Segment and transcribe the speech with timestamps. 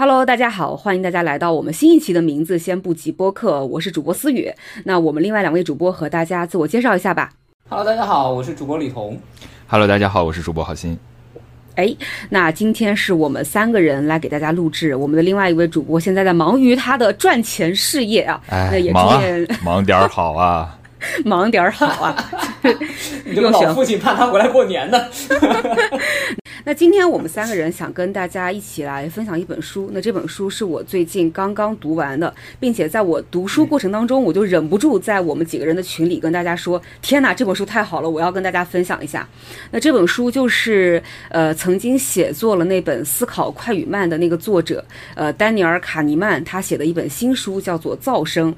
[0.00, 4.48] Hello，大家好，欢迎大家来到我们新一期的名字先不急播客，我是主播思雨。
[4.84, 7.32] 那我们另外两位主播和大家自我介绍一下吧。
[7.68, 9.18] Hello，大家好，我是主播李彤。
[9.66, 10.96] Hello，大家好，我是主播郝鑫。
[11.74, 11.92] 哎，
[12.30, 19.20] 那今天是我们三个人来给大家录制，我们的另外一位主播现在在忙于他的赚钱事业啊，那哎，也忙啊，
[19.64, 20.78] 忙点儿好啊！
[21.26, 22.30] 忙点儿好啊。
[23.26, 25.06] 你这个老父亲盼他回来过年呢。
[26.68, 29.88] 那今天我们三个人想跟大家一起来分享一本书。
[29.94, 32.30] 那这本书是我最近刚刚读完的，
[32.60, 39.26] 并且在我读书过程当中，我就忍不住在我们几个人的群里跟大家说：“天哪，这本书太好了，我要跟大家分享一下。”
[39.72, 48.52] 那这本书就是呃曾经写作了那本《思考快与慢》的那个作者呃丹尼尔·卡尼曼他写的一本新书，叫做《噪声》。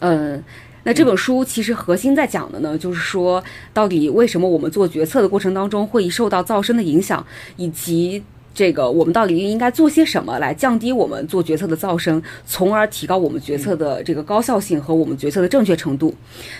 [0.00, 0.42] 嗯。
[0.84, 7.24] 那这本书其实核心在讲的呢，就是说到底为什么我们做决策的过程当中会受到噪声的影响，
[7.56, 8.22] 以及
[8.52, 16.14] 这个我们到底应该做些什么来降低我们做决策的噪声，从而提高我们决策的这个高效性和我们决策的正确程度。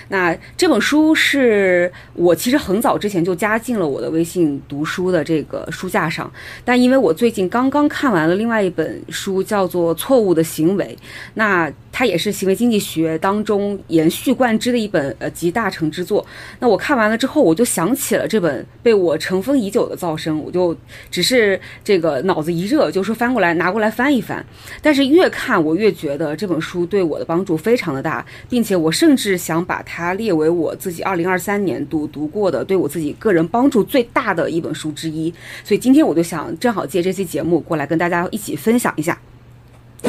[0.09, 6.31] 那这本书是我其实很早之前就加进了我的微信读书的这个书架上，
[6.65, 10.97] 但因为我最近刚刚看完了另外一本书，叫做《错误的行为》，
[11.35, 16.25] 那它也是行为经济学当中延续贯之的一本呃集大成之作。
[16.61, 20.75] 那我看完了之后，我就想起了这本被我尘封已久的噪声，我就
[21.11, 24.47] 只是这个脑子一热，就说翻过来拿过来翻一翻。
[24.81, 35.35] 但是越看我越觉得这本书对我的帮助非常的大，并且我甚至想把它列为我自己二零二三年度读过的对我自己个人帮助最大的一本书之一。
[35.65, 39.19] 所以今天我就想正好借这期节目过来跟大家一起分享一下。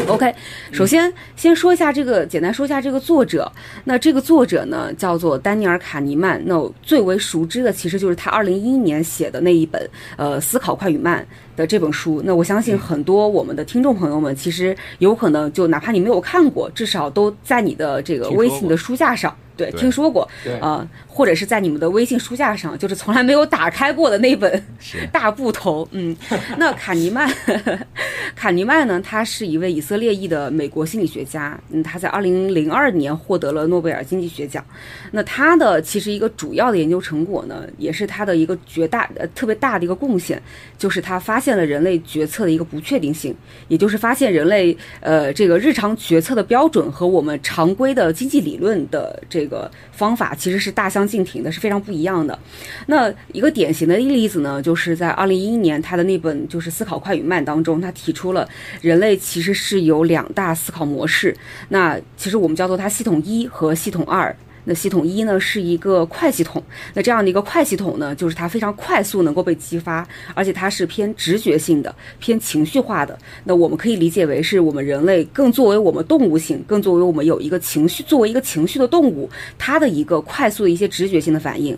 [0.07, 0.33] OK，
[0.71, 3.51] 首先先说一下这个，简单说一下这个作者。
[3.83, 6.41] 那这个作者呢，叫做丹尼尔·卡尼曼。
[6.45, 11.21] 那最为熟知的其实就是他二零一一年写的那一本呃《思考快与慢》
[11.55, 12.21] 的这本书。
[12.25, 19.35] 那我相信很多我们的听众朋友们，其实有可能就哪怕你没有看过，至少都在你的这个微信的书架上。
[19.57, 24.63] 对，听说过，对呃，或者是在你们的微信书架上，就是从来没有打开过的那本
[25.11, 26.15] 大部头，嗯，
[26.57, 27.31] 那卡尼曼，
[28.33, 34.65] 卡尼曼呢，他是一位以色列裔的美国心理学家，嗯，他在二零零二年获得了诺贝尔经济学奖。
[35.11, 40.41] 那他的其实一个主要的研究成果呢，也是他的一个绝大呃特别大的一个贡献，
[40.75, 43.35] 就是他发发现了人类决策的一个不确定性，
[43.67, 52.37] 也就是发现人类呃这个日常决策的标准和我们常规的经济理论的这个方法其实是大相径庭的，是非常不一样的。
[52.85, 58.47] 那一个典型的例子呢，就是在二零一一年他的那本就是《思考快与慢》当中，他提出了
[58.79, 61.35] 人类其实是有两大思考模式，
[61.69, 64.35] 那其实我们叫做它系统一和系统二。
[64.65, 66.61] 那系统一呢是一个快系统，
[66.93, 73.17] 那这样的一个快系统呢，就是它非常快速能够被激发，而且它是偏直觉性的、偏情绪化的。
[73.43, 81.77] 那我们可以理解为是我们人类更作为我们动物性，更作为我们有一个情绪，作为一个情绪的动物，它的一个快速的一些直觉性的反应。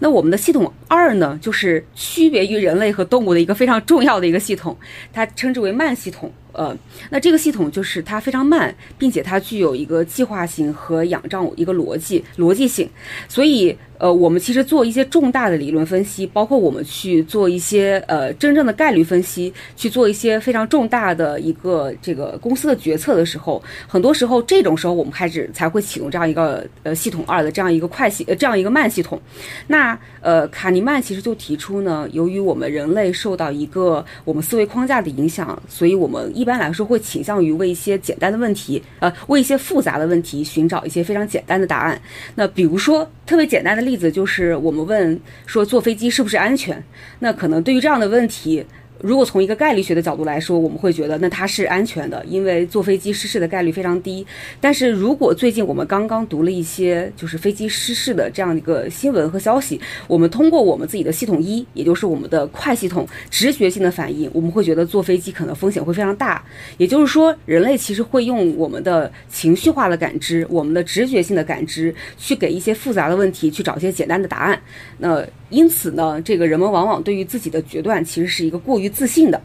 [0.00, 4.76] 那我们的系统二呢，就是区别于人类和动物的一个非常重要的一个系统，
[5.12, 6.32] 它称之为慢系统。
[6.58, 6.76] 呃，
[7.10, 12.90] 那这个系统就是它非常慢，并且它具有一个计划性和仰仗一个逻辑逻辑性，
[13.28, 29.20] 所以呃，我们其实做一些重大的理论分析，包括我们去做一些呃真正的概率分析，去做一些非常重大的一个这个公司的决策的时候，很多时候这种时候我们开始才会启动这样一个呃系统二的这样一个快系呃这样一个慢系统。
[29.66, 42.00] 那呃卡尼曼其实就提出呢，由于我们人类受到一个我们思维框架的影响，所以我们一般来说会倾向于为一些简单的问题，呃，为一些复杂的问题寻找一些非常简单的答案。
[42.36, 46.82] 那比如说特别简单的例子就是我们问说坐飞机是不是安全？
[47.18, 48.64] 那可能对于这样的问题。
[49.00, 54.26] 如果从一个概率学的角度来说，我们会觉得那它是安全的，因为坐飞机失事的概率非常低。
[54.60, 66.44] 但是如果最近我们刚刚读了一些就是飞机失事的这样一个新闻和消息，我们通过我们自己的系统一，也就是我们的快系统直觉性的反应，我们会觉得坐飞机可能风险会非常大。
[66.76, 74.60] 也就是说，人类其实会用我们的情绪化的感知，我们的直觉性的感知，去给一些复杂的问题去找一些简单的答案。
[74.98, 79.40] 那因此呢，这个人们往往对于自己的决断其实是一个过于自信的。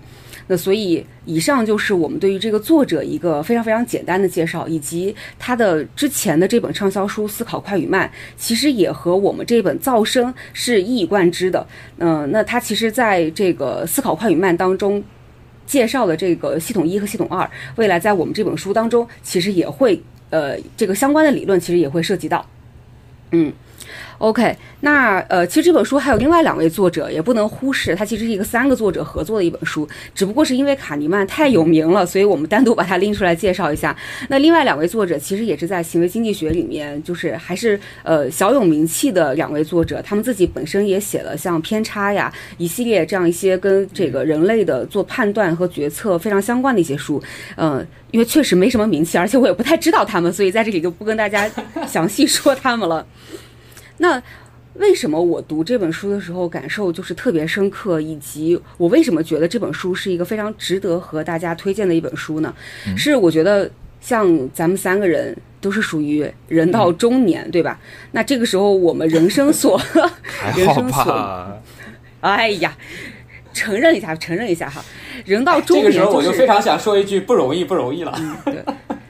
[0.46, 8.06] 那所以，以上就是我们对于这个作者一个非常非常简单的介绍，以及他的之前的这本畅销书《思考快与慢》，
[8.36, 11.66] 其实也和我们这本《噪声》是一以贯之的。
[11.98, 15.02] 嗯、那他其实在这个《思考快与慢》当中
[15.66, 19.98] 介绍的这个系统一和系统二，未来在我们这本书当中，其实也会
[20.30, 22.46] 呃这个相关的理论其实也会涉及到。
[23.32, 23.52] 嗯，
[24.18, 27.96] OK，那呃，其实这本书还有另外两位作者，也不能忽视。
[27.96, 33.96] 它其实是一个三个作者合作的一本书，只不过是因为卡尼曼太有名了，所以我们单独把它拎出来介绍一下。
[34.30, 40.02] 那另外两位作者其实也是在行为经济学里面，就是还是呃小有名气的两位作者。
[40.02, 47.22] 他们自己本身也写了像偏差呀一系列这样一些跟这个人类的做判断和决策非常相关的一些书。
[47.58, 51.50] 嗯，因为确实没什么名气，而且我也不太知道他们，所以在这里就不跟大家
[51.88, 53.06] 详细说他们了。
[53.98, 54.22] 那
[54.76, 62.54] 为什么我读这本书的时候感受就是特别深刻，以及我为什么觉得这本书是一个非常值得和大家推荐的一本书呢？
[62.98, 63.70] 是我觉得
[64.02, 67.80] 像咱们三个人都是属于人到中年，对吧？
[68.14, 69.80] 那这个时候我们人生所
[70.58, 71.62] 人生所，
[72.22, 72.76] 哎呀，
[73.54, 74.84] 承认一下，承认一下哈，
[75.24, 78.20] 人到中年，这个时候我就非常想说一句不容易，不容易了。
[78.46, 78.64] 对。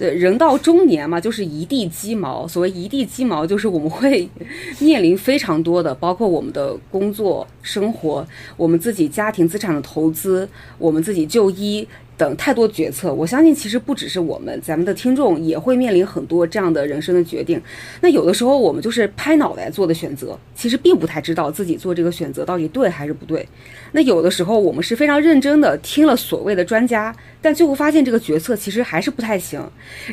[0.00, 2.46] 呃，人到中年嘛，就是一地鸡毛。
[2.46, 4.28] 所谓一地鸡毛，就是我们会
[4.78, 8.26] 面临非常多的，包括我们的工作、生活，
[8.56, 10.48] 我们自己家庭资产的投资，
[10.78, 11.86] 我们自己就医。
[12.22, 17.60] 等太多决策，我相信其实不只是我们，咱们的听众也会面临很多这样的人生的决定。
[18.00, 23.44] 那有的时候我们就是拍脑袋做的选择，其实并不太知道自己做这个选择到底对还是不对。
[23.90, 29.60] 那有的时候我们是非常认真的听了所谓的专家，但最后发现这个决策其实还是不太行。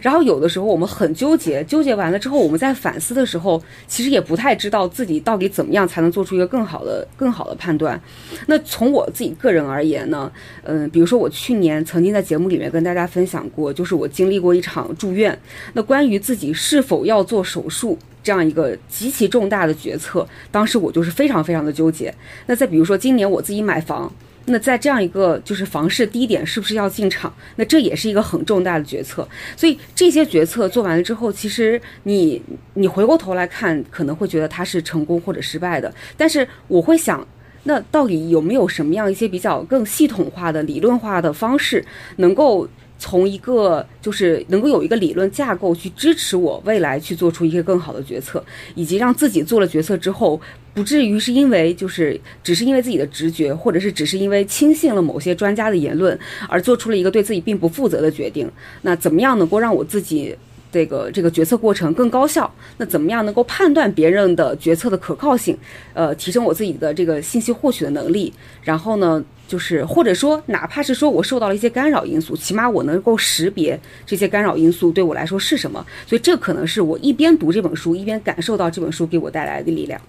[0.01, 8.01] 然后有的时候我们很纠结，纠结完了之后，我们在反思的时候，其实也不太知道自己到底怎么样才能做出一个更好的、更好的判断。
[8.47, 10.31] 那从我自己个人而言呢，
[10.63, 11.85] 嗯，比如说我去年。
[11.89, 15.37] 曾曾经在节目里面跟大家分享过，就是我经历过一场住院。
[15.73, 22.15] 那关于自己是否要做手术这样一个极其重大的决策，当时我就是非常非常的纠结。
[22.45, 24.09] 那再比如说今年我自己买房，
[24.45, 27.33] 那在这样一个就是房市低点，是不是要进场？
[27.57, 29.27] 那这也是一个很重大的决策。
[29.57, 32.41] 所以这些决策做完了之后，其实你
[32.75, 35.93] 你回过头来看，可能会觉得它是成功或者失败的。
[36.15, 37.27] 但是我会想。
[37.63, 41.83] 那到底有没有什么样一些比较更系统化的理论化的方式，
[42.17, 42.67] 能够
[42.97, 48.43] 从一个就是能够有一个理论架构去支持我未来去做出一个更好的决策，
[48.75, 50.39] 以及让自己做了决策之后
[50.73, 56.17] 不至于是因为就是只是因为自己的直觉，或者是只是因为轻信了某些专家的言论
[56.47, 58.49] 而做出了一个对自己并不负责的决定？
[58.81, 60.35] 那怎么样能够让我自己？
[60.71, 65.57] 这个这个决策过程更高效，那怎么样能够判断别人的决策的可靠性？
[65.93, 68.31] 呃，提升我自己的这个信息获取的能力。
[68.61, 75.83] 然后呢，就是或者说，哪怕是说我受到了一些干扰因素，起码我能够识别这些干扰因素对我来说是什么。
[76.05, 79.99] 所以这可能是我一边读这本书，一边感受到这本书给我带来的力量。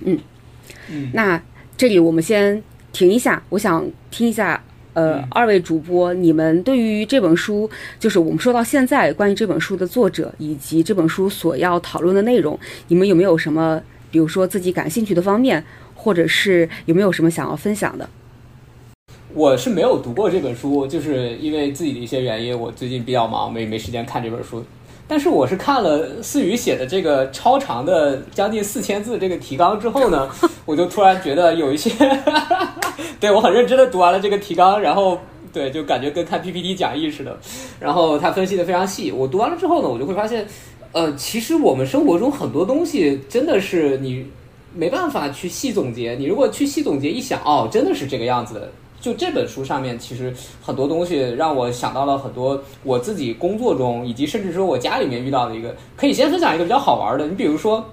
[0.00, 0.18] 嗯
[0.90, 1.42] 嗯，那
[1.76, 4.62] 这里我们先停一下，我想听一下。
[4.94, 7.68] 呃，二位主播，你们对于这本书，
[7.98, 12.58] 就是我们说到现在关于这本书的作者以及这本书所要讨论的内容，
[12.88, 18.08] 你们有没有什么，比如说自己感兴趣的方面，或者是有没有什么想要分享的？
[19.34, 24.62] 我是没有读过这本书，就是因为自己的一些原因，我最近比较忙，没没时间看这本书。
[25.12, 30.26] 但是我是看了思雨写的这个超长的将近四千字这个提纲之后呢，
[30.64, 31.90] 我就突然觉得有一些，
[33.20, 35.18] 对我很认真的读完了这个提纲，然后
[35.52, 37.38] 对就感觉跟看 PPT 讲义似的，
[37.78, 39.12] 然后他分析的非常细。
[39.12, 40.46] 我读完了之后呢，我就会发现，
[40.92, 44.24] 呃，其实我们生活中很多东西真的是你
[44.74, 48.72] 没办法去细总结，你如果去细总结一想，哦，真的是这个样子的。
[49.02, 50.32] 就这本书上面，其实
[50.62, 57.26] 很多东西让我想到了很多我自己工作中，以及甚至说我家里面遇到的一个，可以先分享一个比较好玩的。
[57.26, 57.84] 你比如说，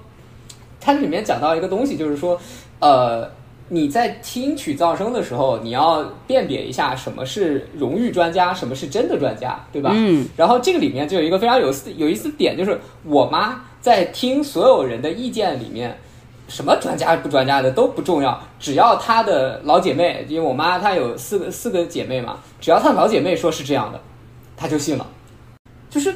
[0.79, 2.39] 它这里面讲到一个东西，就是说，
[2.79, 3.27] 呃，
[3.69, 9.91] 你在听取噪声的时候，你要辨别一下什么是荣誉专家，什么是真的专家，对吧？
[9.95, 10.27] 嗯。
[10.37, 15.97] 然后这个里面就有一个非常有有意思点，就是我妈在听所有人的意见里面。
[16.49, 24.01] 什么专家不专家的都不重要，只要她的老姐妹，因为我妈她有四个四个姐妹嘛，只要她老姐妹说是这样的，
[24.57, 25.07] 她就信了。
[25.89, 26.13] 就是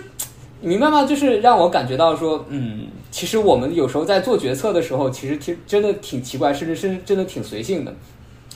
[0.59, 1.05] 你明白吗？
[1.05, 7.93] 就是让我感觉到说，嗯，其实我们有时候在做决策的时候，其实挺真的挺奇怪，甚至是真的挺随性的。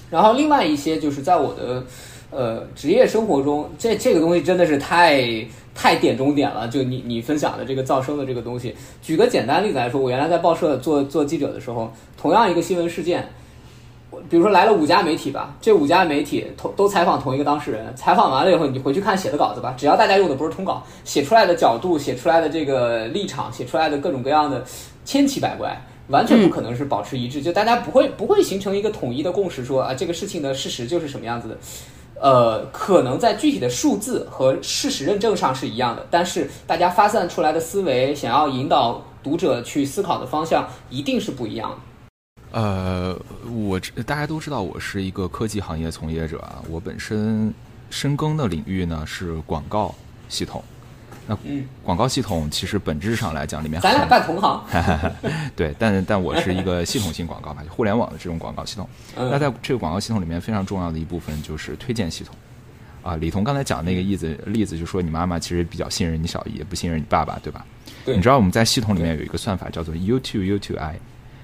[0.09, 1.83] 然后另外一些就是在我的
[2.31, 5.47] 呃职业生活中，这这个东西真的是太。
[5.79, 8.75] 太点中点了，就你你分享的这个噪声的这个东西。
[8.99, 13.29] 举个简单例子来说，我原来在报社做做记者的时候，同样一个新闻事件，
[14.27, 24.65] 比如说来了五家媒体吧，这五家媒体同都采访同一个当事人，采访完了以后，你回去看写的稿子吧，只要大家用的不是通稿，写出来的角度、写出来的这个立场、写出来的各种各样的
[25.05, 31.55] 千奇百怪，完全不可能是保持一致，就大家不会不会形成一个统一的共识，说啊这个事情的事实就是什么样子的。
[32.19, 41.77] 呃，可能在具体的数字和事实认证上是一样的，但是大家发散出来的思维，想要引导读者去思考的方向一定是不一样的。
[42.51, 43.15] 呃，
[43.51, 47.53] 我大家都知道我是一个科技行业从业者啊，我本身
[47.89, 49.93] 深耕的领域呢是广告
[50.29, 50.63] 系统。
[51.27, 51.37] 那
[51.83, 54.63] 广告系统其实本质上来讲，里面咱俩半同行。
[55.55, 58.87] 对，但但我是一个系统性广告吧，就互联网的这种广告系统。
[59.15, 62.33] 那在这个广告系统里面，非常重要的一部分就是推荐系统。
[63.03, 67.65] 啊，李彤刚才讲那个例子，例子就说你妈妈其实比较信任你小姨，不信任你爸爸，对吧？
[68.05, 68.15] 对。
[68.15, 70.99] 你知道我们在系统里面有一个算法叫做 U to U to I，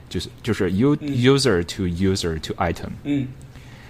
[0.10, 2.90] 就是就是 U user to user to item。
[3.04, 3.28] 嗯。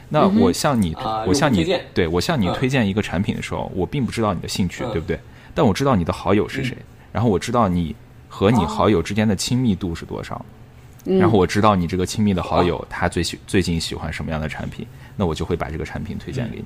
[0.10, 0.96] 那我向你，
[1.26, 5.20] 我向你，对我向你嗯推荐一个产品的时候，我并不知道你的兴趣，对不对？
[5.54, 6.78] 但我知道你的好友是谁，
[7.12, 7.96] 然后我知道你
[8.28, 10.44] 和你好友之间的亲密度是多少，
[11.04, 16.66] 然后我知道你这个亲密的好友他最喜最近喜欢什么样的产品，那我就会把这个产品推荐给你。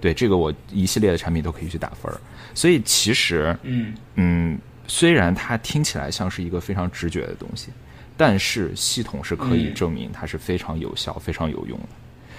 [0.00, 2.18] 对这个我一系列的产品都可以去打分儿，
[2.54, 3.94] 所以其实嗯。
[4.14, 7.68] 嗯，虽然它听起来像是一个非常直觉的东西，
[8.16, 11.88] 但是系统是可以证明它是非常有效、非常有用的。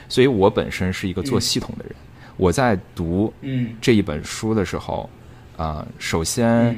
[0.09, 1.95] 所以我本身是一个做系统的人，
[2.35, 3.69] 我在读嗯。
[3.79, 5.07] 这一本书的时候，
[5.61, 6.75] 啊、首先。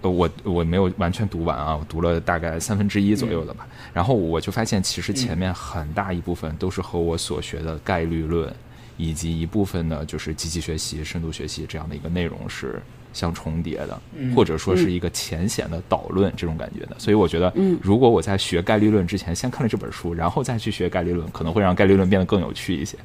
[0.00, 3.66] 呃，我我没有完全读完啊，我读了大概三分之一左右的吧。
[3.92, 8.48] 然后我就发现，其实前面很大一部分都是和我所学的概率论，
[8.96, 12.80] 以及一部分呢就是积极学习、深度学习这样的一个内容是
[13.12, 14.00] 相重叠的，
[14.36, 16.94] 或者说是一个浅显的导论这种感觉的。
[16.96, 22.96] 所以我觉得，如果我在学概率论之前先看了这本书，然后再去学概率论，可能会让概率论变得更有趣一些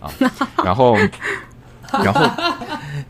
[0.00, 0.12] 啊。
[0.62, 0.98] 然后，
[2.04, 2.30] 然后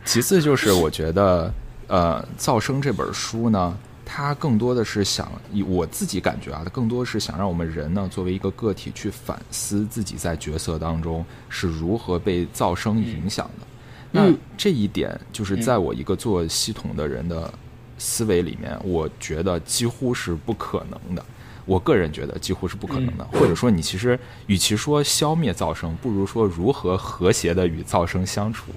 [0.05, 1.53] 其次就是我觉得。
[1.87, 13.67] 呃，噪声这本书呢，它更多的是想，以我自己感觉啊，它更多是想让我们人呢，作为一个个体去反思自己在角色当中是如何被噪声影响的。
[14.11, 17.51] 那这一点，就是在我一个做系统的人的
[17.97, 21.25] 思维里面，我觉得几乎是不可能的。
[21.65, 28.71] 我个人觉得几乎是不可能的，或者说，你其实与其说消灭噪声，不如说如何和谐的与噪声相处，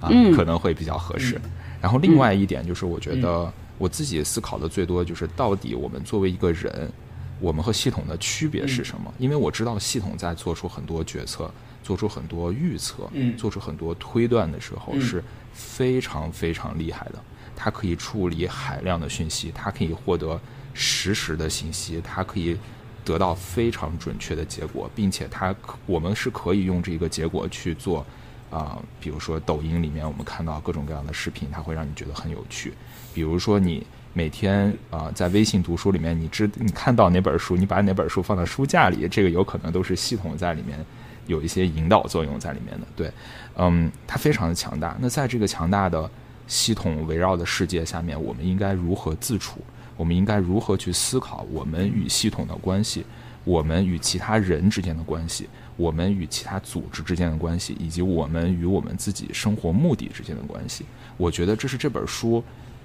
[0.00, 1.40] 啊，可能会比较合适。
[1.80, 6.90] 然后另外一点就是，我觉得我自己思考的最多就是，到底我们作为一个人，
[7.38, 9.12] 我们和系统的区别是什么？
[9.18, 11.50] 因为我知道系统在做出很多决策、
[11.82, 17.22] 做出很多预测、做出很多推断的时候是非常非常厉害的。
[17.54, 20.40] 它可以处理海量的讯息，它可以获得
[20.74, 22.56] 实时的信息，它可以
[23.04, 25.54] 得到非常准确的结果，并且它
[25.86, 28.04] 我们是可以用这个结果去做。
[28.50, 32.72] 啊、比如说抖音里面我们看到各种各样的视频，它会让你觉得很有趣。
[33.12, 40.78] 比如说你每天啊、在微信读书里面，你知你看到哪本书，你把哪本书放到书架里，这个有可能都是系统在里面
[41.26, 42.86] 有一些引导作用在里面的。
[42.94, 43.12] 对，
[43.56, 44.96] 嗯，它非常的强大。
[45.00, 46.08] 那在这个强大的
[46.46, 49.60] 系统围绕的世界下面，我们应该如何自处？
[49.96, 53.04] 我们应该如何去思考我们与系统的关系？
[53.44, 55.48] 我们与其他人之间的关系？
[55.76, 60.84] 我们与其他组织之间的关系，以及我们与我们自己生活目的之间的关系，
[61.16, 62.42] 我觉得这是这本书，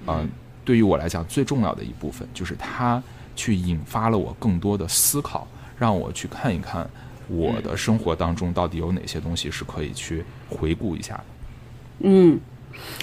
[0.08, 0.28] 嗯、呃，
[0.66, 3.02] 对于我来讲最重要的一部分，就是它
[3.36, 6.90] 去引发了我更多的思考，让我去看一看
[7.28, 11.24] 我的生活当中到底有哪些东西是可以去回顾一下的。
[12.02, 12.40] 嗯。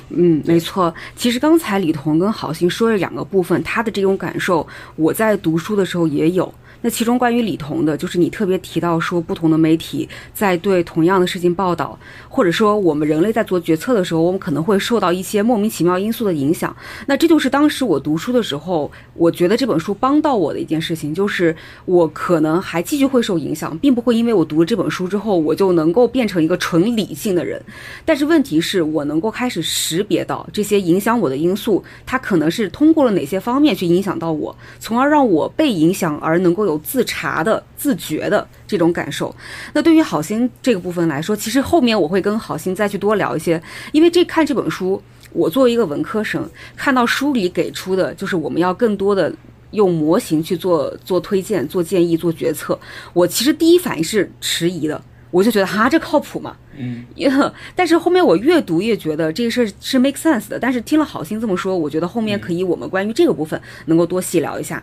[0.08, 0.92] 嗯，没错。
[1.14, 4.66] 其实刚才李彤跟郝鑫说了两个部分，他的这种感受，
[4.96, 6.52] 我在读书的时候也有。
[6.80, 16.74] 那其中关于李彤的，就是你特别提到说，不同的媒体在对同样的事情报道，或者说我们人类在做决策的时候，我们可能会受到一些莫名其妙因素的影响。
[17.06, 21.54] 那这就是当时我读书的时候，我觉得这本书帮到我的一件事情，就是
[21.84, 27.60] 我可能还继续会受影响，并不会因为我读了这本书之后，我就能够变成一个纯理性的人。
[28.04, 39.34] 但是问题是我能够开始识别到这些影响我的因素，它可能是通过了哪些方面去影响到我，从而让我被影响而能够有自查的、自觉的这种感受。
[39.72, 43.60] 那对于好心这个部分来说，其实后面我会跟好心再去多聊一些，
[43.92, 49.32] 因为这看这本书，我作为一个文科生，看到书里给出的就是我们要更多的
[49.70, 52.78] 用模型去做做推荐、做建议、做决策，
[53.12, 55.00] 我其实第一反应是迟疑的。
[55.30, 56.56] 我就觉得哈，这靠谱吗？
[56.78, 57.04] 嗯，
[57.74, 60.58] 但是后面我越读越觉得这个事儿是 make sense 的。
[60.58, 64.82] 但是听了好心这么说，我觉得后面可以我们关于这个部分能够多细聊一下。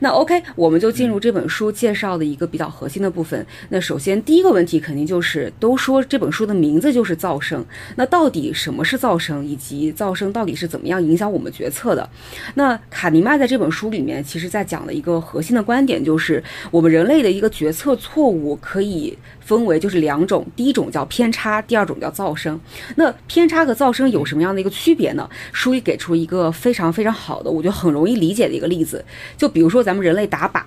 [0.00, 3.44] 那 OK，我们就进入这本书介绍的一个比较核心的部分。
[3.70, 7.64] 那首先第一个问题肯定就是，都说这本书的名字就是噪声，
[7.96, 12.08] 那到底什么是噪声，以及噪声到底是怎么样影响我们决策的？
[12.54, 22.58] 那卡尼曼在这本书里面，其实在讲的一个核心的观点就是，我们人类的一个决策错误可以分为就是两种，第一种叫偏偏差，第二种叫噪声。
[22.96, 25.28] 那偏差和噪声有什么样的一个区别呢？
[25.52, 29.04] 书里给出一个非常非常好的，我觉得很容易理解的一个例子，
[29.36, 30.62] 就比如说咱们人类打靶，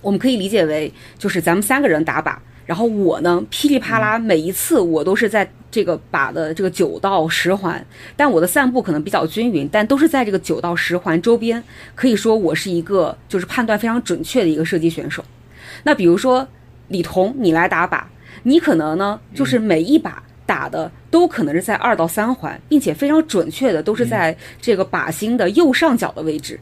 [0.00, 2.34] 我们可以理解为就是咱们三个人打靶。
[2.66, 7.84] 然后我呢，噼里啪啦，每一次我都是在这个靶的这个九到十环，
[8.16, 11.62] 但我的散布可能比较均匀，但都是在这个九到十环周边。
[11.94, 15.24] 可以说我是一个就是判断非常准确的一个射击选手。
[15.84, 16.46] 那比如说
[16.88, 18.02] 李彤，你来打靶，
[18.42, 26.58] 你可能呢就是每一把打的都可能是在二到三环，并且非常准确的都是在这个靶心的右上角的位置。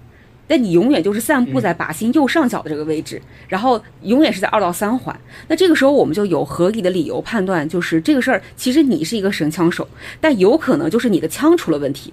[0.47, 5.17] 但你永远就是散布在靶心右上角的这个位置，然后永远是在二到三环。
[5.47, 9.87] 那这个时候我们就有合理的理由判断，就是这个事儿其实你是一个神枪手，
[10.21, 12.13] 但有可能就是你的枪出了问题，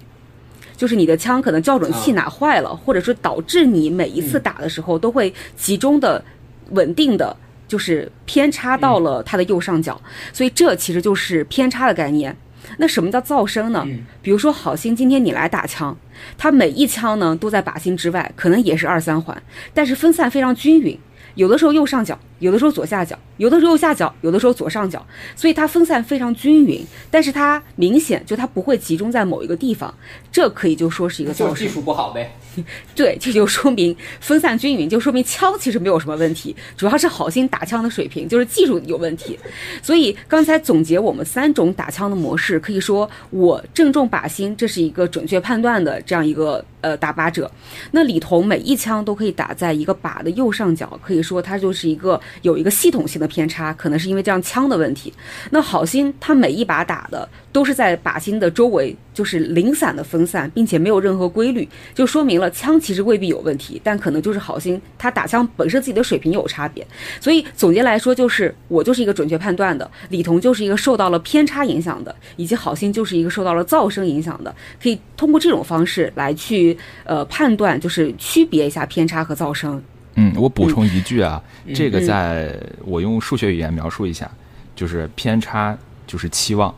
[0.76, 6.24] 就是你的枪可能校准器哪坏了，或者说导致你每一次打的时候都会集中的、
[6.70, 7.36] 稳定的，
[7.68, 10.00] 就是偏差到了它的右上角。
[10.32, 12.36] 所以这其实就是偏差的概念。
[12.78, 13.86] 那什么叫噪声呢？
[14.20, 15.96] 比如说，好心今天你来打枪，
[16.36, 20.98] 他每一枪呢都在靶心之外，可能也是二三环，但是分散非常均匀。
[21.34, 25.04] 有的时候右上角，有的时候左下角，有的时候右下角，有的时候左上角，
[25.36, 29.92] 所以它分散非常均匀，但是它明显就它不会集中在某一个地方，
[30.30, 31.54] 这可以就说是一个噪声。
[31.54, 32.36] 技术不好呗。
[32.92, 39.38] 对，这就说明分散均匀，就说明枪其实没有什么问题，主要是好心打枪的水平，就是技术有问题。
[39.80, 47.48] 所以刚才总结我们三种打枪的模式，可以说我正中靶心，这是一个准确判断的这样一个呃打靶者。
[47.92, 55.12] 那李彤每一枪都可以打在一个靶的右上角，可以说他就是一个有一个系统性的偏差，可能是因为这样枪的问题。
[55.50, 62.50] 那好心他每一把打的都是在靶心的周围，就是零散的分散，并且没有任何规律，就说明了。
[62.50, 66.86] 枪其实未必有问题，但可能就是好心，他打枪本身自己的水平有差别。
[67.20, 74.54] 所以总结来说，就是我就是一个准确判断的，李彤就是一个受到了偏差影响的，以及好心就是一个受到了噪声影响的。
[74.82, 79.82] 可以通过这种方式来去呃判断，就是区别一下偏差和噪声。
[80.18, 81.40] 嗯，我补充一句啊，
[81.74, 84.30] 这个在我用数学语言描述一下，
[84.74, 86.74] 就是偏差就是期望，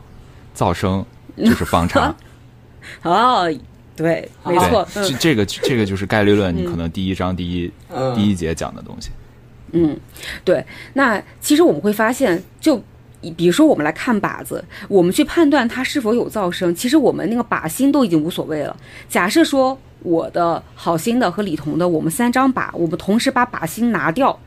[0.55, 1.03] 噪声
[1.35, 2.15] 就是方差。
[3.03, 3.51] 哦。
[3.93, 7.71] 对，没错，这这个这个就是概率论，你可能第一章第一
[8.15, 9.11] 第一节讲的东西。
[9.73, 9.95] 嗯，
[10.43, 10.65] 对。
[10.93, 12.81] 那其实我们会发现，就
[13.35, 18.75] 比如说我们来看靶子，我们去判断它是否有噪声，其实我们那个靶心都已经无所谓了。
[19.07, 24.37] 假设说我的好心的和李彤的，我们三张把，我们同时把靶心拿掉。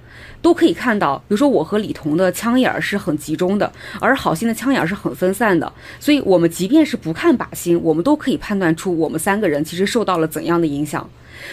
[0.45, 11.09] 都可以看到，比如说我和李彤的枪眼儿是很集中的，而好心的枪眼儿是很分散的，所以我们即便是不看靶心，我们都可以判断出我们三个人其实受到了怎样的影响。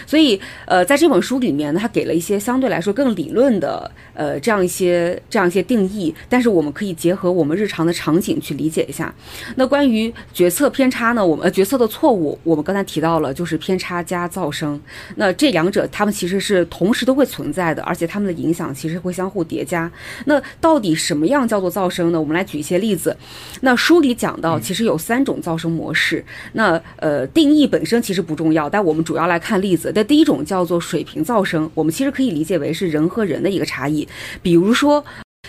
[0.07, 6.13] 所以，呃，在这本书里面呢，他给了一些相对来说更理论的，呃，这样一些这样一些定义。
[6.29, 9.13] 但是我们可以结合我们日常的场景去理解一下。
[9.55, 14.79] 那关于决策偏差呢，我们呃决策的错误，我们刚才提到了，就是偏差加噪声。
[15.15, 19.91] 那这两者它们其实是同时都会存在的，而且它们的影响其实会相互叠加。
[20.25, 22.19] 那到底什么样叫做噪声呢？
[22.19, 23.15] 我们来举一些例子。
[23.61, 26.25] 那书里讲到，其实有三种噪声模式。
[26.53, 29.91] 那呃，定义本身其实不重要，但我们主要来看例子。
[29.93, 34.07] 那第一种叫做水平噪声，我们其实可以理解为是人和人的一个差异。
[34.41, 35.03] 比如说，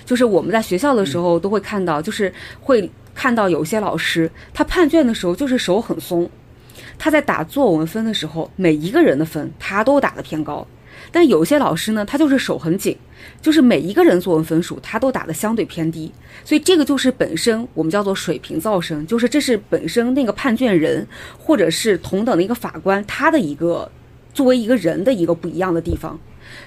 [0.05, 6.29] 就是我们在学校的时候都会看到，就是会看到有些老师他判卷的时候就是手很松，
[6.99, 10.66] 他在打作文分的时候，每一个人的分他都打得偏高。
[11.12, 12.96] 但有些老师呢，他就是手很紧，
[13.40, 16.11] 就是每一个人作文分数他都打的相对偏低，
[16.44, 21.07] 所以这个就是本身我们叫做水平噪声，就是这是本身那个判卷人
[21.38, 23.88] 或者是同等的一个法官他的一个。
[24.35, 26.18] 作为一个人的一个不一样的地方，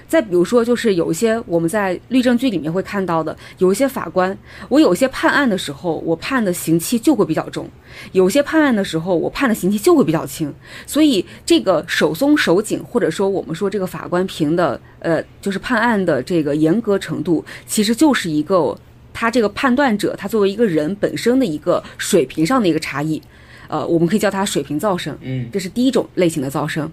[0.08, 4.36] 再比如说，就是有一些我们在律政剧里面会看到的，有一些法官，
[4.68, 7.64] 我有些判案的时候，我判的刑期就会比较重；
[8.12, 10.52] 有些判案的时候，我判的刑期就会比较轻。
[10.86, 18.76] 所以，这个手松手紧，或者说我们说这个法官评的，呃，就是判案的这个严格程度，其实就是一个
[19.12, 23.20] 他这个判断者他作为一个人本身的一个水平上的一个差异。
[23.68, 26.90] 呃，我们可以叫它水平噪声，嗯，这是第一种类型的噪声。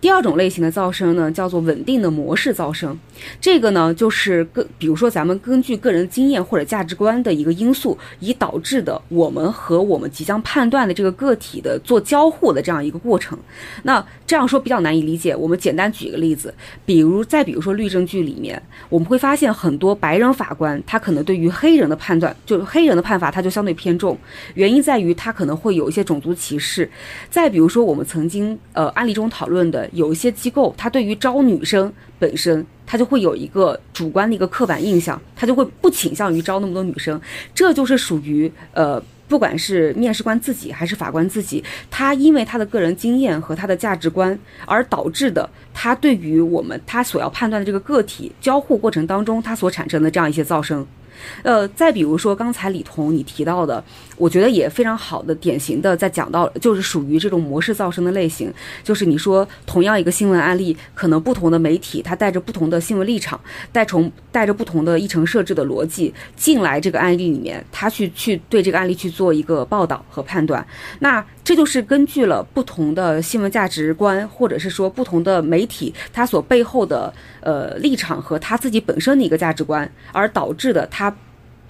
[0.00, 2.98] 第二种类型的噪声呢，叫做稳定的模式噪声。
[3.40, 13.38] 这个呢，就是个，比如说咱们根据个人经验或者价值观的一个因素，以导致的我们和我们即将判断的这个个体的做交互的这样一个过程。
[13.82, 16.54] 那这样说比较难以理解，我们简单举一个例子，
[16.86, 24.16] 比如再比如说律政剧里面，我们会发现很多白人法官，他可能对于黑人的判断，就是黑人的判罚，他就相对偏重，
[24.54, 26.06] 原因在于他可能会有一些。
[26.06, 26.88] 种族歧视，
[27.28, 37.20] 再比如说，我们曾经呃案例中讨论的有一些机构，它对于招女生本身他就会有一个主观的一个刻板印象，他就会不倾向于招那么多女生，
[37.52, 39.02] 这就是属于呃。
[39.28, 50.86] 不管是面试官自己还是法官自己，他因为他的个人经验和他的价值观而导致的，他对于我们他所要判断的这个个体交互过程当中，他所产生的这样一些噪声。
[51.42, 53.82] 呃，再比如说刚才李彤你提到的，
[54.16, 58.52] 我觉得也非常好的典型的在讲到，就是属于这种模式噪声的类型，
[58.82, 63.40] 就是你说同样一个新闻案例，可能不同的媒体它带着不同的新闻立场，
[63.72, 70.66] 带从带着不同的议程设置的逻辑进来这个案例里面，他去去对这个案例去做一个报道和判断，
[71.00, 81.05] 那这就是根据了不同的新闻价值观，或者是说不同的媒体它所背后的呃立场和他自己本身的一个价值观而导致的他。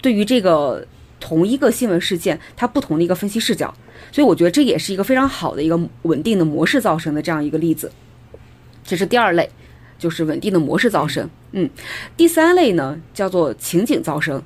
[0.01, 0.85] 对于这个
[1.19, 3.73] 同一个新闻事件，它不同的一个分析视角，
[4.11, 7.91] 所以我觉得这也是一个非常好的一个稳定的模式造成的这样一个例子。
[8.85, 9.49] 这是第二类，
[9.97, 11.29] 就是稳定的模式噪声。
[11.51, 11.69] 嗯，
[12.15, 14.41] 第三类呢叫做情景噪声。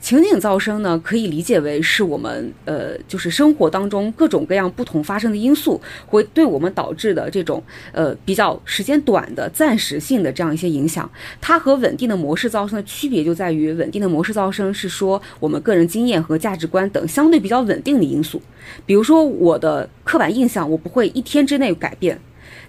[0.00, 11.10] 情景噪声呢，可以理解为是我们呃，就是生活当中各种各样不同发生的因素，会对我们导致的这种呃比较时间短的暂时性的这样一些影响。
[11.40, 18.40] 它和稳定的模式噪声的区别就在于，稳定的模式噪声是说我们个人经验和价值观等相对比较稳定的因素，
[18.84, 22.18] 比如说我的刻板印象，我不会一天之内改变。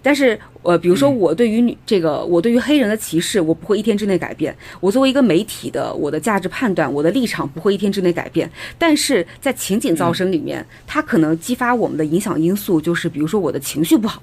[0.06, 4.56] 但是，呃，比如说我对于女这个，我对于黑人的歧视，我不会一天之内改变。
[4.80, 8.48] 我作为一个媒体的，我的价值判断，我的立场不会一天之内改变。
[8.78, 14.22] 但是在情景噪声里面，它可能激发我们的影响因素，就是比如说我的情绪不好，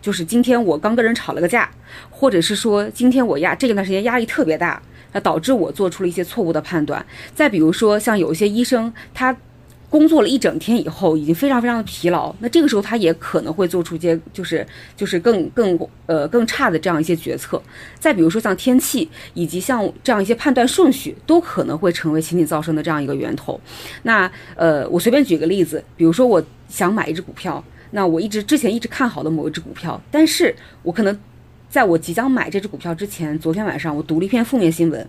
[0.00, 1.70] 就是今天我刚跟人吵了个架，
[2.08, 4.80] 或者是说今天我压这段时间压力特别大，
[5.12, 7.04] 那导致我做出了一些错误的判断。
[7.34, 9.36] 再比如说像有一些医生，他。
[9.90, 17.62] 工作了一整天以后，已经非常非常的疲劳，那这个时候他也可能会做出一些就是就是更更呃更差的这样一些决策。
[17.98, 23.58] 再比如说像天气，以及像这样一些判断顺序，都可能会成为情景噪声的这样一个源头。
[24.02, 31.18] 那呃，我随便举个例子，比如说我想买一只股票，那我一直之前一直看好的某一只股票，但是我可能
[31.70, 35.08] 在我即将买这只股票之前，昨天晚上我读了一篇负面新闻，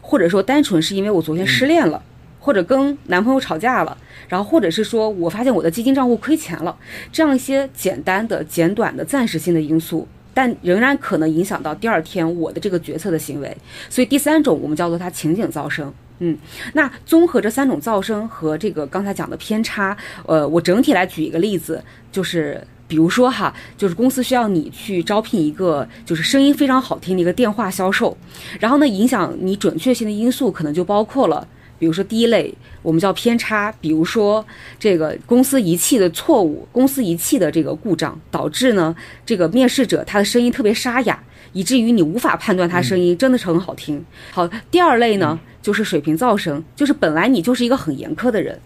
[0.00, 2.00] 或者说单纯是因为我昨天失恋了。
[2.42, 3.94] 或者跟男朋友吵架了，
[4.30, 6.74] 然后或者是说我发现我的基金账户亏钱了，
[7.10, 13.56] 这样一些简单的、简短的、暂时性的因素，但仍然可能影响到第二天我的这个决策的行为。
[13.88, 15.92] 所以第三种我们叫做它情景噪声。
[16.20, 16.38] 嗯，
[16.74, 28.16] 那综合这三种噪声和这个刚才讲的偏差，呃，我整体来举一个例子，就是比如说哈，就是公司需要你去招聘一个就是声音非常好听的一个电话销售，
[28.60, 31.48] 然后呢，影响你准确性的因素可能就包括了。
[31.80, 34.44] 比如说第一类，我们叫偏差，比如说
[34.78, 41.18] 这个公司仪器的错误，公司仪器的这个故障，导致呢这个面试者他的声音特别沙哑，
[41.54, 44.04] 以至于你无法判断他声音真的是很好听。
[44.30, 48.60] 好，第二类呢就是水平噪声，就是本来你就是一个很严苛的人，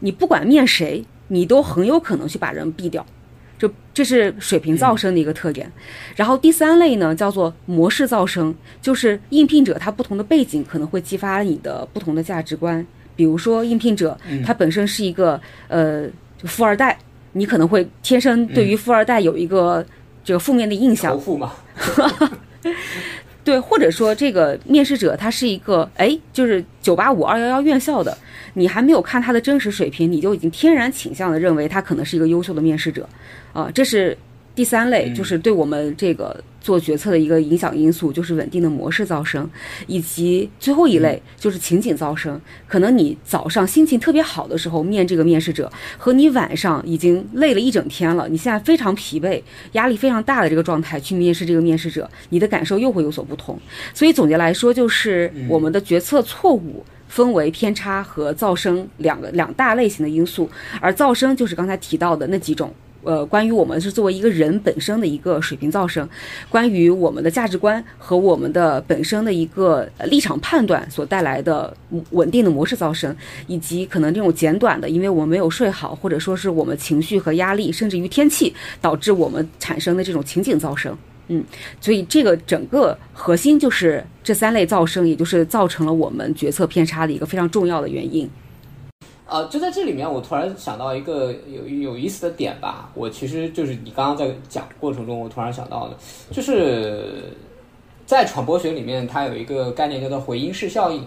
[0.00, 3.06] 你不管面谁，你都很有可能去把人毙掉。
[3.58, 5.70] 这这是水平噪声的一个特点，
[6.14, 12.86] 然后第三类呢叫做模式噪声，就是应聘者他不同的背景可能会激发你的不同的价值观。
[13.14, 16.98] 比如说应聘者他本身是一个呃就富二代，
[17.32, 19.84] 你可能会天生对于富二代有一个
[20.22, 21.12] 这个负面的印象。
[21.12, 21.52] 仇富嘛。
[23.42, 28.18] 对，或者说这个面试者他是一个哎，就是九八五二幺幺院校的，
[28.54, 33.08] 你还没有看他的真实水平，你就已经天然倾向的认为他可能是一个优秀的面试者，
[33.56, 34.16] 啊，这是。
[34.56, 39.46] 第三类就是对我们这个做决策的一个影响因素，就是稳定的模式噪声，
[39.86, 42.40] 以及最后一类就是情景噪声。
[42.66, 49.42] 可能你早上心情特别好的时候面这个面试者，和你晚上已经累了一整天了，你现在非常疲惫、
[49.72, 53.60] 压力非常大的这个状态去面试这个面试者，你的感受又会有所不同。
[53.92, 60.48] 所以总结来说，就是我们的决策错误分为偏差和噪声两个两大类型的因素，
[60.80, 62.72] 而噪声就是刚才提到的那几种。
[63.06, 66.06] 呃，关于我们是作为一个人本身的一个水平噪声，
[66.48, 71.74] 关于我们的价值观和我们的本身的一个立场判断所带来的
[72.10, 73.16] 稳定的模式噪声，
[73.46, 80.96] 以及可能这种简短的，因为我们没有睡好，或者说是我们情绪和压力，甚至于天气导致我们产生的这种情景噪声。
[81.28, 81.42] 嗯，
[81.80, 88.28] 所以这个整个核心就是这三类噪声，也就是造成了我们决策偏差的一个非常重要的原因。
[89.28, 92.90] 呃，就在这里面，我突然想到一个有有意思的点吧。
[92.94, 95.96] 我其实就是你刚刚在讲过程中，我突然想到的，
[96.30, 97.32] 就是
[98.06, 101.02] 在传播学里面，它有一个概念叫做回音式效应。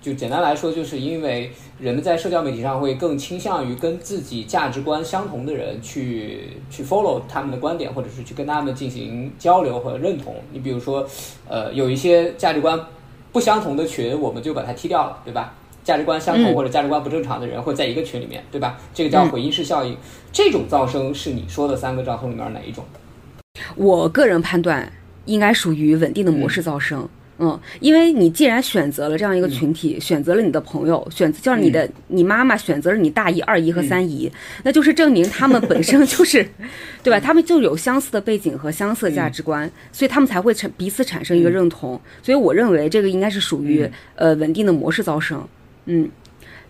[0.00, 10.36] 就简单来说，就是因为人们在社交媒体上会更倾向于跟自己价值观相同的人去去 follow 他们的观点，或者是去跟他们进行交流和认同。
[10.50, 11.06] 你比如说，
[11.46, 12.80] 呃，有一些价值观
[13.30, 15.54] 不相同的群，我们就把它踢掉了，对吧？
[15.82, 18.78] 价值观相同或者价值观不正常的人会在一个群里面，对吧？
[18.94, 19.96] 这个叫回音式效应。
[20.32, 22.84] 这种噪声是你说的三个噪声里面哪一种？
[23.76, 24.90] 我个人判断
[25.24, 27.08] 应该属于稳定的模式噪声。
[27.42, 34.30] 嗯，因为你既然选择了这样一个群体，选择了你的朋友，选择就是你的你妈妈选择了你大姨、二姨和三姨，
[34.62, 36.46] 那就是证明他们本身就是，
[37.02, 37.18] 对吧？
[37.18, 41.98] 他们就有相似的背景和相似的价值观，所以他们才会产彼此产生一个认同。
[42.22, 45.42] 所以我认为这个应该是属于呃稳定的模式噪声。
[45.90, 46.08] 嗯，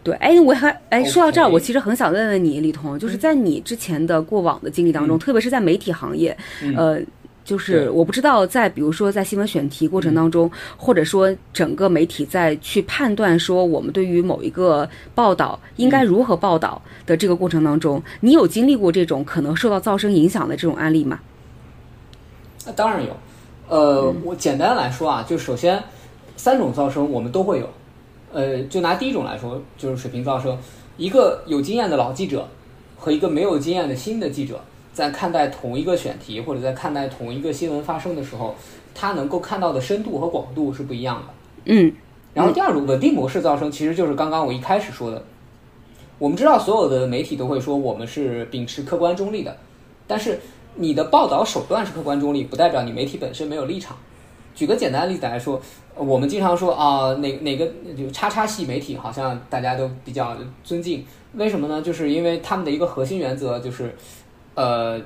[0.03, 0.15] 对。
[0.17, 6.37] 哎，我还哎说到这儿，我其实很想问问你，李彤，就是在你之前的过往的经历当中，特别是在媒体行业，
[6.77, 7.01] 呃。
[7.43, 21.19] 就是我不知道，在比如说在新闻选题过程当中，或者说整个媒体在去判断说我们对于某一个报道应该如何报道的这个过程当中，你有经历过这种可能受到噪声影响的这种案例吗？
[22.67, 23.17] 那当然有。
[23.69, 25.83] 呃，我简单来说啊，就首先
[26.37, 27.69] 三种噪声我们都会有。
[28.33, 30.57] 呃，就拿第一种来说，就是水平噪声，
[30.97, 32.49] 一个有经验的老记者
[32.97, 34.61] 和一个没有经验的新的记者。
[34.93, 38.57] 在看待同一个选题或者在看待同一个新闻发生的时候，
[38.93, 41.73] 他能够看到的深度和广度是不一样的。
[41.73, 41.93] 嗯，
[42.35, 45.25] 然后第二种稳定模式噪声，其实就是刚刚我一开始说的。
[46.19, 49.57] 我们知道所有的媒体都会说我们是秉持客观中立的，
[50.09, 50.41] 但是
[50.75, 53.97] 你的报道手段是客观中立，不代表你媒体本身没有立场。
[54.57, 55.63] 举个简单的例子来说，
[56.05, 61.83] 我们经常说啊，哪哪个就叉叉系媒体好像大家都比较尊敬，为什么呢？
[61.83, 63.95] 就是因为他们的一个核心原则就是。
[64.57, 65.01] 呃，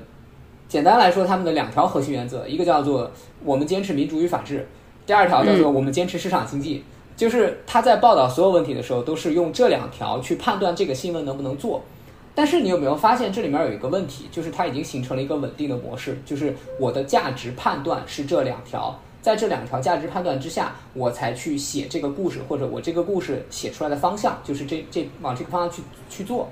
[0.67, 3.09] 简单来说，他们的两条核心原则，一个叫做
[3.43, 4.67] 我们坚持民主与法治，
[5.05, 6.83] 第二条叫做我们坚持市场经济。
[7.15, 11.83] 就是他在报道所有问题的时候，都是用这两条去判断这个新闻能不能做。
[12.33, 26.47] 但是你有没有发现这里面有一个问题，就是它已经形成了一个稳定的模式，就是我的价值判断是这两条，在这两条价值判断之下，我才去写这个故事，或者我这个故事写出来的方向就是这这往这个方向去去做。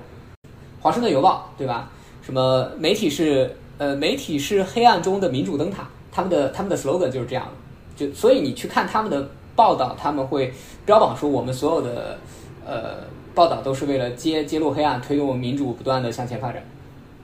[0.80, 1.88] 华盛顿邮报，对吧？
[2.20, 7.46] 什么媒体是呃媒体是黑暗中的民主灯塔，他们的他们的 slogan 就是这样
[7.94, 10.52] 就所以你去看他们的报道，他们会
[10.84, 12.18] 标榜说我们所有的
[12.66, 13.04] 呃
[13.36, 16.60] 报道都是为了揭揭露黑暗，推动民主不断的向前发展，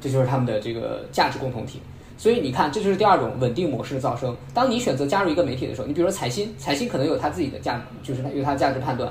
[0.01, 1.81] 这就是他们的这个价值共同体。
[2.21, 4.37] 所以你看，这就是第二种稳定模式的噪声。
[4.53, 9.11] 当你选择加入一个媒体的时候，你比如说财新，财新可能有它自己的价，就是它有它的价值判断。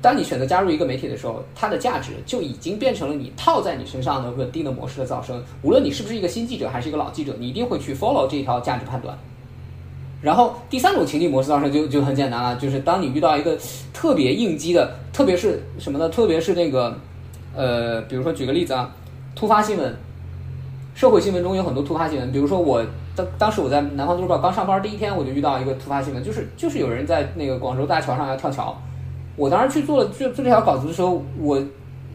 [0.00, 5.40] 当你选择加入一个媒体的时候，它的价值就已经变成了你套在你身上的稳定的模式的噪声。
[5.62, 9.16] 无论你是不是一个新记者还是一个老记者，你一定会去 follow 这一条价值判断。
[10.20, 13.56] 然后第三种情境模式噪声就就很简单了，就是当你遇到一个
[13.92, 16.08] 特别应激的，特别是什么呢？
[16.08, 16.98] 特别是那个，
[17.54, 18.92] 呃，比如说举个例子啊，
[19.36, 19.96] 突发新闻，
[20.94, 22.30] 社会新闻中有很多突发新闻。
[22.30, 28.76] 比如说我当当时我在南方都市报刚上班第一天，我就遇到一个突发新闻，就是就是有人在那个广州大桥上要跳桥。
[29.36, 31.58] 我当时去做了做做这条稿子的时候，我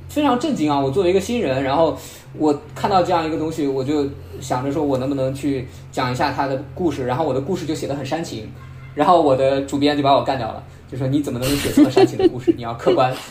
[0.08, 0.80] 非常震惊啊！
[0.80, 1.98] 我作为一个新人，然后
[2.38, 4.06] 我看到这样一个东西，我就
[4.40, 8.48] 想着说我能不能去讲一下他的故事，然后我的故事就写得很煽情，
[8.94, 12.54] 然后我的主编就把我干掉了，就说你怎么能写这么煽情的故事？
[12.56, 13.14] 你要客观。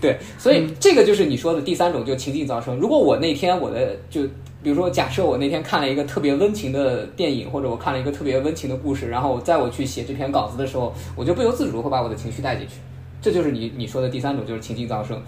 [0.00, 2.76] 对，所以这个就是你说的第三种，就情境噪声。
[2.76, 4.22] 如果我那天我的就。
[4.62, 12.74] 比如说，假设我那天看了一个特别温情的电影，或者我看了一个特别温情的故事，然后在我去写这篇稿子的时候，我就不由自主会把我的情绪带进去。
[13.22, 15.18] 这就是你你说的第三种，就是情境噪声。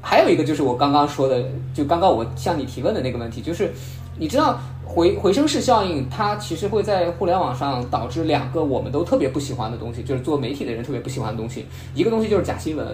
[0.00, 3.70] 还有一个就是我刚刚说的，就刚刚我向你提问的那个问题，就是
[4.18, 11.66] 你知道回回声式效应，它其实会在互联网上导致两个我们都特别不喜欢的东西，就是做媒体的人特别不喜欢的东西。
[11.94, 12.86] 一个东西就是假新闻，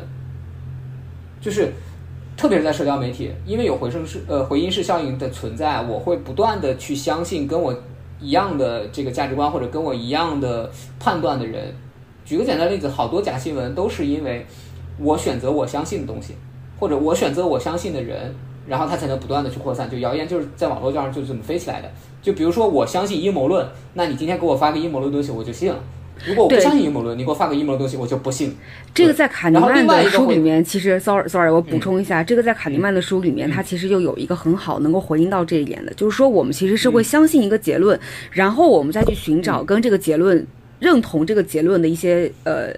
[1.40, 1.72] 就是。
[2.36, 7.74] 特别是在社交媒体，因为有回声式呃回音式效应的存在，我会不断的去相信跟我
[8.20, 10.70] 一样的这个价值观或者跟我一样的
[11.00, 11.74] 判断的人。
[12.24, 14.46] 举个简单例子，好多假新闻都是因为
[15.00, 16.36] 我选择我相信的东西，
[16.78, 18.32] 或者我选择我相信的人，
[18.68, 19.90] 然后他才能不断的去扩散。
[19.90, 21.90] 就谣言就是在网络上就这么飞起来的。
[22.20, 25.78] 就比如说我相信阴谋论，那你今天给我发个阴谋论东西，我就信了。
[26.26, 28.56] 如果我不相信阴谋论，你给我发个阴谋论东西，我就不信。
[28.92, 37.98] 这个在卡尼曼的书里面，其实 sorry sorry，我补充一下，这个在卡尼曼的书里面，他其实又有一个很好能够回应到这一点的，就是说我们其实是会相信一个结论，
[38.32, 40.44] 然后我们再去寻找跟这个结论
[40.80, 42.74] 认同这个结论的一些呃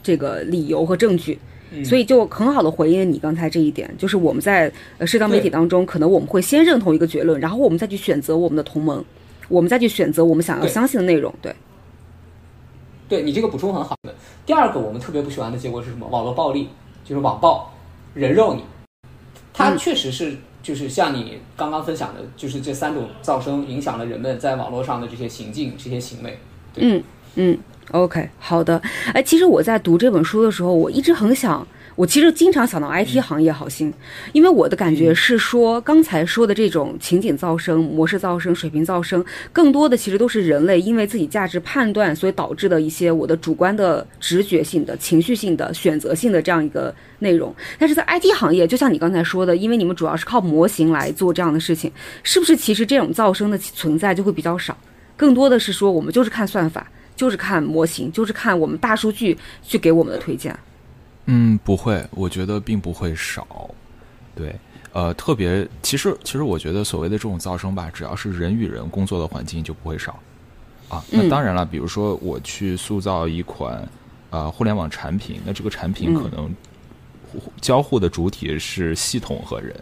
[0.00, 1.36] 这个理由和证据，
[1.82, 9.02] 所以就很好的回应你刚才这一点，就是我们在呃社交媒体当中，可能我们会先认同一个结论，然后我们再去选择我们的同盟，
[9.48, 11.54] 我们再去选择我们想要相信的内容，对。
[13.06, 14.14] 对你这个补充很好的，
[14.46, 16.06] 第二个我们特别不喜欢的结果是什么？
[16.08, 16.68] 网络暴力，
[17.04, 17.70] 就是网暴，
[18.14, 18.62] 人肉你。
[19.52, 26.38] 它确实是，就是像你刚刚分享的，就是这三种噪声影响了人们在网络上的这些行径、这些行为。
[26.76, 27.02] 嗯
[27.36, 27.58] 嗯
[27.90, 28.80] ，OK，好的。
[29.12, 31.66] 哎，其实我在读这本书的时候，我一直很想。
[31.96, 33.94] 我其实经常想到 IT 行业好心，
[34.32, 47.54] 因为我的感觉是说，刚才说的这种情景噪声、模式噪声、水平噪声，更多的其实都是人类因为自己价值判断，所以导致的一些我的主观的直觉性的、情绪性的、选择性的这样一个内容。
[47.78, 51.92] 但是在 IT 行业，就像你刚才说的，因为你们主要是靠模型来做这样的事情，
[52.24, 54.76] 是不是其实这种噪声的存在就会比较少？
[55.16, 60.56] 更多的是说，我们就是看算法，就是看模型，就是看我们大数据去给我们的推荐。
[61.26, 63.70] 嗯，不会，我觉得并不会少。
[64.34, 64.54] 对，
[64.92, 70.18] 呃，特别其实其实我觉得所谓的这种噪声吧，只要是人与人工作的环境就不会少。
[70.88, 73.88] 啊，那当然了，比如说我去塑造一款
[74.30, 76.54] 呃互联网产品，那这个产品可能
[77.60, 79.74] 交互的主体是系统和人，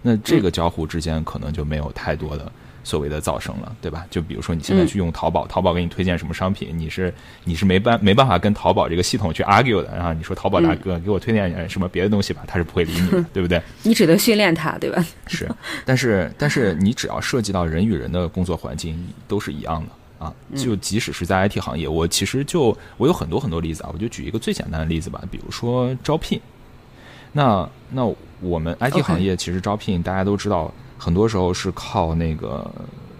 [0.00, 2.50] 那这个交互之间可能就没有太多的。
[2.86, 4.06] 所谓的噪声了，对吧？
[4.08, 9.92] 就比如说你现在去用淘宝，淘宝给你推荐什么商品，你是你是没办没办法跟淘宝这个系统去 argue 的。
[9.92, 13.60] 然后你说淘宝大哥给我推荐什么别的东西吧，他是不会理你的， 对不对？
[13.82, 15.04] 你只能训练他，对吧？
[15.26, 15.50] 是，
[15.84, 18.96] 但是但是你只要涉及到人与人的工作环境，
[19.26, 20.32] 都是一样的啊。
[20.54, 26.40] 就即使是在 IT 行业，我其实就我有很多很多例子啊，我就举一个最简单的例子吧，比如说招聘。
[27.32, 28.08] 那那
[28.40, 30.72] 我们 IT 行业其实招聘，大家都知道。
[30.98, 32.70] 很多时候是靠那个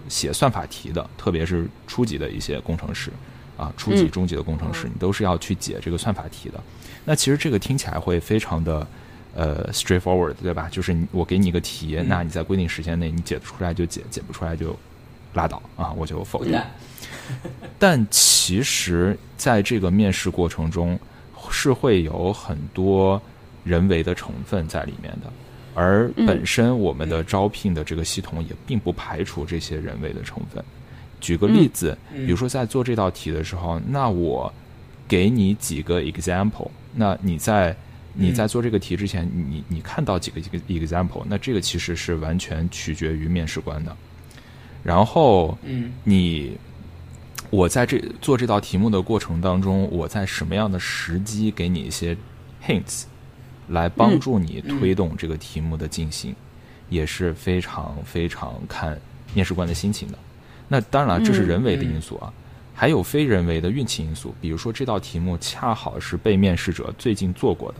[0.08, 3.10] 写算法题的，特别是初级的一些工程师
[3.56, 6.60] 啊，初级、中级的工程师，你都是要去解这个算法题的。
[7.04, 8.86] 那其实这个听起来会非常的
[9.34, 10.68] 呃 straightforward，对吧？
[10.70, 14.76] 就是我给你一个题，那你在规定时间内你解得出来就解，解不出来就
[15.34, 16.60] 拉倒啊，我就否定。
[17.78, 20.98] 但其实在这个面试过程中
[21.50, 23.20] 是会有很多
[23.64, 25.32] 人为的成分在里面的。
[25.78, 30.64] 而本身我们的招聘的这个系统也并不排除这些人为的成分。
[31.20, 34.50] 举个例子，比如说在做这道题的时候，那我
[35.06, 37.76] 给你几个 example，那你在
[38.14, 43.94] 你在做这个题之前，你你看到几个 example，那这个其实是完全取决于面试官的。
[44.82, 46.56] 然后，嗯，你
[47.50, 52.16] 我在这做这道题目的过程当中，我在什么样的时机给你一些
[52.66, 53.04] hints？
[53.68, 56.34] 来帮助你推动这个题目的进行，
[56.88, 58.98] 也是非常非常看
[59.34, 60.18] 面试官的心情的。
[60.68, 62.32] 那当然了，这是人为的因素啊，
[62.74, 64.34] 还有非人为的运气因素。
[64.40, 67.78] 比如说这道题目恰好是被面试者最近做过的，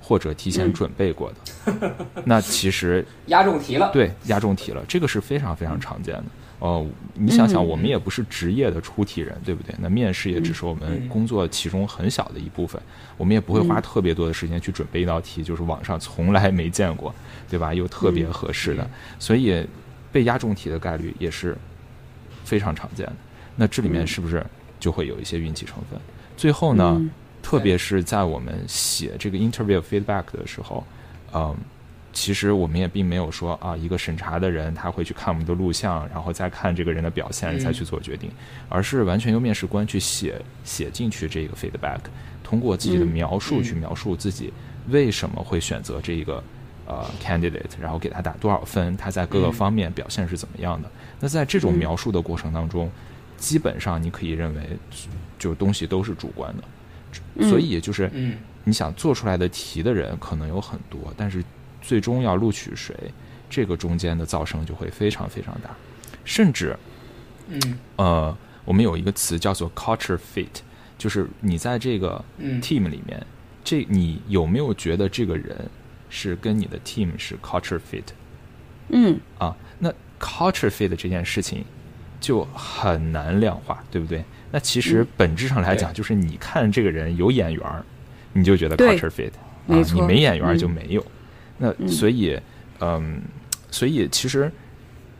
[0.00, 3.90] 或者提前准备过的，那其实 压中题了。
[3.92, 6.24] 对，压中题了，这个是非常非常常见的。
[6.58, 9.74] 哦，你想想，我们也不是职业的出题人，对不对？
[9.78, 12.80] 那面试也只是我们工作其中很小的一部分，
[13.18, 17.14] 我们也不会花特别多的时间去准备一道题，就是网上从来没见过，
[17.50, 17.74] 对吧？
[17.74, 18.88] 又特别合适的，
[19.18, 19.66] 所以
[20.10, 21.54] 被压中题的概率也是
[22.42, 23.16] 非常常见的。
[23.54, 24.44] 那这里面是不是
[24.80, 26.00] 就会有一些运气成分？
[26.38, 27.00] 最后呢，
[27.42, 30.82] 特别是在我们写这个 interview feedback 的时候，
[31.34, 31.54] 嗯。
[32.16, 38.30] 其实我们也并没有说啊，一个审查的人他会去看我们的录像，然后再看这个人的表现，再去做决定，
[38.70, 41.98] 而是完全由面试官去写写进去这个 feedback，
[42.42, 44.50] 通过自己的描述去描述自己
[44.88, 46.42] 为什么会选择这一个
[46.86, 50.90] 呃 candidate，然后给他打多少分，他在各个方面表现是怎么样的。
[51.20, 52.90] 那在这种描述的过程当中，
[53.36, 54.62] 基本上你可以认为，
[55.38, 58.10] 就东西都是主观的，所以就是
[58.64, 61.44] 你想做出来的题的人可能有很多，但是。
[61.86, 62.92] 最终要录取谁，
[63.48, 65.70] 这个中间的噪声就会非常非常大，
[66.24, 66.76] 甚至，
[67.48, 70.48] 嗯，呃，我们有一个词叫做 culture fit，
[70.98, 72.22] 就是你在这个
[72.60, 73.24] team 里面，
[73.62, 75.56] 这你有没有觉得这个人
[76.10, 78.02] 是跟你的 team 是 culture fit？
[78.88, 81.64] 嗯，啊，那 culture fit 这件事情
[82.20, 84.24] 就很难量化，对不对？
[84.50, 87.84] 那其实本质上来讲，就是你看这个人有眼缘儿，
[88.32, 89.30] 你就觉得 culture fit，
[89.68, 91.06] 啊，你没眼缘就没有。
[91.58, 92.38] 那所以，
[92.80, 93.22] 嗯，
[93.70, 94.50] 所以其实，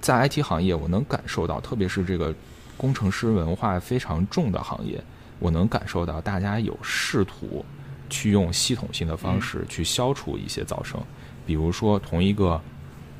[0.00, 2.34] 在 IT 行业，我能感受到，特别是这个
[2.76, 5.02] 工程师文化非常重的行业，
[5.38, 7.64] 我能感受到大家有试图
[8.10, 11.00] 去用系统性的方式去消除一些噪声。
[11.46, 12.60] 比如说，同一个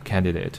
[0.05, 0.55] candidate，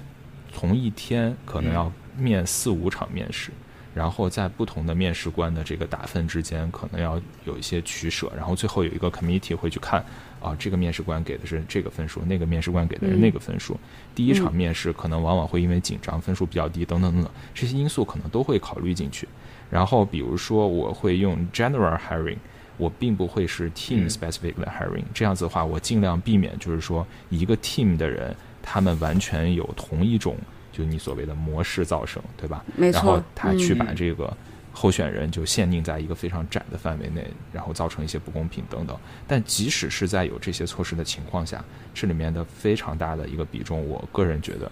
[0.54, 3.52] 同一天可能要面四五场面试，
[3.94, 10.04] 然后在不同的面试官的这个打分之间，可能要有一些取舍，然后最后有一个 committee 会去看。
[10.48, 13.78] 啊，这个面试官给的是这个分数，那个面试官给的是那个分数。
[14.16, 19.28] 第一场面试可能往往会因为紧张，分数比较低，等等等等，这些因素可能都会考虑进去。
[19.70, 22.38] 然后，比如说我会用 general hiring，
[22.78, 28.34] 我并不会是 team specific 的 hiring，这样子的话，我尽量避免就是说一个 team 的人，
[28.64, 30.38] 他们完全有同一种，
[30.72, 32.64] 就你所谓的模式造成，对吧？
[32.78, 33.02] 没错。
[33.02, 34.36] 然后他去把这个
[34.80, 38.96] 候选人就限定在一个非常窄的范围内，然后造成一些不公平等等。
[39.28, 41.66] 但即使是在有这些措施的情况下，
[41.96, 44.72] 这里面的非常大的一个比重，我个人觉得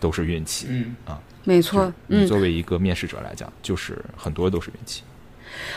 [0.00, 0.66] 都是运气。
[0.68, 1.92] 嗯啊，没错。
[2.08, 5.04] 你作为一个面试者来讲，就是很多都是运气。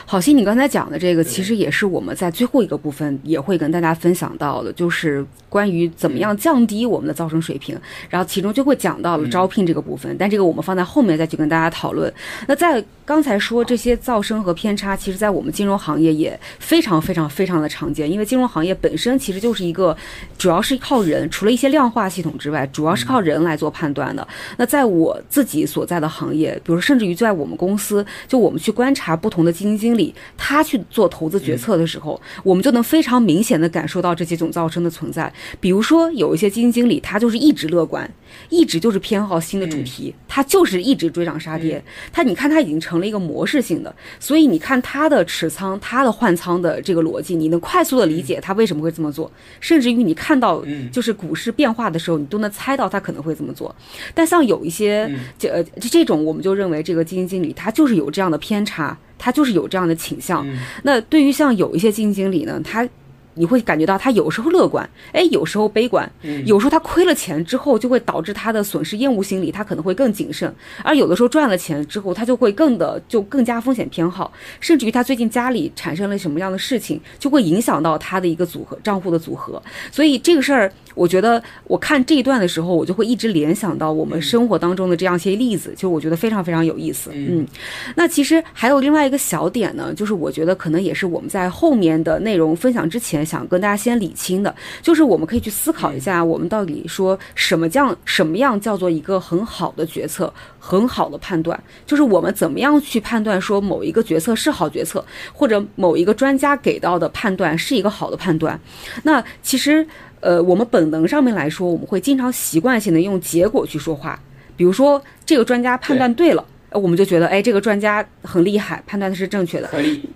[0.06, 7.78] 好心，你刚才讲的这个，其实也是我们在最后一个部分也会跟大家分享到的，就是关于怎么样降低我们的噪声水平。
[8.10, 12.12] 然后其中就会讲到了招聘这个部分，但这个我们放在后面再去跟大家讨论。
[12.48, 19.96] 那在刚才说这些噪声和偏差，其实在我们金融行业也非常非常非常的常见，因为金融行业本身其实就是一个
[20.38, 24.26] 主要是靠人，除了一些量化系统之外，主要是靠人来做判断的。
[24.58, 35.32] 那在我自己所在的行业，比如甚至于在我们公司，就我们去观察不同的基金经理，他去做投资决策的时候，我们就能非常明显的感受到这几种噪声的存在。
[35.59, 38.09] 比如说，有一些基金经理，他就是一直乐观，
[38.49, 41.84] 一直就是偏好新的主题，他就是一直追涨杀跌。
[42.11, 49.32] 他，你看他已经成了一个模式性的，所以你看他的持仓、他的换仓的这个逻辑，你能快速的理解他为什么会这么做。
[49.59, 53.76] 甚至于你看到就是股市变化的时候，你都能猜到他可能会这么做。
[54.13, 58.97] 但像有一些这呃这种，我们就认为这个基金经理他就是有这样的偏差。
[59.22, 60.43] 他就是有这样的倾向。
[60.82, 62.88] 那对于像有一些基金经理呢，他
[63.34, 66.10] 你会感觉到他有时候乐观，哎，有时候悲观。
[66.46, 70.54] 有时候他亏了钱之后，就会导致他的损失厌恶心理，他可能会更谨慎。
[70.84, 79.62] 而有的时候赚了钱之后，他就会更的就更加风险偏好，甚至于他最近家里产生了什么样的事情，就会影响到他的一个组合账户的组合。
[79.92, 80.72] 所以这个事儿。
[80.94, 87.12] 我觉得我看这一段的时候，我就会一直联想到我们生活当中的这样一些例子，就我觉得非常非常有意思。
[87.14, 87.48] 嗯，
[87.96, 108.60] 那其实还有另外一个小点呢，就是我觉得可能也是我们在后面的内容分享之前想跟大家先理清的，就是我们可以去思考一下，我们到底说什么叫什么样叫做一个很好的决策，很好的判断，就是我们怎么样去判断说某一个决策是好决策，或者某一个专家给到的判断是一个好的判断。
[109.04, 109.88] 那其实。
[110.24, 114.20] 呃，我们本能上面来说，我们会经常习惯性的用结果去说话。
[114.56, 119.69] 比如说，这个专家判断对了，我们就觉得，哎，这个专家很厉害，判断的是正确的。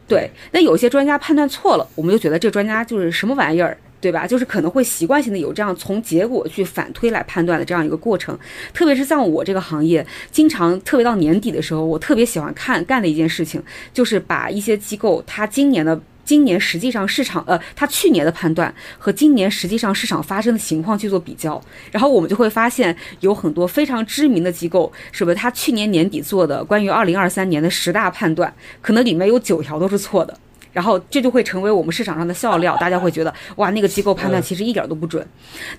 [0.07, 0.29] 对。
[0.51, 4.25] 那有些专家判断错了，我们就觉得这专家就是什么玩意儿，对吧？
[4.25, 8.37] 就是可能会习惯性的有这样从结果去反推来判断的这样一个过程。
[8.73, 13.61] 特别是像我这个行业，经常特别到年底的时候，我特别喜欢看干的一件事情，
[13.93, 15.99] 就是把一些机构它今年的。
[16.26, 21.61] 今年实际上市场，呃，他去年的判断和今年实际上市场发生的情况去做比较，
[21.91, 30.38] 然后我们就会发现有很多非常知名的机构，是不是他去年年底做的关于二零二三年的十大判断，可能里面有九条都是错的。
[30.76, 35.26] 然后这就会成为我们市场上的笑料，大家会觉得哇，那个机构判断其实一点都不准。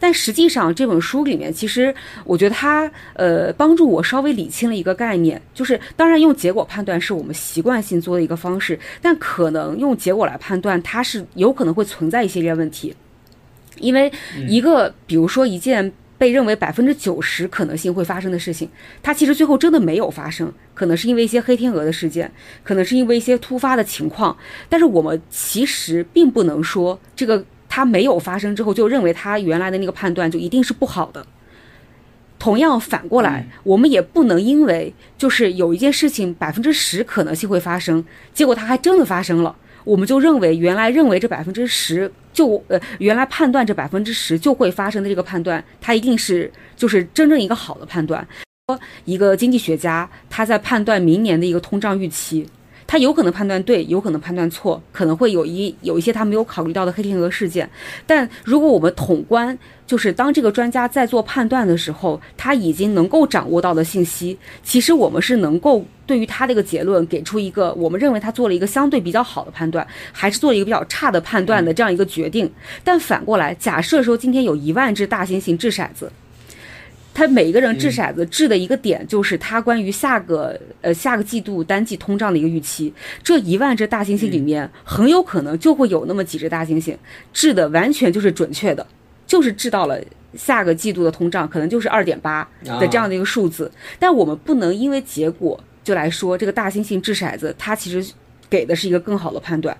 [0.01, 1.95] 但实际上这本书里面，其实
[2.25, 12.97] 我觉得它呃帮助我稍微理清了一个概念，就是当然用结果判断是我们习惯性做的一个方式，但可能用结果来判断，它是有可能会存在一些些问题，
[13.79, 14.11] 因为
[14.49, 15.93] 一个比如说一件。
[16.19, 18.69] 被认为百分之九十可能性会发生的事情，
[19.03, 22.31] 它其实最后真的没有发生，可能是因为一些黑天鹅的事件，
[22.63, 24.37] 可能是因为一些突发的情况。
[24.69, 31.27] 但是我们其实并不能说这个它没有发生之后就认为它原来的那个判断就一定是不好的。
[32.39, 39.57] 同样反过来，我们也不能因为就是有一件事情百分之十可能性会发生，结果它还真的发生了。
[39.87, 48.27] 我们就认为，原来认为这百分之十就呃，原来判断这百分之十就会发生的这个判断，它一定是就是真正一个好的判断。
[48.67, 52.45] 说一个经济学家他在判断明年的一个通胀预期。
[52.87, 57.69] 他有可能判断对，有可能判断错，可能会有一有一些他没有考虑到的黑天鹅事件。
[58.07, 72.51] 但如果我们统观，就是当这个专家在做判断的时候，他已经能够掌握到的信息，其实我们是能够对于他这个结论给出一个我们认为他做了一个相对比较好的判断，还是做了一个比较差的判断的这样一个决定。
[72.85, 76.11] 但反过来，假设说今天有一万只大猩猩掷骰子。
[77.17, 82.93] 他每一个人掷骰子掷的一个点，就是他关于下个呃下个季度单季通胀的一个预期。
[83.23, 86.95] 这一万只大猩猩里面，很有可能就会有那么几只大猩猩
[87.33, 88.87] 掷的完全就是准确的，
[89.27, 89.99] 就是掷到了
[90.35, 93.73] 下个季度的通胀可能就是二点八的这样的一个数字。
[93.99, 98.13] 但我们不能因为结果就来说这个大猩猩掷骰子，它其实
[98.51, 99.75] 给的是一个更好的判断，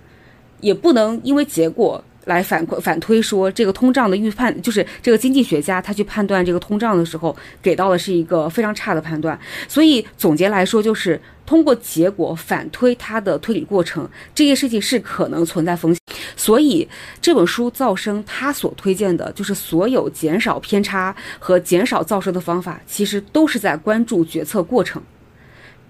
[0.59, 2.03] 也不能因为结果。
[2.27, 9.39] 来反反推说，这个通胀的预判就是这个经济学家他去判断这个通胀的时候，给到的是一个非常差的判断。
[9.67, 16.01] 所以总结来说，就是通过结果反推他的推理过程，这件事情是可能存在风险。
[16.35, 16.87] 所以
[17.21, 25.01] 这本书噪声他所推荐的就是所有减少偏差和减少噪声的方法，其实都是在关注决策过程。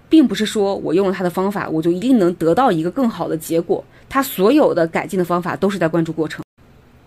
[0.08, 3.84] 并不是说我用了他的方法，我就一定能得到一个更好的结果。
[4.08, 6.42] 他所有的改进的方法都是在关注过程。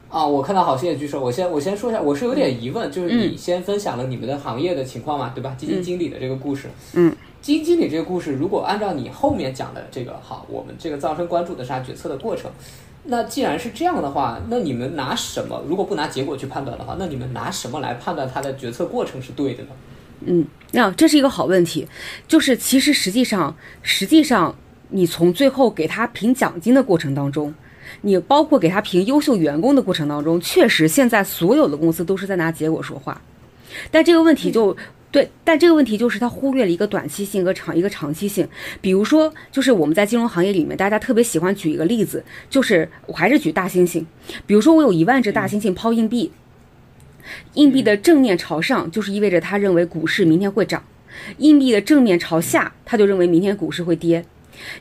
[0.09, 5.55] 啊，我看到好心也举手，我先我先说一下，我是有点疑问，就是你先分享了你们的行业的情况嘛，对吧？
[5.57, 12.51] 基金经理的这个故事，嗯，基金经理这个故事，如果按照你后面讲的这个，好，我们这个噪声关注的是他决策的过程。
[13.05, 15.63] 那既然是这样的话，那你们拿什么？
[15.67, 19.69] 如果不拿结果去判断的话，那你们拿什么来判断他的决策过程是对的呢？
[20.25, 21.87] 嗯，那这是一个好问题，
[22.27, 24.55] 就是其实实际上，实际上
[24.89, 27.53] 你从最后给他评奖金的过程当中，
[28.01, 33.21] 你包括给他评优秀员工的过程当中，确实现在所有的公司都是在拿结果说话，
[33.91, 34.75] 但这个问题就
[35.11, 38.47] 对，但这个问题就是他忽略了一个短期性和长一个长期性，
[38.79, 44.05] 比如说就是我们在金融行业里面，大家特别喜欢举一个例子，就是我还是举大猩猩，
[44.47, 46.31] 比如说我有一万只大猩猩抛硬币。
[47.53, 50.81] 硬币的正面朝上，就是意味着他认为股市明天会涨；
[51.37, 54.23] 硬币的正面朝下，他就认为明天股市会跌。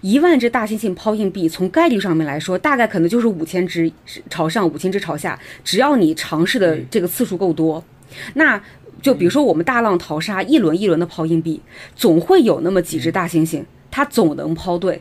[0.03, 3.91] 一万只大猩猩抛硬币，从概率上面来说，大概可能就是五千只
[4.29, 5.39] 朝上，五千只朝下。
[5.65, 7.83] 只要你尝试的这个次数够多，
[8.35, 8.61] 那
[9.01, 11.63] 就比如说我们大浪淘沙，一轮一轮的抛硬币，
[11.95, 15.01] 总会有那么几只大猩猩，它总能抛对。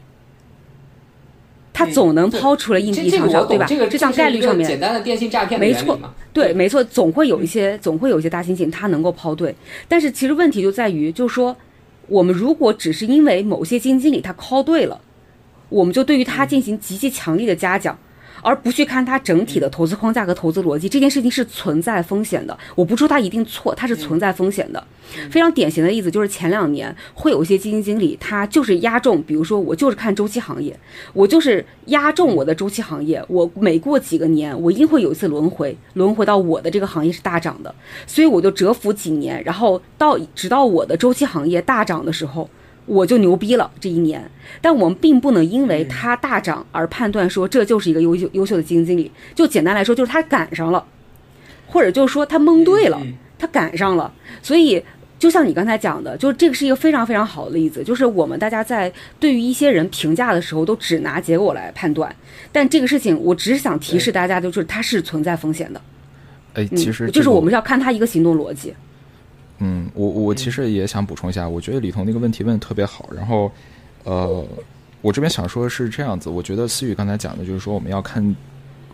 [1.79, 3.65] 他总能抛出来硬币场上，对吧？
[3.89, 5.97] 这像概率上面简单的电信诈骗没错，
[6.33, 9.55] 对，没错，总会有一些，总会有一些大猩猩，他能够抛对。
[9.87, 11.55] 但是其实问题就在于，就是说，
[12.07, 14.99] 我们如果只是因为某些基金经理他 call 对了，
[15.69, 17.97] 我们就对于他进行极其强力的嘉奖。
[18.41, 22.57] 而不去看它整体的投资框架和投资逻辑，这件事情是存在风险的。
[22.75, 24.83] 我不说它一定错，它是存在风险的。
[25.31, 30.77] 非常典型的例子就是前两年会有一些基金经理，他就是压中，比如说我就是看周期行业，
[31.13, 37.73] 我就是压中我的周期行业，我每过几个年，我一定会有一次轮回，轮回到我的这个行业是大涨的，
[38.05, 42.47] 所以我就蛰伏几年，然后到直到我的周期行业大涨的时候。
[42.89, 44.19] 我就牛逼了这一年，
[44.61, 49.11] 但我们并不能因为它大涨而判断说这就是一个优秀优秀的基金经理。
[49.35, 50.83] 就简单来说，就是他赶上了，
[51.67, 52.99] 或者就是说他蒙对了，
[53.37, 54.11] 他赶上了。
[54.41, 54.83] 所以，
[55.19, 62.13] 就像你刚才讲的，就是这个是一个非常非常好的例子，就是我们大家在对于一些人评价的时候，都只拿结果来判断。
[62.51, 65.79] 但这个事情，我只是想提示大家，就是它是存在风险的。
[66.55, 68.73] 哎，其实就是我们要看他一个行动逻辑。
[69.59, 73.09] 嗯，我我其实也想补充一下，我觉得李彤那个问题问的特别好。
[73.15, 73.51] 然后，
[74.03, 74.45] 呃，
[75.01, 78.35] 我这边想说的是这样子，我觉得思雨刚才讲的就是说我们要看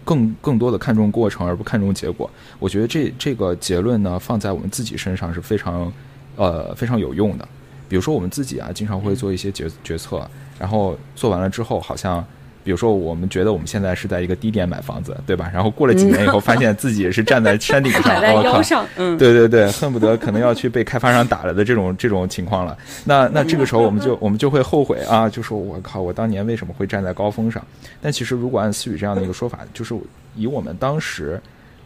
[0.03, 2.30] 更更多的看重过程而不看重结果。
[2.59, 5.91] 我觉得这这个结论呢，放在我们自己身上是非常
[6.36, 7.47] 呃非常有用的。
[7.88, 10.28] 比如说我们自己啊，经常会做一些决决策，
[10.59, 12.26] 然后做完了之后，好像。
[12.66, 15.51] 比如说，我们觉得我们现在是在一个低点买房子，对吧？
[15.53, 22.76] 然后过了几年以后，发现自己是站在山顶上， 在腰上，嗯，对对对，恨不得可能要去被开发商打了的这种这种情况了。
[23.03, 27.63] 那那这个时候，我们就我们就会后悔啊，就说我靠，我当年为什么会站在高峰上？
[28.01, 29.95] 但其实，如果按思雨这样的一个说法，就是
[30.36, 31.39] 以我们当时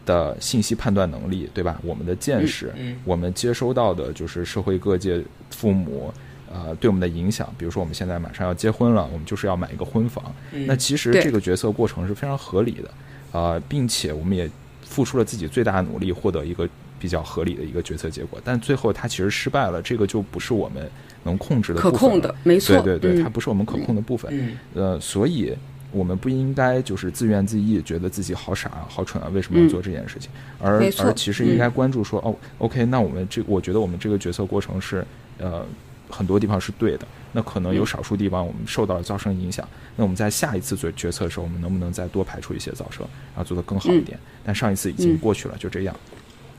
[0.05, 1.77] 的信息判断能力，对吧？
[1.84, 2.73] 我们的见识，
[3.03, 6.13] 我们接收到的就是社会各界父母。
[6.52, 10.24] 呃，对我们的影响，比如说我们现在马上要结婚了，我们就是要买一个婚房。
[10.66, 12.89] 那其实这个决策过程是非常合理的，
[13.32, 14.50] 呃，并且我们也
[14.82, 18.41] 付出了自己最大的努力，获得一个比较合理的一个决策结果。
[18.43, 20.89] 但最后它其实失败了，这个就不是我们
[21.22, 24.58] 能控制的、可控的，没错，对对对，它不是我们可控的部分。
[24.74, 25.56] 呃，所以
[25.91, 30.32] 我们不应该就是自怨自艾，觉得自己好傻啊、好蠢啊，为什么要做这件事情？
[30.60, 35.06] 而而其实应该关注说，哦，OK，那我们这，我觉得我们这个决策过程是，
[35.38, 35.64] 呃。
[36.10, 39.68] 很多地方是对的，那可能有少数地方我们受到了噪声影响。
[39.95, 44.20] 那我们在下一次做决策的时候，我们能不能再多排除一些噪声，然后做得更好一点？
[44.43, 45.95] 但上一次已经过去了，就这样。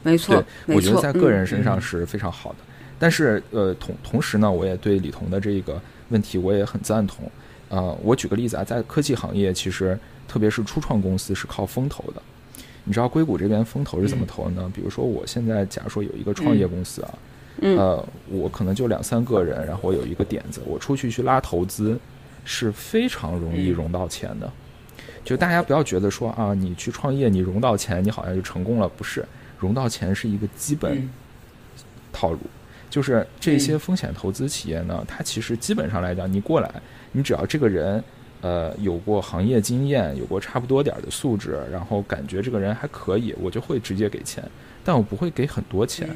[0.03, 2.59] 没错，我觉得在个人身上是非常好的。
[2.99, 5.81] 但是呃，同同时呢，我也对李彤的这个
[6.11, 7.31] 问题我也很赞同。
[7.69, 9.99] 呃，我举个例子啊，在科技行业，其实
[10.29, 12.23] 特别是初创公司是靠风投的。
[12.85, 14.71] 你知道硅谷这边风投是怎么投的呢？
[14.75, 17.15] 比如说，我现在假如说有一个创业公司啊。
[17.61, 21.99] 呃，我可能就两三个人，然后我有一个点子，我出去去拉投资，
[22.45, 24.51] 是非常容易融到钱的。
[25.23, 29.25] 就大家不要觉得说啊，你去创业，你融到钱，你好像就成功了，不是？
[29.59, 31.09] 融到钱是一个基本
[32.13, 32.39] 套路。
[32.89, 36.69] 就是这些风险投资企业呢，它其实基本上来讲，你过来，
[37.13, 38.03] 你只要这个人
[38.41, 44.43] 呃有过行业经验，有过差不多点儿的素质，然后感觉这个人还可以，我就会直接给钱，
[44.83, 46.09] 但我不会给很多钱，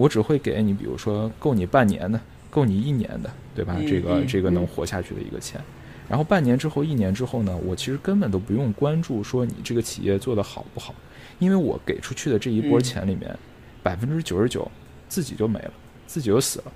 [0.00, 3.76] 我只会给你，比如说够你半年的，够你一年的，对吧？
[3.86, 5.60] 这个这个能活下去的一个钱。
[6.08, 10.94] 然后半年之后、一年之后呢，我其实根本都不用关注说你这个企业做得好不好，
[11.38, 13.36] 因为我给出去的这一波钱里面，
[13.82, 14.66] 百分之九十九
[15.06, 15.72] 自己就没了，
[16.06, 16.72] 自己就死了，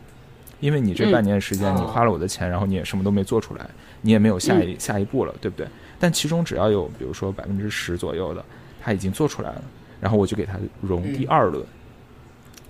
[0.60, 3.66] 因为你这半年时间你花了我的钱，然后你也什么都没做出来，
[4.02, 5.66] 你也没有下一下一步了，对不对？
[5.98, 8.44] 但其中只要有比如说百分之十左右的
[8.82, 9.64] 他已经做出来了，
[9.98, 11.64] 然后我就给他融第二轮，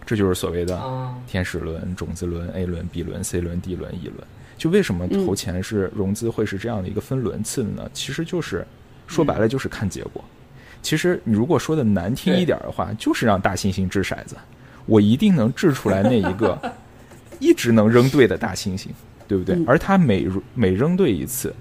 [0.07, 4.27] 这就是所谓的天使轮、种子轮、A 轮、B 轮、C 轮、D 轮、E 轮。
[4.57, 7.91] 就为什么投钱是融资会是这样的一个分轮次的呢？
[7.93, 8.65] 其实就是
[9.07, 10.25] 说白了就是看结果。
[10.81, 14.37] 其实你如果说的难听一点的话，就是让大猩猩掷骰子，
[14.87, 16.73] 我一定能掷出来那一个
[17.41, 18.89] 一直能扔对的大猩猩，
[19.27, 19.59] 对不对？
[19.67, 21.53] 而他每每扔对一次，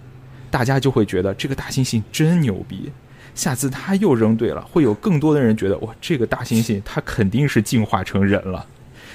[0.51, 2.91] 大家就会觉得这个大猩猩真牛逼。
[3.35, 8.65] 下次他又扔对了，会有更多的人觉得哇，这个大猩猩他肯定是进化成人了。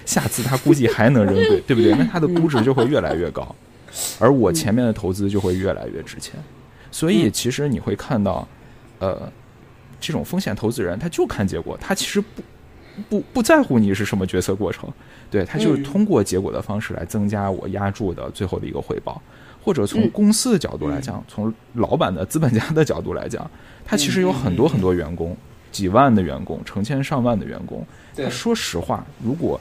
[0.05, 1.93] 下次他估计还能扔对， 对不对？
[1.95, 3.55] 那他的估值就会越来越高。
[4.21, 6.35] 而我前面的投资就会越来越值钱，
[6.91, 8.47] 所以其实你会看到，
[8.99, 9.31] 呃，
[9.99, 12.43] 这种风险投资人他就看结果，他其实不
[13.09, 14.89] 不不在乎你是什么决策过程，
[15.31, 19.21] 对他就是通过结果的方式来增加我压注的最后的一个回报，
[19.65, 23.51] 或者从公司的角度来讲，从老板的资本家的角度来讲，
[23.89, 25.35] 他其实有很多很多员工，
[25.73, 27.85] 几万的员工，成千上万的员工，
[28.15, 29.59] 他说实话，如果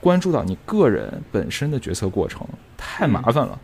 [0.00, 2.46] 关注到你个人本身的决策过程，
[2.76, 3.58] 太麻烦了。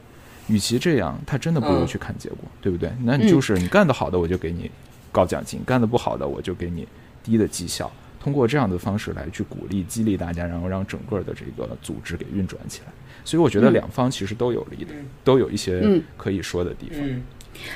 [0.48, 2.90] 与其这样，他真的不如去看结果，对不对？
[3.04, 4.68] 那你就是你干得好的，我就给你
[5.12, 6.88] 高奖金；干得不好的，我就给你
[7.22, 7.88] 低的绩效。
[8.18, 12.92] 通过这样的方式来去鼓励、激励大家，然后让整个的这个组织给运转起来。
[13.24, 14.92] 所以我觉得两方其实都有利的，
[15.22, 17.00] 都有一些可以说的地方。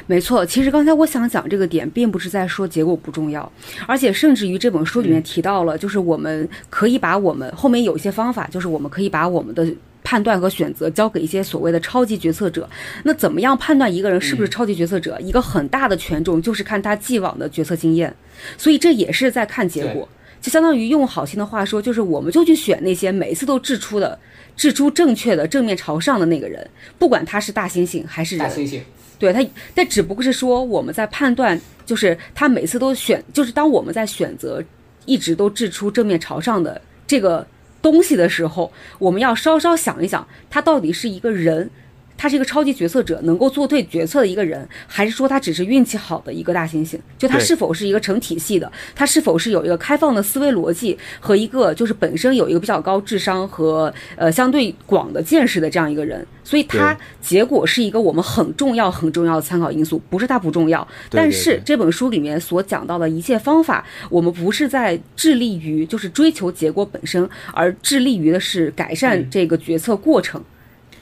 [0.07, 3.51] 没错，其实刚才我想讲这个点，并不是在说结果不重要，
[3.87, 9.67] 而且甚至于这本书里面提到了，就是我们可以把我们后面有一些方法，就是我们可以把我们的。
[10.07, 12.69] 判断和选择交给一些所谓的超级决策者，
[13.05, 15.19] 那怎么样判断一个人是不是超级决策者？
[15.19, 18.15] 一个很大的权重就是看他既往的决策经验，
[18.59, 20.07] 所以这也是在看结果。
[20.43, 24.19] 就相当于用好心的话说，就是我们就去选那些每次都掷出的、
[24.55, 26.69] 掷出正确的正面朝上的那个人，
[26.99, 28.47] 不管他是大猩猩还是人。
[28.47, 28.81] 大猩猩，
[29.19, 29.45] 对他，
[29.75, 34.63] 但只不过是说我们在判断，就是他每次都选，就是当我们在选择
[35.07, 37.47] 一直都掷出正面朝上的这个。
[37.85, 41.69] 东西的时候，我们要稍稍想一想，他到底是一个人。
[42.17, 46.99] 他是一个超级决策者，能够做对决策的一个人，还是说他只是运气好的一个大猩猩？
[47.19, 48.71] 就他是否是一个成体系的？
[48.95, 56.27] 他是否是有一个开放的思维逻辑和一个就是本身有一个比较高智商和呃相对广的见识的这样一个人？
[56.47, 60.87] 所以，他结果是一个我们很重要很重要的参考因素，不是他不重要。
[61.09, 70.43] 但是这本书里面所讲到的一切方法，我们不是在致力于就是追求结果本身，而致力于的是改善这个决策过程。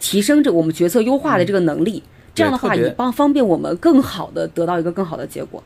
[0.02, 2.02] 提升着我们决策优化的这个能力，
[2.34, 5.62] 这样的话也帮方便我们更好的得到一个更好的结果。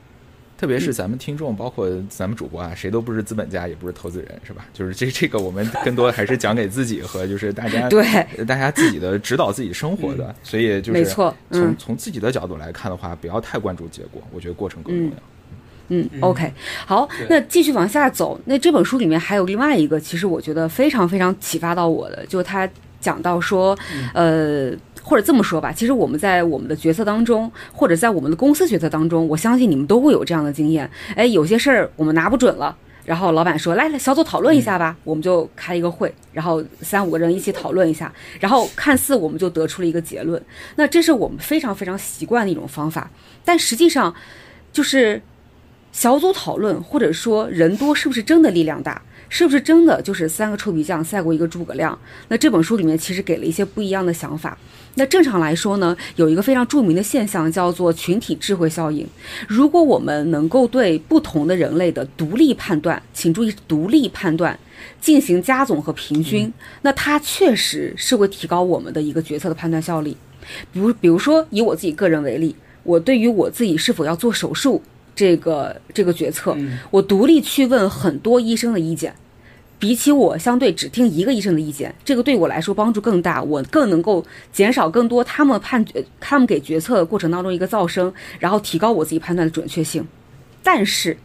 [0.58, 4.66] 特别是咱们听众，包括咱们主播啊，谁都不是资本家，也不是投资人，是吧？
[4.72, 8.04] 就是这这个，我们更多还是讲给自己和就是大家 对
[8.44, 10.34] 大家自己的指导自己生活的。
[10.42, 15.16] 所以就是没错，从从自己的角度来看的话，不要太关注结果，我觉得过程更重要。
[15.88, 16.52] 嗯，OK，
[16.86, 18.40] 好，那继续往下走。
[18.46, 22.68] 那这本书里面还有另外一个，其实我觉得非常非常启发到我的，就是他。
[23.00, 23.76] 讲到说，
[24.14, 24.72] 呃，
[25.02, 30.90] 或者这么说吧，其实我们在我们的决策当中，或者在我们的公司决策当中，我相信你们都会有这样的经验。
[31.14, 40.42] 哎，有些事儿我们拿不准了，然后老板说：“来来，小组讨论一下吧。”我们就开一个会，然后三五个人一起讨论一下，然后看似我们就得出了一个结论。
[40.74, 43.08] 那这是我们非常非常习惯的一种方法，
[43.44, 44.12] 但实际上，
[44.72, 45.22] 就是
[45.92, 49.00] 小组讨论或者说人多是不是真的力量大？
[49.28, 51.98] 是不是真的就是三个臭皮匠赛过一个诸葛亮？
[52.28, 54.56] 那这本书里面其实给了一些不一样的想法。
[54.94, 59.06] 那正常来说呢，有一个非常著名的现象叫做群体智慧效应。
[59.46, 64.58] 如果我们能够对不同的人类的独立判断，请注意独立判断
[65.00, 66.50] 进行加总和平均，
[66.82, 70.16] 那它确实是会提高我们的一个决策的判断效率。
[70.72, 74.80] 比如，比如说以我自己个人为例，我对于我自己是否要做手术。
[75.16, 76.56] 这个这个决策，
[76.92, 79.14] 我独立去问很多医生的意见，
[79.78, 90.06] 比起我相对只听一个医生的意见，这个对我来说帮助更大，我更能够减少更多他们判决他们给决策过程当中一个噪声，然后提高我自己判断的准确性。
[90.62, 91.16] 但是，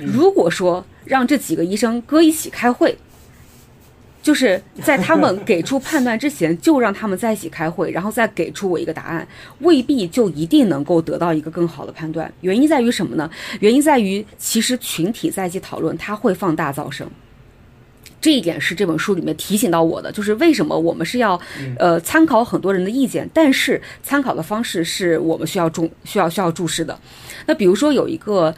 [0.00, 2.96] 如果说让这几个医生搁一起开会，
[4.22, 9.26] 就是在他们给出判断之前，就让他们在一起开会，然后再给出我一个答案，
[9.58, 12.32] 未必就一定能够得到一个更好的判断。
[12.40, 13.28] 原因在于什么呢？
[13.58, 17.10] 原因在于其实群体在一起讨论，它会放大噪声。
[18.20, 21.40] 这一点是这本书里面提醒到我的，就是为什么我们是要，
[21.76, 26.96] 呃，参考很多人的意见，但是参考的方式是我们需要重需要需要注视的。
[27.46, 28.54] 那比如说有一个，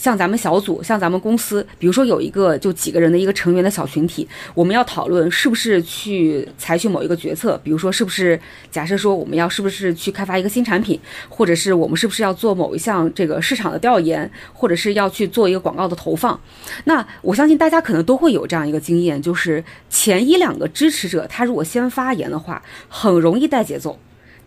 [0.00, 8.40] 像咱们小组，像咱们公司，比如说有一个就几个人的一个成员的小群体，我们要讨论是不是去采取某一个决策，比如说是不是
[8.70, 10.98] 假设说我们要是不是去开发一个新产品，
[11.28, 16.40] 或者是我们是不是要做某一项这个市场的调研，或者是要去做一个广告的投放。
[16.84, 23.98] 那我相信大家可能都会有这样一个经验，就是前一两个支持者他如果先发言的话，很容易带节奏。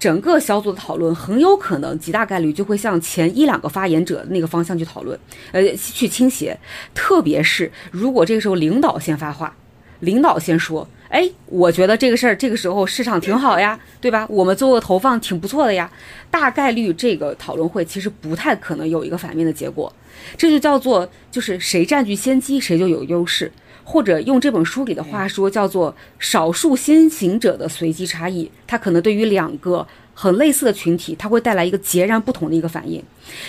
[0.04, 5.18] 整个小组的讨论很有可能极大概率就会向前一两个发言者那个方向去讨论，
[5.54, 6.60] 呃，去倾斜。
[6.94, 9.56] 特别是如果这个时候领导先发话，
[10.02, 14.28] 领导先说：“哎，我觉得这个事儿这个时候市场挺好呀，对吧？
[14.30, 15.90] 我们做个投放挺不错的呀。”
[16.30, 19.94] 大概率这个讨论会其实不太可能有一个反面的结果。
[20.36, 23.50] 这就叫做就是谁占据先机谁就有优势，
[23.84, 29.86] 或者用这本书里的话说叫做少数先行者的随机差异，它可能对于两个。
[30.16, 33.04] 很类似的群体，它会带来一个截然不同的一个反应。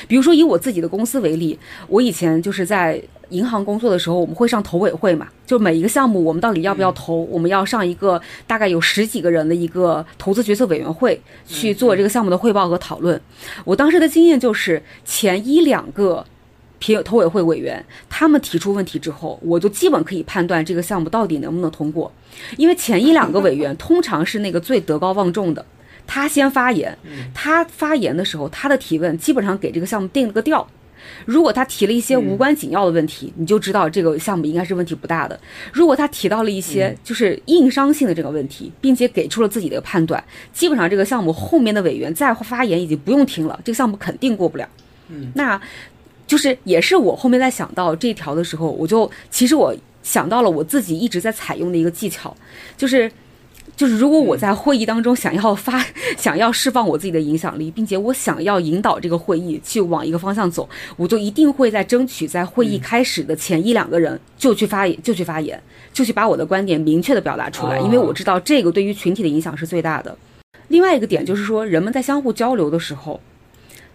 [0.08, 1.58] 比如说，以我自己的公司为例，
[1.88, 13.20] 我以前就是在银行工作的时候，我们会上投委会嘛，就每一个项目我们到底要不要投，我们要上一个大概有十几个人的一个投资决策委员会去做这个项目的汇报和讨论。
[13.66, 16.24] 我当时的经验就是，前一两个
[16.78, 22.12] 评投委会委员他们提出问题之后，我就基本可以判断这个项目到底能不能通过，
[22.56, 25.64] 因为前一两个委员通常是那个最德高望重的。
[26.06, 26.96] 他先发言，
[27.32, 30.66] 他发言的时候，他的提问基本上给这个项目定了个调。
[31.24, 35.38] 如果他提了一些无关紧要的问题，你就知道这个项目应该是问题不大的。
[35.72, 40.22] 如果他提到了一些就是硬伤性的这个问题，并且给出了自己的判断，
[40.52, 44.68] 基本上这个项目后面的委员再发言已经不用听了，这个项目肯定过不了。
[45.08, 45.60] 嗯，那
[46.34, 49.72] 就是也是我后面在想到这一条的时候，我就其实我
[50.02, 52.36] 想到了我自己一直在采用的一个技巧，
[52.76, 53.08] 就是。
[53.76, 55.84] 就是如果我在会议当中想要发、
[56.16, 65.60] 想要释放我自己的影响力，并且我想要引导这个会议去往一个方向走，我就一定会在争取在会议开始的前一两个人就去发言，就去发言，
[65.92, 70.16] 就去把我的观点明确的表达出来，因为我知道这个对于群体的影响是最大的。
[70.68, 73.20] 另外一个点就是说，人们在相互交流的时候，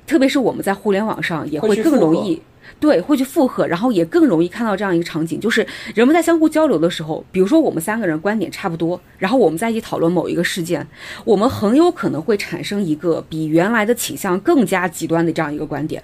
[0.09, 2.41] 特别是我们在互联网上也会更容易。
[2.79, 10.85] 对，会去附和，然后也更容易看到这样一个场景，就是人们在相互交流的时候，比如说我们三个人观点差不多，然后我们在一起讨论某一个事件，
[11.25, 16.01] 我们很有可能会产生一个比原来的倾向更加极端的这样一个观点。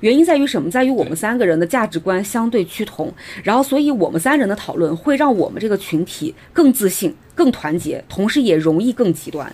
[0.00, 0.70] 原因在于什么？
[0.70, 3.12] 在于我们三个人的价值观相对趋同，
[3.42, 9.50] 然后所以我们三人的讨论会让我们这个群体更自信、更团结，同时也容易更极端。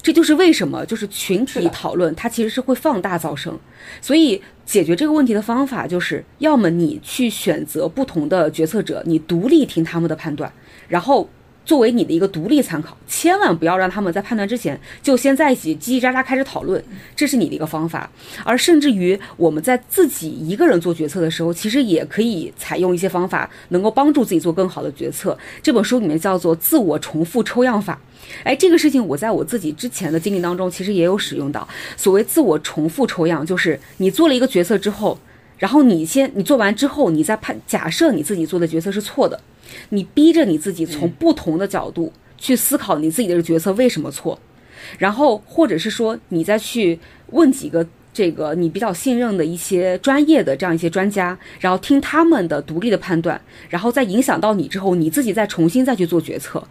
[0.00, 3.58] 这就是为什么，就是群体讨论，它其实是会放大噪声。
[4.00, 10.52] 所以解决这个问题的方法，就是要么你去选择不同的决策者，你独立听他们的判断，
[10.88, 11.28] 然后。
[11.68, 16.82] 作为你的一个独立参考，千万不要让他们在判断之前就先在一起叽叽喳喳开始讨论，
[17.14, 18.10] 这是你的一个方法。
[18.42, 25.36] 而甚至于我们在自己一个人做决策的时候，其实也可以采用一些方法，能够帮助自己做更好的决策。
[25.62, 28.00] 这本书里面叫做自我重复抽样法。
[28.44, 31.68] 哎，这个事情我在我自己之前的经历当中，其实也有使用到。
[31.98, 35.18] 所谓自我重复抽样，就是你做了一个决策之后，
[35.58, 39.38] 然后你先你做完之后，你再判假设你自己做的决策是错的。
[39.90, 44.38] 你逼着你自己从不同的角度去思考你自己的决策为什么错，
[44.98, 46.98] 然后或者是说你再去
[47.30, 56.62] 问几个这个你比较信任的一些专业的这样一些专家，然后听他们的独立的判断，然后再影响到你之后，你自己再重新再去做决策，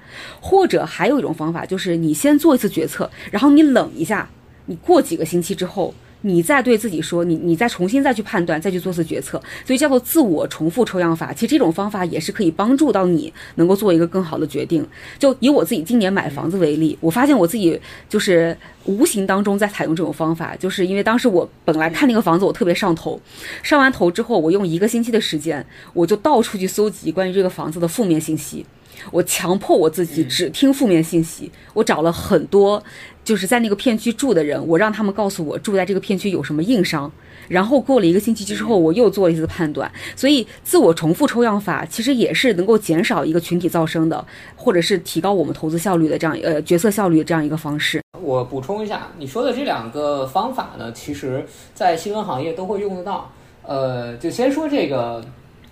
[0.41, 4.30] 或者还有一种方法就是你先做一次决策，然后你冷一下，
[4.66, 5.93] 你过几个星期之后。
[6.22, 11.32] 你再对自己说，你你再重新再去判断，再去做次决策，所以叫做自我重复抽样法。
[11.32, 14.86] 其实这种方法也是可以帮助到你能够做一个更好的决定。
[15.20, 23.20] 就以我自己今年买房子为例，我发现我自己就是无形当中在采用这种方法，就是因为当时我本来看那个房子我特别上头，
[23.61, 28.65] 上完头之后，我用一个星期的时间，我就到处去搜集关于这个房子的负面信息，
[29.12, 32.84] 我强迫我自己只听负面信息，我找了很多。
[33.24, 37.12] 就是在那个片区住的人，我让他们告诉我住在这个片区有什么硬伤，
[37.50, 39.91] 然后过了一个星期之后，我又做了一次判断。
[40.16, 44.26] 所以自我重复抽样法其实也是能够减少一个群体噪声的，
[44.56, 48.02] 或者是提高我们投资效率的这样呃决策效率的这样一个方式。
[48.22, 53.30] 我补充一下，你说的这两个方法呢，其实在新闻行业都会用得到。
[53.64, 55.22] 呃，就先说这个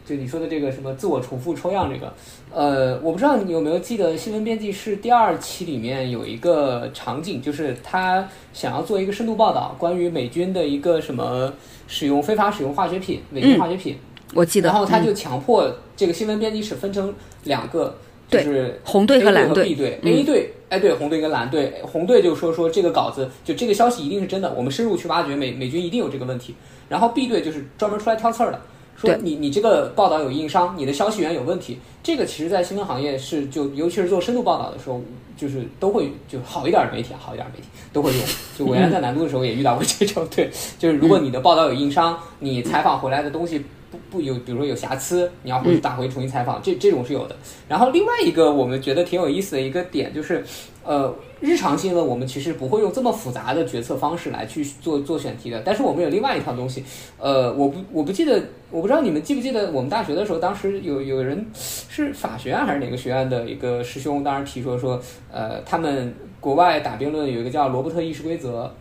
[0.05, 2.13] 就你说的这个什么自我重复抽样这个，
[2.53, 11.51] 呃，我不知道你有没有记得《新闻编辑室》第二期里面有一个场景，就是他想要做一个深度报道，关于美军的一个什么
[11.87, 13.97] 使用非法使用化学品、美军化学品，
[14.35, 14.69] 我记得。
[14.69, 17.11] 然后他就强迫这个新闻编辑室分成
[17.45, 17.97] 两个，
[18.29, 19.63] 就是红队和蓝队。
[19.65, 26.53] B 队，A 队，哎，对，红队跟蓝队，红队就说说这个稿子就这个消息一定是真的，我们深入去挖掘美美军一定有这个问题。
[26.87, 28.61] 然后 B 队就是专门出来挑刺儿的。
[28.95, 35.01] 说你你这个报道有硬伤，你的消息源有问题，这个其实，在新闻行业是就尤其是做深度报道的时候，
[35.35, 38.21] 就是都会就好一点的媒体，好一点媒体都会用。
[38.57, 43.65] 就我原来在南都的时候也遇到过这种，对，就是如果你的报道有硬伤，你采访回来的东西
[43.95, 47.35] 不不有，比如说有瑕疵，你要回去打回重新采访，这这种是有的。
[47.67, 50.43] 然后另外一个我们觉得挺有意思的一个点就是，
[50.83, 51.13] 呃。
[51.41, 56.83] 日常新闻我们其实不会用这么复杂的决策方式来去做做选题的，但是我们有另外一套东西，
[57.19, 58.41] 呃，我不我不记得，
[58.71, 64.99] 我不知道你们记不记得我们大学的时候，当时有有人是法学院还是哪个学院的一个师兄，当时提出说，
[65.31, 68.73] 呃，他们国外打辩论有一个叫罗伯特议事规则，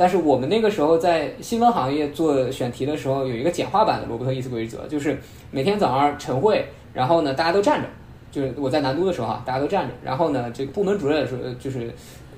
[0.00, 5.20] 但是我们那个时候在新闻行业做选题的时候，有一个简化版的罗伯特伊斯规则，就是
[5.50, 7.88] 每天早上晨会，然后呢大家都站着。
[8.32, 11.92] 就是我在南都的时候啊，大家都站着，然后呢，这个部门主任说，就是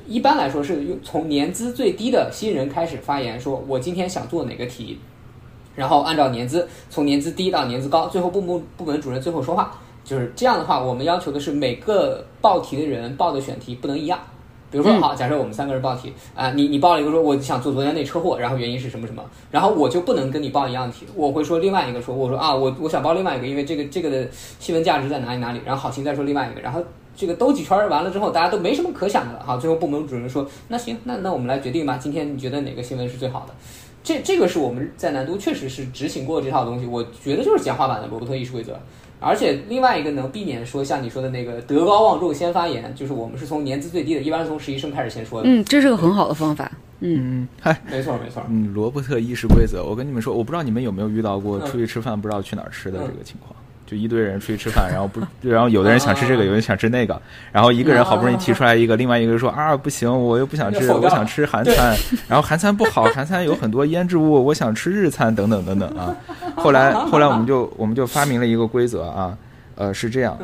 [0.09, 4.99] 一般来说是用从年资最低的新人开始发言，说我今天想做哪个题，
[5.77, 14.19] 然后按照年资从年资低到年资高，最后部部部门主任最后说话，就是这样的话，我们要求的是每个报题的人报的选题不能一样。
[14.73, 24.27] 比如说，好，假设我们三个人报题啊，你你报了一个说我想做昨天那车祸，然后原因是什么什么，然后我就不能跟你报一样的题，我会说另外一个说，我说啊，我我想报另外一个，因为这个这个的
[24.59, 26.83] 新闻价值在哪里哪里，然后好心再说另外一个，然后
[27.15, 33.55] 这个兜几圈完了之后，大家都没什么可想的了，好，最后部门主任说，那行，那那我们来决定吧，今天你觉得哪个新闻是最好的？
[34.03, 38.79] 这这个是我们在南都确实是执行过这套东西，我觉得就是简化版的罗伯特议事规则。
[39.21, 45.49] 而且另外一个能避免说像你说的那个德高望重先发言，就是我们是从年资最低的，一般是从实习生开始先说的。
[45.49, 46.69] 嗯，这是个很好的方法。
[46.99, 48.43] 嗯，嗨，没错没错。
[48.49, 53.55] 嗯，罗伯特议事规则，我跟你们说，我不知道你们有没有遇到过出去吃饭不知道去哪儿吃的这个情况。
[53.93, 57.21] 就一堆人出去吃饭，然后不， 然后有的人想吃这个，有人想吃那个，
[57.53, 61.95] 然后一个人好不容易提出来一个，另外一个说啊不行，我又不想吃，我想吃韩餐，
[62.27, 66.17] 然后韩餐不好，韩餐有很多腌制物，我想吃日餐等等等等啊。
[66.57, 69.37] 后来后来我们就我们就发明了一个规则啊，
[69.75, 70.39] 呃是这样，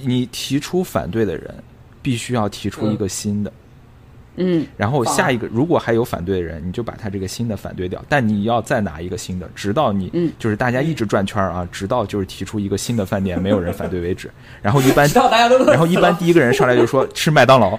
[0.00, 1.54] 你提出反对的人
[2.00, 3.50] 必须要提出一个新的。
[3.50, 3.61] 嗯，
[4.76, 14.30] 然后下一个，如果还有反对的人，你就把他这个新的反对掉，但你要再拿一个新的，直到你，嗯，就是大家一直转圈啊，直到就是提出一个新的饭店没有人反对为止。
[14.62, 15.08] 然后一般，
[15.66, 17.78] 然后一般第一个人上来就说吃麦当劳，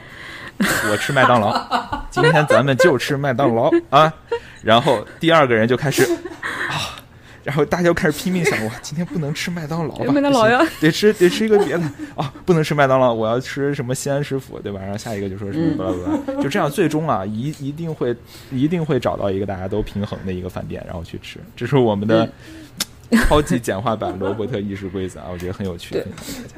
[0.91, 1.53] 我吃麦当劳，
[2.11, 4.13] 今天咱们就吃麦当劳啊。
[4.61, 6.03] 然后第二个人就开始
[6.69, 7.02] 啊。
[7.43, 10.11] 然后大家就开始拼命想，我，今天不能吃麦当劳吧？
[10.13, 11.83] 麦当劳呀，得吃得吃一个别的
[12.15, 14.79] 啊，不能吃麦当劳，我要吃什么西安食府，对吧？
[14.81, 18.15] 然后下一个就说什么巴拉巴拉，就这样，最终啊，一一定会
[18.51, 21.37] 一定会找到一个大家都平衡的一个饭店，然后去吃。
[21.55, 22.29] 这是我们的
[23.27, 26.01] 超级简化版罗伯特议事规则啊，我觉得很有趣。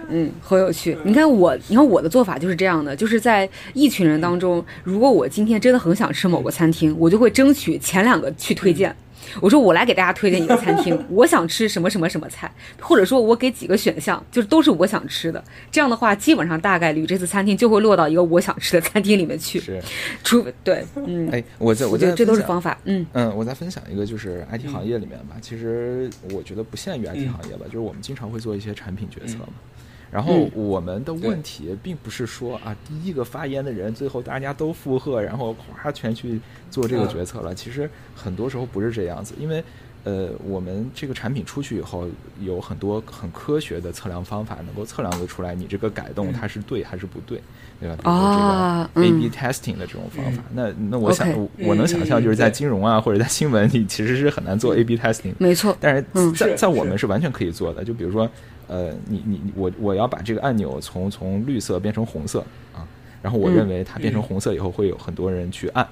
[0.10, 0.96] 嗯，很有趣。
[1.04, 8.96] 你看我，你看我的做法就是这样的，就是在一群人当中，如果我今天真的很想吃某个餐厅，我就会争取前两个去推荐。
[9.42, 15.44] 我说我来给大家推荐一个餐厅，我想吃什么什么什么菜，或者说我给几个选项，就是都是我想吃的。
[15.72, 19.60] 这样的话，基本上大概率这次餐厅就会落到一个我想吃的餐厅里面去。
[19.60, 19.82] 是，
[20.24, 29.54] 除对，嗯，哎，我在我觉得这都是方法，嗯嗯，我再分享一个，就是 IT 行业里面吧，其实我觉得不限于 IT 行业吧，就是我们经常会做一些产品决策嘛。
[30.12, 36.40] 然后我们的问题并不是说啊，第一个发言的人最后大家都附和，然后哗全去
[36.72, 37.54] 做这个决策了。
[37.54, 39.62] 其实很多时候不是这样子，因为
[40.06, 42.08] 呃，我们这个产品出去以后，
[42.40, 47.42] 有很多很科学的测量方法，能够测量得出来你这个改动它是对还是不对，
[47.82, 47.98] 对吧？
[47.98, 50.44] 比如说这个 A/B testing 的这种方法。
[50.54, 51.28] 那那我想
[51.58, 55.34] 我能想象，就是在金融啊或者在新闻里，其实是很难做 A/B testing。
[55.40, 57.84] 没错，但是在在我们是完全可以做的。
[57.84, 58.30] 就比如说。
[58.68, 62.40] 呃，你你我我要把这个按钮从从绿色变成红色
[62.74, 62.88] 啊，
[63.22, 65.88] 然后我认为它变成红色以后会有很多人去按，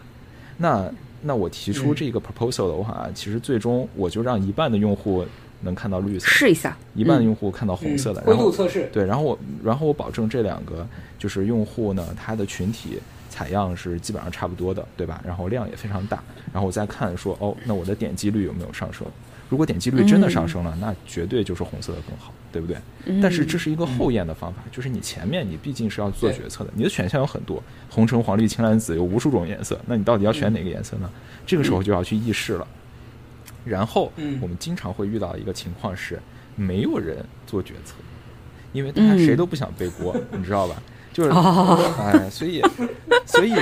[0.57, 5.25] 那那我提出这个 proposal 的话，其实最终我就让一半的用户
[5.61, 10.85] 能看到绿色，试一下，一半的用户看到红色的，灰度测试，对，然后我然后我保证这两个
[11.17, 12.99] 就是用户呢，他的群体
[13.29, 15.23] 采样是基本上差不多的，对吧？
[15.25, 16.21] 然后量也非常大，
[16.51, 19.07] 然后我再看说哦，那我的点击率有没有上升？
[19.49, 22.77] 如果点击率真的上升了，那绝对就是红色的更好，对不对？
[23.21, 31.09] 但是这是一个后验的方法，就是你前面你毕竟是要做决策的，你的选项有很多，红橙黄绿青蓝紫有无数种颜色，那你到底要选哪个颜色呢？
[31.45, 32.67] 这个时候就要去议事了。
[33.63, 36.19] 然后我们经常会遇到一个情况是，
[36.55, 37.95] 没有人做决策，
[38.71, 40.81] 因为大家谁都不想背锅，你知道吧？
[41.13, 42.59] 就是，哎，所以，
[43.25, 43.53] 所以，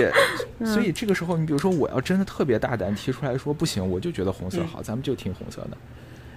[0.66, 5.78] 所以这个时候，你比如说，我要真的特别大胆提出来说，不行，我就觉得红色好，咱们就听红色的。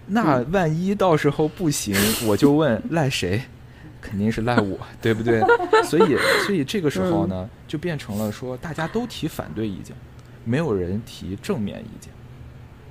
[0.06, 1.94] 那万一到时候不行，
[2.26, 3.40] 我就问赖谁？
[4.02, 5.40] 肯定是赖我，对不对？
[5.84, 9.96] 所以，所以这个时候呢，就变成了说，大家都提反对意见，
[10.44, 12.12] 没有人提正面意见。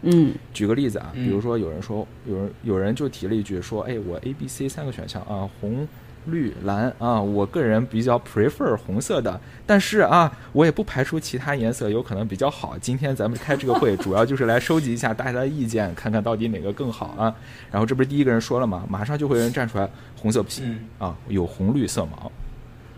[0.04, 5.88] 嗯，举个例子啊，比如说有人说，有人有人就提了一句说，哎，我 A、B、C 三个选项啊，红。
[6.26, 12.78] 绿蓝啊，我个人比较 prefer 红色的，但是啊，我也不排除其他颜色有可能比较好。
[12.80, 17.34] 今天咱们开这个会，主要就是来收集一下大家的意见，看看到底哪个更好啊。
[17.72, 18.86] 然后这不是第一个人说了吗？
[18.90, 22.30] 马上就会有人站出来，红色不行啊，有红绿色盲，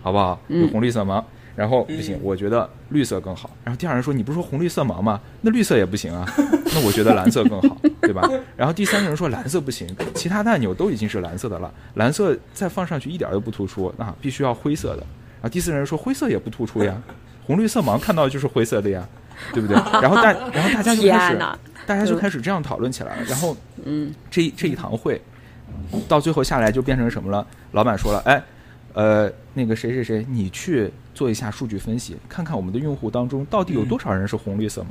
[0.02, 0.40] 好不好？
[0.48, 1.24] 有红绿色盲。
[1.56, 3.50] 然后不行，我觉得绿色更好。
[3.64, 5.22] 然后第二人说：“你不是说红绿色盲吗？
[5.42, 6.28] 那绿色也不行啊。
[6.76, 15.04] 那我觉得蓝色更好，对吧？” 然后第三个人说：“蓝色不行，其他按钮都已经是蓝色的了，蓝色再放上去一点都不突出，那必须要灰色的。”
[15.42, 17.02] 然后第四个人说：“灰色也不突出呀，
[17.46, 19.08] 红绿色盲看到就是灰色的呀，
[19.54, 21.38] 对不对？” 然后大，然后大家就开始，
[21.86, 23.24] 大家就开始这样讨论起来了。
[23.30, 25.22] 然后，嗯，这这一堂会
[26.10, 27.48] 到最后下来就变成什么了？
[27.72, 28.44] 老板说了：“哎。”
[28.96, 34.84] 呃，那个谁谁谁，你去做一下数据分析，看看我们的用户当中到底有多少人是红绿色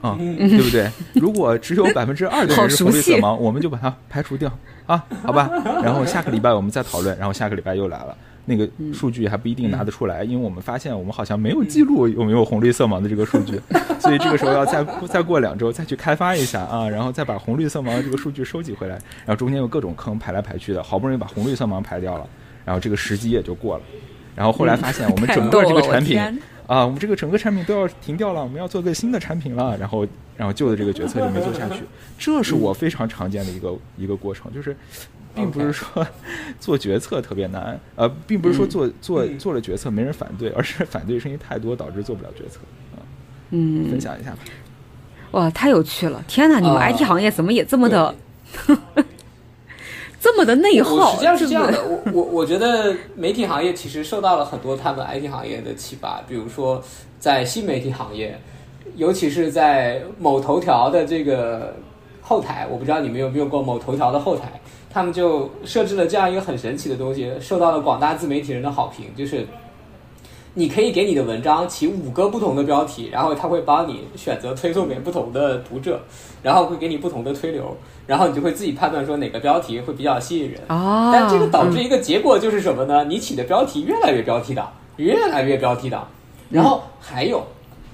[0.00, 0.88] 盲，啊，对不对？
[1.20, 4.50] 如果只有百分之二的人是红绿色盲，我们就把它排除掉。
[4.86, 5.50] 啊，好吧？
[5.82, 8.16] 然后下个礼拜我们再讨论，然后下个礼拜又来了，
[8.46, 13.60] 那个数据还不一定拿得出来，因为我们发现我们好像没有记录有没有红绿色盲的这个数据，
[14.00, 18.94] 所以这个时候要再再过两周再去开发一下啊，然后再把红绿色盲的这个数据收集回来，
[19.24, 22.26] 然后中间有各种坑排来排去的，好不容易把红绿色盲排掉了。
[22.64, 23.82] 然后这个时机也就过了，
[24.34, 26.18] 然后后来发现我们整个这个 产品
[26.66, 30.04] 啊，我们这个整个产品都要停掉了，我们要做个新的产品了，然后
[30.36, 31.82] 然后旧的这个决策就没做下去，
[32.18, 34.76] 这是我非常常见的一个一个过程，就是
[35.36, 36.04] 并不是说
[36.58, 42.58] 做决策特别难，呃，并不是说做做做了决策没人反对，而是反对声音太多导致做不了决策
[42.96, 42.98] 啊。
[43.50, 44.38] 嗯，分享一下吧。
[45.32, 46.24] 哇，太有趣了！
[46.26, 48.14] 天哪，你们 IT 行业怎么也这么的？
[50.18, 51.78] 这么的内耗，实际上是这样的。
[51.84, 56.82] 我我我觉得媒体行业其实受到了很多他们 IT 行业的启发，比如说
[57.20, 58.40] 在新媒体行业，
[58.96, 61.76] 尤其是在某头条的这个
[62.22, 64.60] 后台，我不知道你们有没有过某头条的后台，
[64.96, 69.46] 他们就设置了这样一个很神奇的东西，受到了广大自媒体人的好评，就是
[70.54, 76.00] 你可以给你的文章起五个不同的标题，然后他会帮你选择推送给不同的读者，
[76.42, 77.76] 然后会给你不同的推流。
[78.06, 83.04] 然后你就会自己判断说哪个标题会比较吸引人，但这个导致一个结果就是什么呢？
[83.04, 86.08] 你起的标题越来越标题党，越来越标题党。
[86.48, 87.44] 然后还有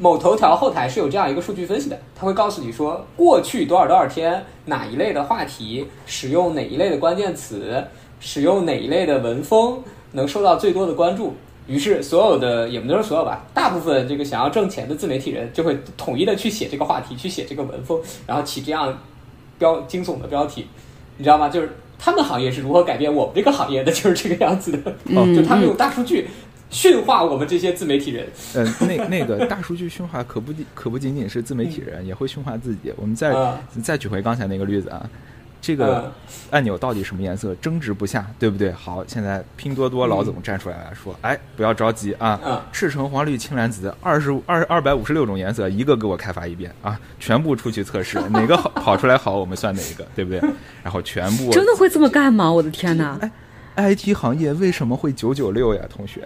[0.02, 7.84] 某头条后台是有这样一个数据分析的，他会告诉你说过去多少多少天哪一类的话题使用哪一类的关键词，
[8.18, 9.80] 使用哪一类的文风
[10.10, 11.36] 能受到最多的关注。
[11.68, 18.98] 于是所有的也不能说所有吧，大部分这个想要挣钱的自媒体人就会统一的去写这个话题，去写这个文风，然后起这样。
[19.58, 20.66] 标惊悚的标题，
[21.18, 21.48] 你知道吗？
[21.48, 24.92] 就是他们行业是如何改变我们这个行业的，就是这个样子的。
[25.04, 26.28] 嗯就他们用大数据
[26.72, 28.26] 驯化我们这些自媒体人。
[28.56, 32.92] 嗯，那那个大数据驯化可不可不仅仅是自媒体人，也会驯化自己。
[32.96, 33.32] 我们再
[33.80, 35.08] 再举回刚才那个例子啊。
[35.60, 36.12] 这个
[36.50, 37.54] 按钮到底什么颜色？
[37.54, 38.72] 争执不下，对不对？
[38.72, 50.40] 好，现在拼多多老总站出来了，说：“哎，不要着急啊，赤橙黄绿青蓝紫，二十二二百五十六种颜色，一个给我开发一遍啊，全部出去测试，哪个好跑出来好，我们算哪一个，对不对？
[50.82, 52.50] 然后全部真的会这么干吗？
[52.52, 53.16] 我的天哪！
[53.76, 56.22] 哎，IT 行业为什么会九九六呀，同学？”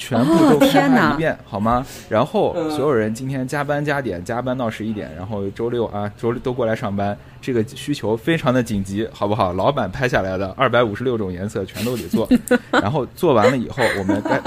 [0.00, 1.86] 全部都开发一遍好吗？
[2.08, 7.16] 然后所有人今天加班加点，加班到十一点，然后周六啊，周六都过来上班。
[7.42, 9.52] 这个需求非常的紧急，好不好？
[9.52, 12.26] 老板拍下来的二百五十六种颜色全都得做。
[12.72, 14.40] 然后做完了以后，我们该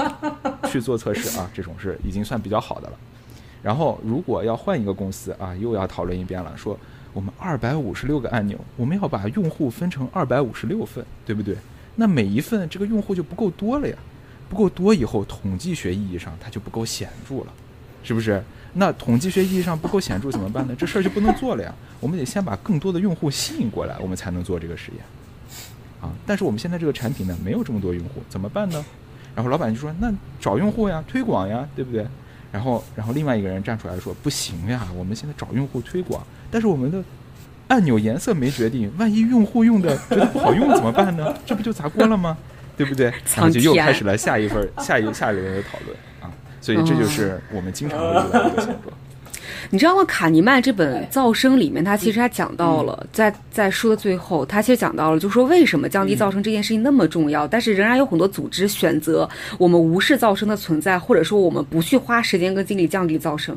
[0.68, 2.94] 去做测试啊，这种是已经算比较好的了。
[3.62, 6.76] 然后如果要换一个公司啊，又要讨论一遍了，说
[7.12, 11.56] 我们二百五十六个按钮，我们要把用户分成二百五十六份，对不对？
[11.94, 13.96] 那每一份这个用户就不够多了呀。
[14.54, 17.46] 不够多以后，统计学意义上它就不够显著了，
[18.04, 18.40] 是不是？
[18.74, 20.74] 那统计学意义上不够显著怎么办呢？
[20.78, 21.74] 这事儿就不能做了呀。
[21.98, 25.04] 我们得先把更多的用户吸引过来，我们才能做这个实验。
[26.00, 28.84] 啊，但是我们现在这个产品呢，没有这么多用户，怎么办呢？
[29.34, 32.06] 然后老板就说：“那找用户呀，推广呀，对不对？”
[32.52, 37.02] 然后，然后另外一个人站出来说：“不行呀，我们现在找用户推广，但是我们的
[37.66, 41.36] 按钮颜色没决定，万一用户用的觉得不好用怎么办呢？
[41.44, 42.36] 这不就砸锅了吗？”
[42.76, 43.06] 对不对？
[43.36, 46.30] 然后就又开始了下一份、下一下一轮的讨论啊！
[46.60, 48.94] 所以这就是我们经常会遇到的一个现状。
[49.70, 50.04] 你知道吗？
[50.04, 63.56] 卡尼曼这本《噪声》里面，他其实还讲到了，在在书的最后，他其实讲到了，就说为什么降低噪声这件事情那么重要，但是仍然有很多组织选择我们无视噪声的存在，或者说我们不去花时间跟精力降低噪声。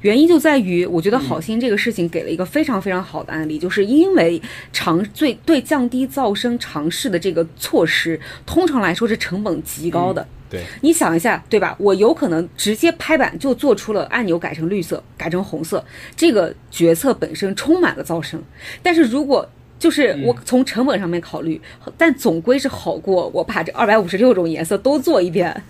[0.00, 4.40] 原因就在于，我觉得好心这个事情给了一个非常非常好的案例，就是因为
[4.72, 10.26] 尝最对降低噪声尝试的这个措施，通常来说是成本极高的。
[10.48, 11.76] 对，你想一下，对吧？
[11.78, 15.84] 我有可能直接拍板就做出了按钮改成绿色，改成红色，
[16.16, 18.42] 这个决策本身充满了噪声。
[18.82, 19.48] 但是如果
[19.78, 21.60] 就是我从成本上面考虑，
[21.96, 25.62] 但总归是好过我把这二百五十六种颜色都做一遍。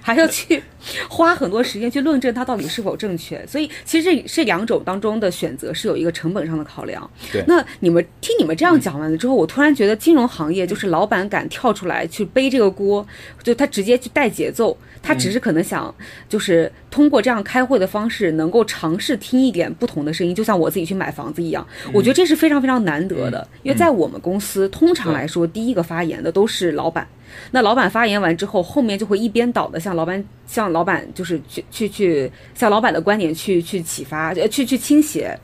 [0.00, 0.62] 还要去
[1.08, 7.08] 花很多时间去论证它到底是否正确，所以其实这这两种当中的选择是有一个成本上的考量。
[7.32, 13.06] 对，那你们听你们这样讲完了之后，我突然觉得金融行业就是老板敢跳出来去背这个锅，
[13.42, 15.94] 就他直接去带节奏，他只是可能想
[16.28, 21.66] 就是通过这样开会的方式，能够尝试听一点不同的声音，就像我自己去买房子一样。
[21.92, 27.06] 我觉得这是非常非常难得的，因为在我们公司通常来说，第一个发言的都是老板。
[27.50, 30.24] 那老板发言完之后，后面就会一边倒的向老板。
[30.48, 35.38] 向老板就是去去去向老板的观点去去启发，呃，去去倾斜，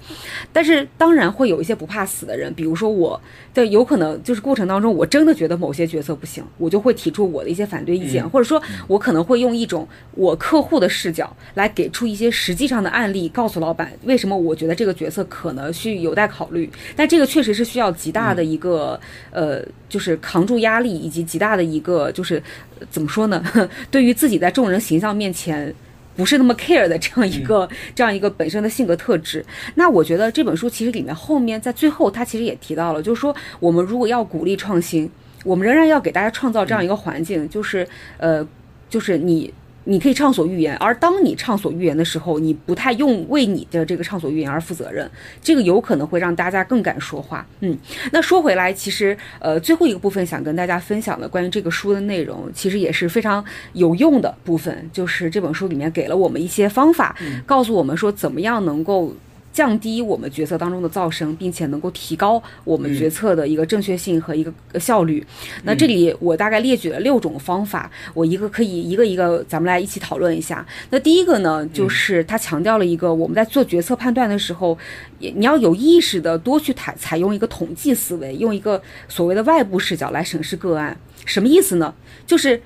[0.50, 3.20] 但是当然会有一些不怕死的人，比如说我，
[3.52, 18.98] 对，有可能就是过程当中我真的觉得某些决策不行，我就会提出我的一些反对意见，或者说我可能会用一种我客户的视角来给出一些实际上的案例，告诉老板为什么我觉得这个决策可能需有待考虑，但这个确实是需要极大的一个
[19.30, 22.42] 呃，就是扛住压力以及极大的一个就是
[22.90, 23.42] 怎么说呢？
[23.90, 24.94] 对于自己在众人形。
[24.94, 25.74] 象面前
[26.16, 29.44] 不是那么 care 的这样一个这样一个本身的性格特质，
[29.74, 35.10] 那我觉得这本书其实里面后面在最后他其实也提到了，就是说我们如果要鼓励创新，
[35.44, 37.86] 我们仍然要给大家创造这样一个环境，就是
[38.18, 38.46] 呃，
[38.88, 39.52] 就是你。
[39.84, 45.10] 你可以畅所欲言，而当你畅所欲言的时候，你不太用为你的这个畅所欲言而负责任，
[45.42, 47.46] 这个有可能会让大家更敢说话。
[47.60, 47.76] 嗯，
[48.12, 59.14] 那说回来，其实呃最后一个部分想跟大家分享的关于这个书的内容，其实也是非常有用的部分，就是这本书里面给了我们一些方法，告诉我们说怎么样能够。
[59.54, 65.24] 降低我们决策当中的噪声，并且能够提高我们决策的一个正确性和一个效率。
[65.62, 70.66] 那这里我大概列举了六种方法，我一个可以一个一个，咱们来一起讨论一下。
[70.90, 74.76] 那第一个呢，就是他强调了一个我们在做决策判断的时候，
[75.20, 80.98] 你要有意识的多去采采用一个统计思维，用一个所谓的外部视角来审视个案。
[81.24, 81.94] 什么意思呢？
[82.26, 82.60] 就是。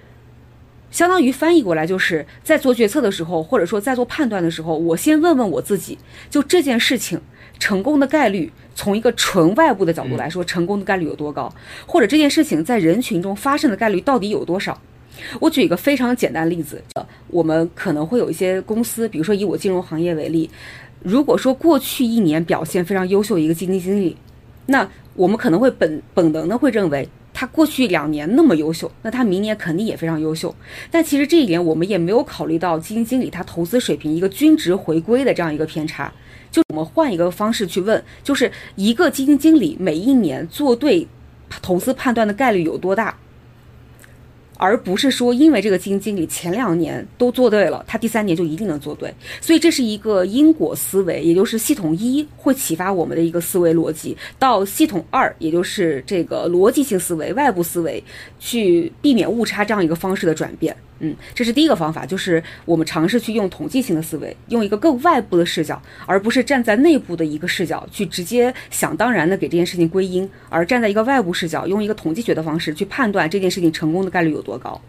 [0.90, 5.98] 相当于翻译过来，就是在做决策的时候，或者说在做判断的时候，我先问问我自己，
[6.30, 7.20] 就这件事情
[7.58, 11.52] 成功的概率，从一个纯外部的角度来说，成功的概率有多高？
[11.86, 14.80] 或者这件事情在人群中发生的概率到底有多少？
[15.40, 16.82] 我举一个非常简单例子，
[17.28, 20.48] 我们可能会有一些公司，比如说以我金融行业为例，
[21.02, 24.16] 如果说过去一年表现非常优秀的一个基金经理，
[24.66, 27.08] 那我们可能会本本能的会认为。
[27.40, 30.52] 他过去两年那么优秀，那他明年肯定也非常优秀。
[30.90, 36.12] 但其实这一点我们也没有考虑到基金经理他投资水平一个均值回归的这样一个偏差。
[36.50, 41.06] 就我们换一个方式去问，就是一个基金经理每一年做对
[41.62, 43.16] 投资判断的概率有多大？
[44.58, 49.10] 而不是说，因为这个基金经理前两年都做对了，他第三年就一定能做对。
[49.40, 58.02] 所以这是一个因果思维，也就是系统一会启发我们的一个思维逻辑，到系统二，也就是这个逻辑性思维、外部思维，
[58.38, 60.76] 去避免误差这样一个方式的转变。
[61.00, 74.80] 嗯，这是第一个方法，就是我们尝试去用统计性的思维，用一个更外部的视角，而不是站在内部的一个视角去直接想当然的给这件事情归因，而站在一个外部视角，用一个统计学的方式去判断这件事情成功的概率有多高。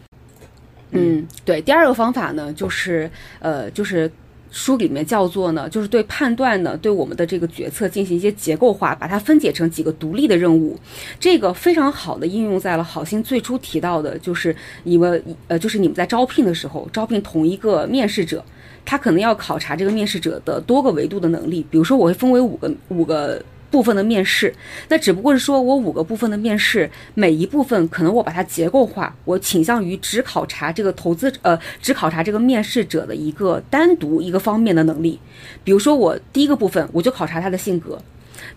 [0.92, 1.62] 嗯，对。
[1.62, 4.12] 第二个方法呢，就是呃，就是。
[4.52, 10.78] 书里面叫做呢，就是对判断呢，对我们的这个决策进行一些结构化，把它分解成几个独立的任务。
[11.20, 18.44] 这个非常好的应用在了好心最初提到的，就是你们呃，就是你们在招聘的时候，招聘同一个面试者，
[18.84, 21.66] 他可能要考察这个面试者的多个维度的能力。
[21.70, 23.42] 比如说，我会分为五个五个。
[23.72, 24.54] 部分的面试，
[24.88, 35.20] 那只不过是说我五个部分的面试，每一部分可能我把它结构化，我倾向于只考察这个投资呃，只考察这个面试者的一个单独一个方面的能力。
[35.64, 38.02] 比如说我第一个部分我就考察他的性格，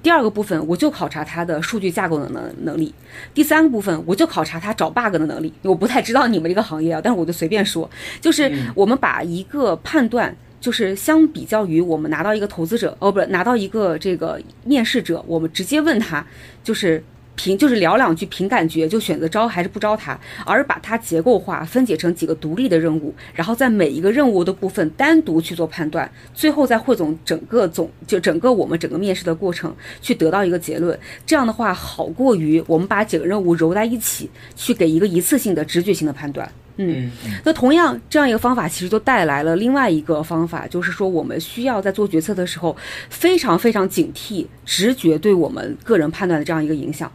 [0.03, 2.95] 第二个部分我就考察他的数据架构的能能力，
[3.35, 5.53] 第三个部分我就考察他找 bug 的能力。
[5.63, 7.89] 我不太知道你们这个行业啊，但是我就随便说，
[8.21, 10.35] 就是我们把一个判断。
[10.63, 16.25] 就是相比较于我们拿到一个投资者，哦，不是拿到一个这个面试者，我们直接问他，
[16.63, 17.03] 就是
[17.35, 20.17] 凭就是聊两句凭感觉就选择招还是不招他，
[20.47, 30.97] 而把它结构化分解成几个独立的任务，然后在每一个任务的部分单独去做判断，最后再汇总整个总就整个我们整个面试的过程去得到一个结论。
[31.27, 36.49] 这样的话好过于我们把几个任务揉在一起去给一个一次性的直觉性的判断。
[36.91, 37.11] 嗯，
[37.45, 42.77] 那同样这样一个方法，其实就带来了另外一个方法，就是说我们需要在做决策的时候，
[43.11, 47.11] 非常非常警惕直觉对我们个人判断的这样一个影响，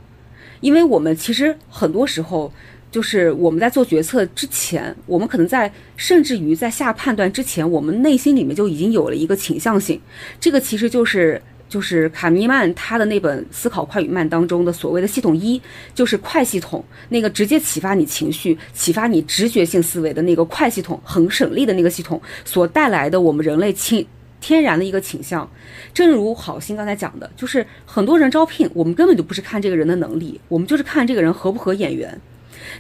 [0.62, 2.52] 因为我们其实很多时候，
[2.92, 10.00] 就是我们在做决策之前，我们可能在甚至于在下判断之前，我们内心里面就已经有了一个倾向性，
[10.40, 11.42] 这个其实就是。
[11.70, 15.62] 就是卡尼曼他的那本《思考快与慢》当中的所谓的系统一，
[15.94, 24.06] 就是快系统，那个直接启发你情绪、启发你直觉性思维的那个快系统，很省力的那个系统所带来的我们人类倾
[24.40, 25.50] 天然的一个倾向。
[25.94, 32.20] 正如好心刚才讲的，就是很多人招聘，我们根本就不是看这个人的能力，我们就是看这个人合不合眼缘。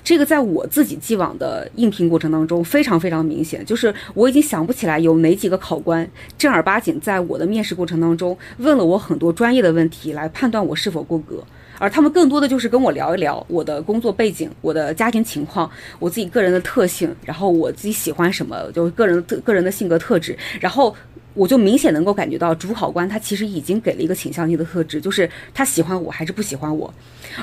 [0.04, 11.44] 这个在我自己既往的应聘过程当中非常非常明显，就是我已经想不起来有哪几个考官正儿八经在我的面试过程当中问了我很多专业的问题来判断我是否过格，
[11.80, 15.70] 而他们更多的就是跟我聊一聊我的工作背景、我的家庭情况、
[16.00, 20.96] 我自己个人的特性，然后我自己喜欢什么，就个人的特个人的性格特质，然后。
[21.38, 26.92] 我就明显能够感觉到主考官他其实已经给了一个倾向性的特质，就是他喜欢我还是不喜欢我，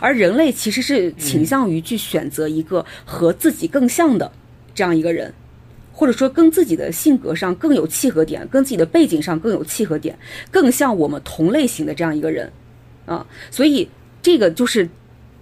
[0.00, 4.30] 而人类其实是倾向于去选择一个和自己更像的
[4.74, 5.32] 这样一个人，
[5.92, 10.18] 或者说跟自己的性格上更有契合点，跟自己的背景上更有契合点，
[10.50, 12.50] 更像我们同类型的这样一个人，
[13.06, 13.88] 啊，所以
[14.20, 14.88] 这个就是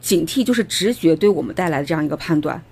[0.00, 2.62] 警惕，就是直觉对我们带来的这样一个判断，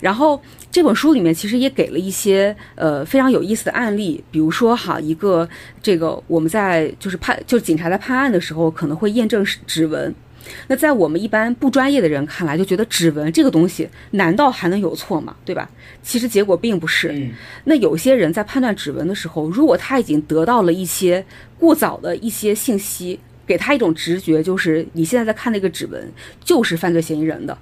[0.00, 0.40] 然后。
[0.70, 5.48] 这本书里面其实也给了一些呃非常有意思的案例，比如说哈一个
[5.82, 10.14] 这个我们在就是判就警察在判案的时候可能会验证指纹，
[10.66, 15.34] 那在我们一般不专业的人看来就觉得指纹这个东西难道还能有错吗？
[15.42, 15.68] 对吧？
[16.02, 17.28] 其实结果并不是。
[17.64, 21.24] 那有些人在判断指纹的时候，如果他已经得到了一些
[21.58, 26.12] 过早的一些信息，给他一种直觉，就是你现在在看那个指纹
[26.44, 27.56] 就是犯罪嫌疑人的。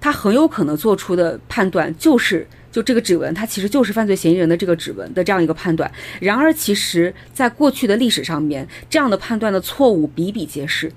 [0.00, 5.90] 他很有可能做出的判断就是，就这个指纹，它其实就是犯罪嫌疑人的这个指纹的这样一个判断。
[6.20, 10.90] 然而，其实在过去的历史上面，这样的判断的错误比比皆是。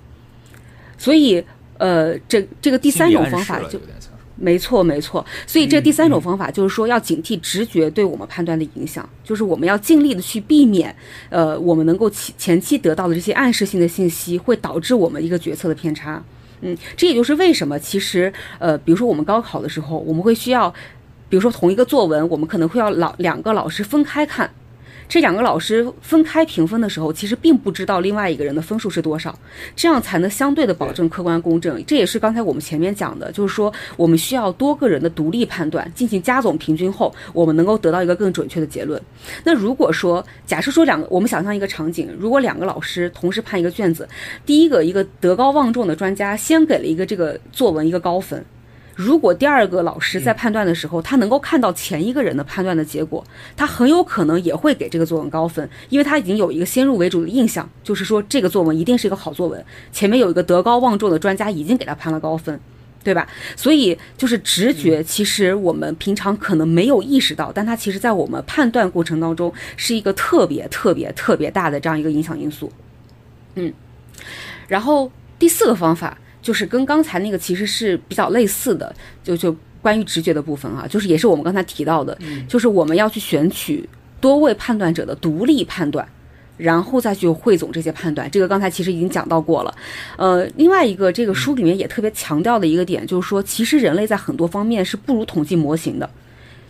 [0.98, 1.44] 所以，
[1.78, 3.80] 呃，这这个第三种方法就
[4.38, 5.26] 没错没错。
[5.46, 10.96] 所以，这第三种方法就是说，要警惕直觉对我们判断的影响，就是我们要尽力的去避免，
[11.30, 16.24] 呃，我们能够前前期得到的这些暗示性的信息，会导致我们一个决策的偏差。
[16.62, 20.74] 嗯，这也就是为什么，其实，呃，比如说我们高考的时候，我们会需要，
[21.30, 24.50] 比如说同一个作文，我们可能会要老两个老师分开看。
[25.08, 29.38] 这两个老师分开评分的时候，其实并不知道另外一个人的分数是多少，
[29.76, 31.84] 这样才能相对的保证客观公正。
[31.86, 39.02] 这也是刚才我们前面讲的，就是说我们需要多个人的独立判断进行加总平均后，我们能够得到一个更准确的结论。
[39.44, 44.08] 那如果说假设说两个，我们想象一个场景，如果两个老师同时判一个卷子，
[44.46, 48.44] 第一个一个德高望重的专家先给了一个这个作文一个高分。
[48.96, 53.22] 如果第二个老师在判断的时候，他能够看到前一个人的判断的结果，
[53.58, 62.58] 他很有可能也会给这个作文高分，因为他已经有一个先入为主的印象，就是说这个作文一定是一个好作文，前面有一个德高望重的专家已经给他判了高分，
[63.04, 63.28] 对吧？
[63.58, 72.72] 所以就是直觉，其实我们平常可能没有意识到，但它其实在我们判断过程当中是一个特别特别特别大的这样一个影响因素。
[73.56, 73.74] 嗯，
[74.70, 76.18] 然后第四个方法。
[76.46, 82.16] 就是跟刚才那个其实是比较类似的，就就关于直觉的部分啊，就是也是我们刚才提到的，
[82.48, 83.90] 就是我们要去选取
[84.22, 86.08] 多位判断者的独立判断，
[86.56, 88.30] 然后再去汇总这些判断。
[88.30, 89.76] 这个刚才其实已经讲到过了。
[90.18, 96.08] 呃，另外一个这个书里面也特别强调的一个点，就是说其实人类在很多方面是不如统计模型的。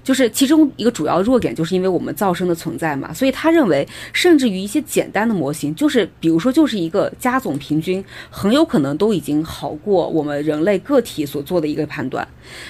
[0.06, 12.26] 就是其中一个主要弱点，就是因为我们噪声的存在嘛，所以他认为，甚至于一些简单的模型，就是比如说就是一个加总平均，很有可能都已经好过我们人类个体所做的一个判断。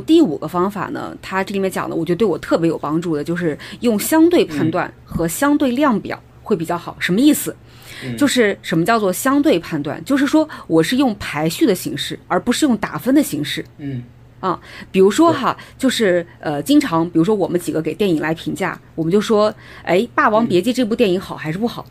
[0.06, 6.96] 第五个方法呢，他这里面讲的，我觉得对我特别有帮助的，就是用相对判断和相对量表会比较好。
[7.00, 7.54] 什么意思？
[8.18, 10.02] 就是什么叫做相对判断？
[10.06, 13.66] 就是说我是用排序的形式，而不是用打分的形式。
[13.78, 14.02] 嗯。
[14.46, 14.60] 啊，
[14.92, 19.52] 比如说哈，就是呃，经常比如说我们几个给电影来评价，我们就说，
[19.82, 21.84] 哎，《霸王别姬》这部电影好还是不好？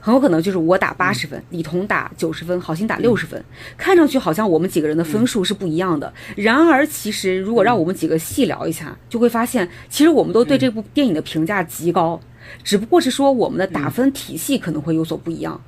[0.00, 3.42] 很有可能就是我打八十分，李彤打九十分，好心打六十分，
[3.78, 6.12] 看上去好像我们几个人的分数是不一样的。
[6.36, 12.20] 然而，其实如果让我们几个细聊一下，就会发现，其实我们都对这部电影的评价极高，
[12.62, 15.58] 只不过是说我们的打分体系可能会有所不一样。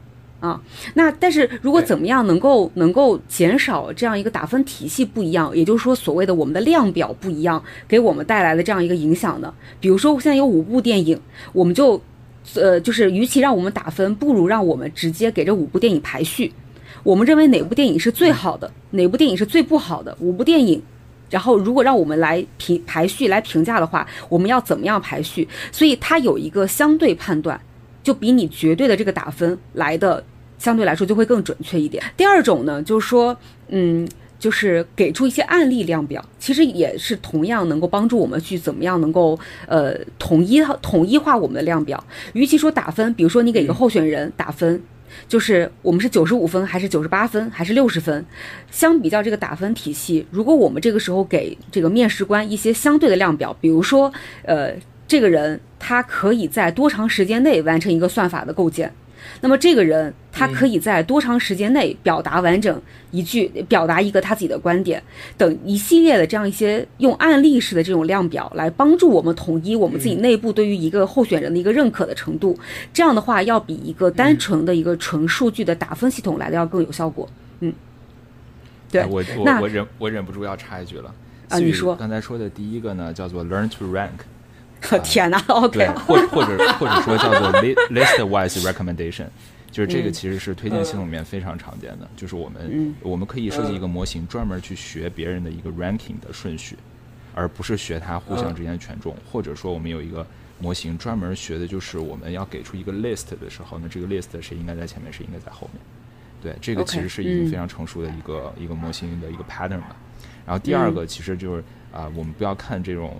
[0.40, 0.60] 啊。
[0.94, 9.52] 那但是如果怎么样能够能够减少这样一个打分体系不一样，也就是说所谓的我们的量表不一样，给我们带来的这样一个影响呢？
[9.80, 11.20] 比如说现在有五部电影，
[11.52, 12.00] 我们就
[12.54, 16.52] 呃就是与其让我们打分，不如让我们直接给这五部电影排序。
[17.02, 20.16] 我们认为哪部电影是最好的，哪部电影是最不好的？
[20.18, 20.82] 五部电影，
[21.30, 25.46] 然后如果让我们来评排序来评价的话，我们要怎么样排序？
[25.70, 27.60] 所以它有一个相对判断，
[28.06, 30.22] 就比你绝对的这个打分来的
[30.58, 32.00] 相对来说就会更准确一点。
[32.16, 34.08] 第二种呢，就是说，嗯，
[34.38, 42.02] 就是给出一些案例量表，其实也是同样能够帮助我们去怎么样能够呃统一统一化我们的量表。
[42.32, 44.80] 与其说打分，比如说你给一个候选人打分。
[45.28, 48.24] 就是我们是九十五分还是九十八分还是六十分？
[48.70, 54.12] 相比较这个打分体系，如果我们这个时候给这个面试官一些相对的量表，比如说，
[54.42, 54.74] 呃，
[55.06, 58.92] 这个人他可以在多长时间内完成一个算法的构建。
[59.40, 62.80] 那么这个人，他可以在多长时间内表达完整
[63.10, 65.02] 一句，表达一个他自己的观点，
[65.36, 72.56] 等一系列的这样一些用案例式的这种量表来帮助我们统一我们自己内部对于一个候选人的一个认可的程度。
[72.92, 77.28] 这样的话，要比一个单纯的一个纯数据的打分系统来的要更有效果。
[77.60, 77.72] 嗯，
[78.90, 81.12] 对，我我我忍我忍不住要插一句了
[81.48, 84.10] 啊，你说刚才说的第一个呢，叫做 learn to rank。
[85.02, 87.52] 天哪！OK，对，或或者或者说叫做
[87.90, 89.26] list wise recommendation，
[89.70, 96.76] 就是这个其实是推荐系统里面非常常见的，就是我们我们可以设计一个模型，专门去学别人的一个 ranking 的顺序，
[97.34, 100.26] 而不是学它互相之间的权重，或者说我们有一个
[100.58, 105.82] 模型专门学的就是我们要给出一个 list 的时候，那这个 list 谁应该在前面，谁应该在后面。
[106.42, 109.96] 对，这个其实是已经非常成熟的一个一个模型的一个 pattern 了。
[110.46, 113.16] 然后第二个其实就是啊，我们不要看这种。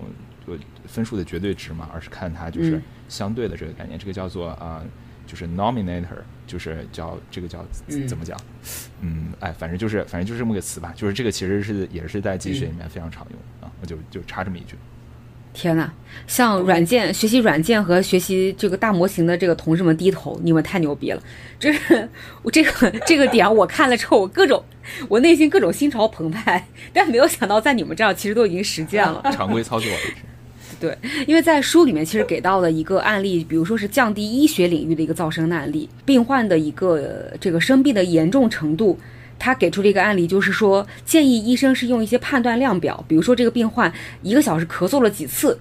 [0.85, 4.83] 分数的绝对值嘛，而是看它就是相对的这个概念，这个叫做啊，
[5.25, 6.05] 就是 nominator，
[6.45, 7.65] 就是叫这个叫
[8.07, 8.39] 怎么讲？
[9.01, 14.75] 嗯，哎，反正就是反正就是这么个词吧，就是这个其实是也是在机学里面非常常用啊，我就就插这么一句。
[15.53, 15.91] 天呐，
[16.27, 21.23] 向软件学习软件和学习这个大模型的这个同事们低头，你们太牛逼了！
[21.57, 22.07] 就是
[22.43, 24.63] 我这个这个点我看了之后，我各种
[25.09, 29.89] 我内心各种心潮澎湃，但没有想到在你们这儿其实都已经实践了，常规操作。
[30.79, 38.99] 对，因为在书里面其实给到了一个案例，比如说是降低医学领域的一个噪声的案例，病患的一个这个生病的严重程度，
[39.39, 43.91] 他给出了一个案例就是说，建议医生是用一些判断量表，比如说这个病患
[44.21, 45.59] 一个小时咳嗽了几次，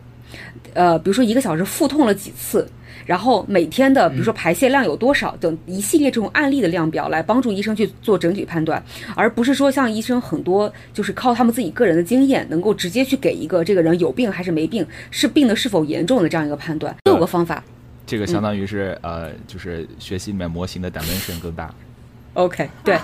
[0.75, 2.69] 呃，比如说一个小时腹痛了几次。
[3.07, 8.83] 然后每天的，比如说排泄量有多少等一系列这种案例的量表来帮助医生去做整体判断，
[9.15, 16.95] 而不是说像医生很多就是靠他们自己个人的经验，能够直接去给一个这个人有病还是没病，是病的是否严重的这样一个判断。
[17.05, 17.63] 六个方法，
[18.05, 21.73] 这个相当于是呃，就是学习里面模型的 dimension 更大。
[22.35, 22.99] OK，对，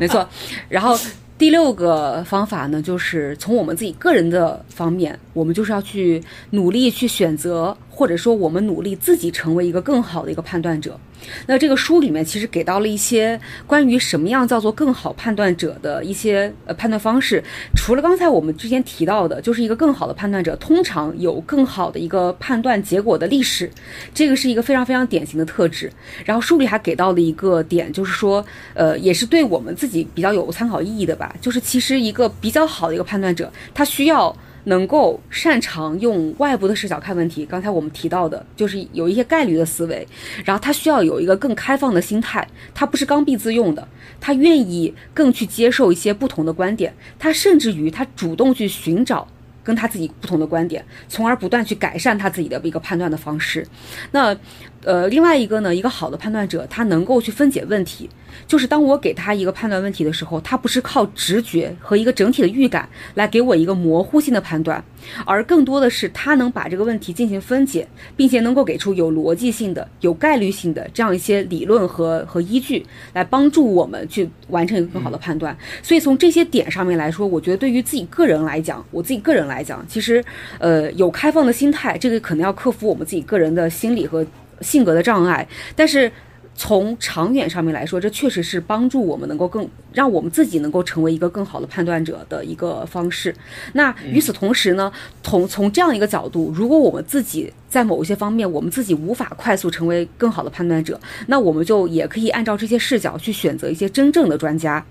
[0.00, 0.28] 没错。
[0.68, 0.98] 然后
[1.36, 7.76] 第六个方法呢，就是从我们自己个人的方面，我们就是要去努力去选择。
[7.96, 10.98] 或者说，我们努力自己成为一个更好的一个判断者。
[11.46, 17.42] 那这个书里面其实给到了一些关于什么样叫做更好判断者的一些呃判断方式。
[17.76, 23.70] 除了刚才我们之前提到的，就是一个更好的判断者通常有更好的一个判断结果的历史，
[24.12, 25.90] 这个是一个非常非常典型的特质。
[26.24, 28.44] 然后书里还给到了一个点，就是说，
[28.74, 31.34] 呃，也是对我们自己比较有参考意义的吧。
[31.40, 34.34] 就是其实一个比较好的一个判断者，他需要。
[34.64, 40.06] 能够擅长用外部的视角看问题，刚才我们提到的，就是有一些概率的思维，
[40.44, 43.86] 然后他需要有一个更开放的心态，他不是刚愎自用的，
[44.20, 49.28] 他愿意更去接受一些不同的观点，他甚至于他主动去寻找。
[49.64, 53.66] 跟他自己不同的观点，从而不断去改善他自己的一个判断的方式。
[54.10, 54.36] 那，
[54.82, 58.10] 呃，另外一个呢，一个好的判断者，他能够去分解问题。
[58.46, 64.84] 就是当我给他一个判断问题的时候，他不是靠直觉和一个整体的预感来给我一个模糊性的判断，
[65.24, 72.84] 而更多的是他能把这个问题进行分解，并且能够给出有逻辑性的、有概率性的这样一些理论和和依据，
[73.14, 75.56] 来帮助我们去完成一个更好的判断。
[75.82, 79.54] 所以从这些点上面来说，我觉得对于自己个人来讲，我自己个人来。
[79.54, 80.20] 来讲，其实，
[80.58, 84.26] 呃，有开放的心态，这个可能要克服我们自己个人的心理和
[84.62, 85.46] 性格的障碍。
[85.76, 86.10] 但是，
[86.54, 93.34] 从长远上面来说，这确实是帮助我们能够更让我们自己能够成为一个更好的判断者的一个方式。
[93.72, 104.84] 那与此同时呢，从从这样一个角度，如果我们自己在某一些方面我们自己无法快速成为更好的判断者，那我们就也可以按照这些视角去选择一些真正的专家。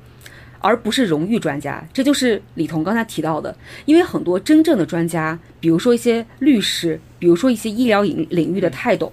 [0.65, 3.53] 而不是荣誉专家，这就是李彤刚才提到的。
[3.83, 9.11] 因为很多真正的专家，比如说一些律师，比如说一些医疗领领域的泰斗，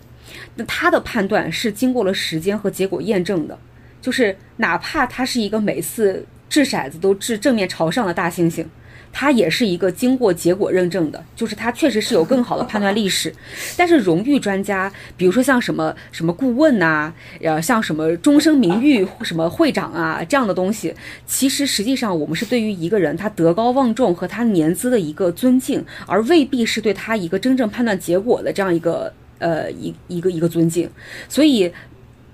[0.57, 3.59] 那他的判断是经过了时间和结果验证的。
[4.01, 8.65] 就是哪怕他是一个每次掷骰子都掷正面朝上的大猩猩。
[9.13, 13.35] 他也是一个经过结果认证的，就是他确实是有更好的判断历史。
[13.77, 17.13] 但是荣誉专家，比如说像什么什么顾问呐，
[17.43, 20.95] 呃，像什么终身名誉什么会长啊这样的东西，
[21.27, 30.89] 其实实际上我们是对于一个人他德高望重和他年资的一个尊敬，而未必是对他一个真正判断结果的这样一个呃一一个一个尊敬。
[31.29, 31.73] 所以。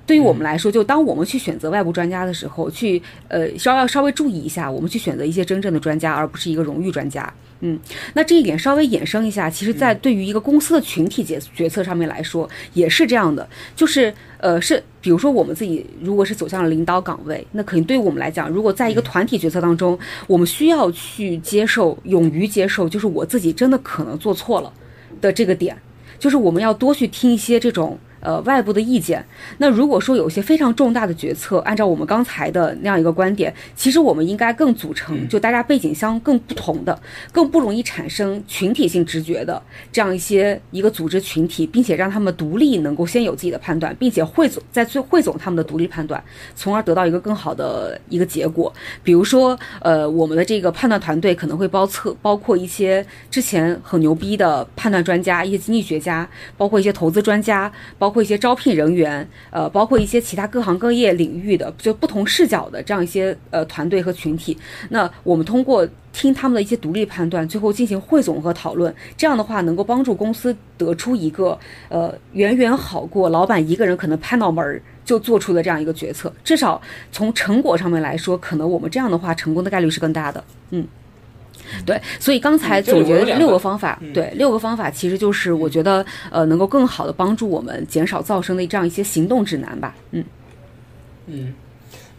[0.07, 7.29] 对于我们来说，就当我们去选择外部专家的时候，去呃稍要稍微注意一下，我们去选择一些真正的专家，而不是一个荣誉专家。
[7.59, 7.77] 嗯，
[8.15, 13.49] 那这一点稍微衍生一下，其实，在对于一个公司的群体决决策上面来说，也是这样的。
[13.75, 24.73] 就是呃，是比如说我们自己如果是走向了领导岗位，那肯定对于我们来讲，如果在一个团体决策当中，我们需要去接受，勇于接受，就是我自己真的可能做错了
[25.21, 25.77] 的这个点，
[26.19, 27.99] 就是我们要多去听一些这种。
[28.27, 29.25] 呃，外部的意见。
[29.59, 37.01] 那如果说有些非常重大的决策，按照我们刚才的那样一个观点，其实我们应该更组成就大家背景相更不同的、
[37.31, 39.63] 更不容易产生群体性直觉的
[39.93, 46.21] 这样一些一个组织群体，并且让他们独立能够先有自己的判断，并且汇总在最汇总他们的独立判断，
[46.57, 48.75] 从而得到一个更好的一个结果。
[49.05, 57.71] 比如说，呃，我们的这个判断团队可能会包测包括一些之前很牛逼的判断专家、一些经济学家，包括一些投资专家，
[58.01, 58.11] 包。
[58.16, 64.57] 括一些招聘人员，呃，包括一些其他各行各业领域的就不同视角的这样一些呃团队和群体。
[64.91, 76.33] 那我们通过听他们的一些独立判断，最后进行汇总和讨论，这样的话能够帮助公司得出一个呃远远好过老板一个人可能拍脑门儿就做出的这样一个决策。
[76.43, 76.81] 至少
[77.13, 80.43] 从成果上面来说，可能我们这样的话成功的概率是更大的。
[80.71, 80.87] 嗯。
[81.85, 89.95] 对，所以刚才总结六个方法，对，六个方法其实就是我觉得呃能够更好的帮助我们减少噪声的这样一些行动指南吧。
[90.13, 90.25] 嗯
[91.27, 91.53] 嗯，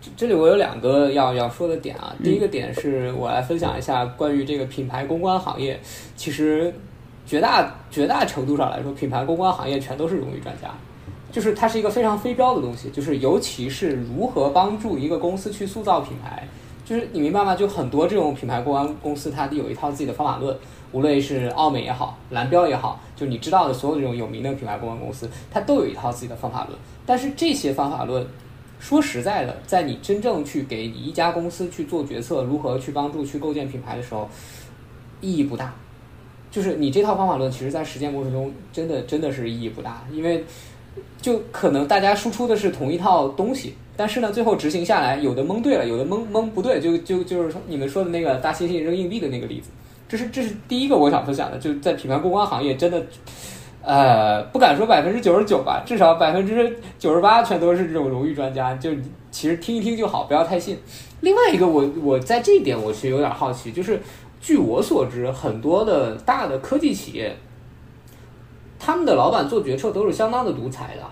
[0.01, 2.13] 这这里我有两个要要说的点啊。
[2.23, 5.79] 第一个点是我来分享一下关于这个品牌公关行业，
[6.17, 6.73] 其实
[7.25, 10.69] 绝大绝大程度上来说，品牌公关行业全都是荣誉专家，
[11.31, 16.45] 就是它是一个非常非标的东西，就是尤其是如何帮助一个公司去塑造品牌。
[16.87, 17.53] 就是你明白吗？
[17.53, 20.57] 就很多这种品牌公关公司，它有一套自己的方法论。
[20.93, 26.79] 无论是奥美也好，蓝标也好，就你知道的所有这种有名的品牌公关公司，它都有一套自己的方法论。
[27.05, 28.25] 但是这些方法论，
[28.79, 34.29] 说实在的，在你真正去给你一家公司去做决策，如何去帮助去构建品牌的时候，
[35.19, 35.73] 意义不大。
[36.49, 40.45] 就是你这套方法论，其实在实践过程中，真的真的是意义不大，因为
[41.21, 43.75] 就可能大家输出的是同一套东西。
[43.97, 49.71] 但是呢，最后执行下来，有的蒙对了，有的蒙蒙不对，就就就是说你们说的那个大猩猩扔硬币的那个例子，
[50.07, 53.03] 这是这是第一个我想分享的，就在品牌公关行业，真的，
[53.81, 58.91] 呃，不敢说百分之九十九吧，至少百分之九十八全都是这种荣誉专家，就
[59.31, 60.77] 其实听一听就好，不要太信。
[61.21, 63.99] 另外一个，我我在这一点我是有点好奇，就是
[64.39, 67.35] 据我所知，很多的大的科技企业，
[68.77, 71.03] 他们的老板做决策都是相当的独裁的。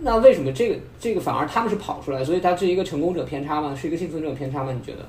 [0.00, 2.24] 那为什么这个这个反而他们是跑出来？
[2.24, 3.74] 所以它是一个成功者偏差吗？
[3.74, 4.72] 是一个幸存者偏差吗？
[4.72, 5.04] 你觉得？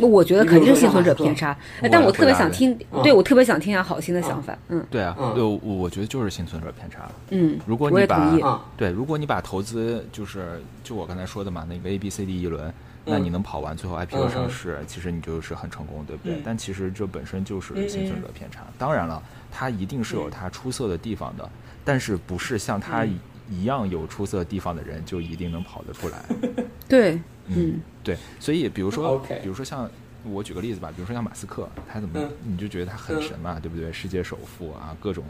[0.00, 1.56] 那我觉得肯定是幸存者偏差。
[1.90, 4.56] 但我特别想听，对我特别想听下好心的想法。
[4.68, 7.10] 嗯，对啊，我我觉得就是幸存者偏差。
[7.30, 12.72] 嗯，如果你把对，如果你把投资就是就我刚才说的嘛，那个 A B C D 一轮，
[13.04, 16.40] 那你能跑完最后 IPO 上市，其实你就是很成功，对不对？
[16.44, 18.60] 但其实这本身就是幸存者偏差。
[18.78, 19.20] 当然了，
[19.50, 21.50] 它一定是有它出色的地方的，
[21.84, 23.04] 但是不是像它。
[23.50, 26.24] 一样有出色地方的人，就一定能跑得出来。
[26.88, 29.88] 对，嗯，对，所以比如说，比如说像
[30.24, 33.92] 我举个例子吧，比如说像马斯克，他怎么你就觉得他很神嘛，对不对？
[33.92, 35.24] 世界首富啊，各种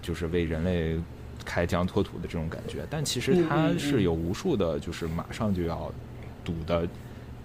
[0.00, 0.96] 就是为人类
[1.44, 2.86] 开疆拓土的这种感觉。
[2.88, 5.90] 但其实他是有无数的，就是马上就要
[6.44, 6.86] 赌的，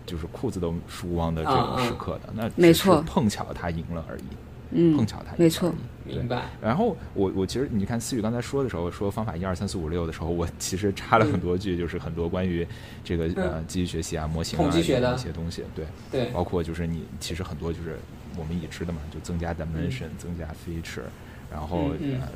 [0.06, 2.34] 就是裤子都输光的这种时刻的。
[2.34, 4.24] 那没错，碰巧他赢了而已。
[4.72, 5.74] 嗯，碰巧他没错，
[6.06, 6.46] 明白。
[6.62, 12.66] 然后我我其实你看思雨刚才说的时候，说方法一二三四五六的时候，我其实插了很多句，就是很多关于
[13.04, 17.98] 这个呃机器学习啊、模型啊一些东西，对对，包括就是你其实很多就是
[18.38, 21.04] 我们已知的嘛，就增加 dimension、增加 feature，
[21.52, 21.92] 然后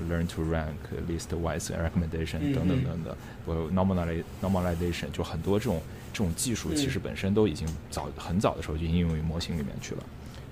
[0.10, 0.74] learn to rank、
[1.07, 5.82] list wise recommendation 等等等等，我 normalization 就很多这种
[6.12, 10.03] 这种技术，其实本身都已经早很早的时候就应用于模型里面去了。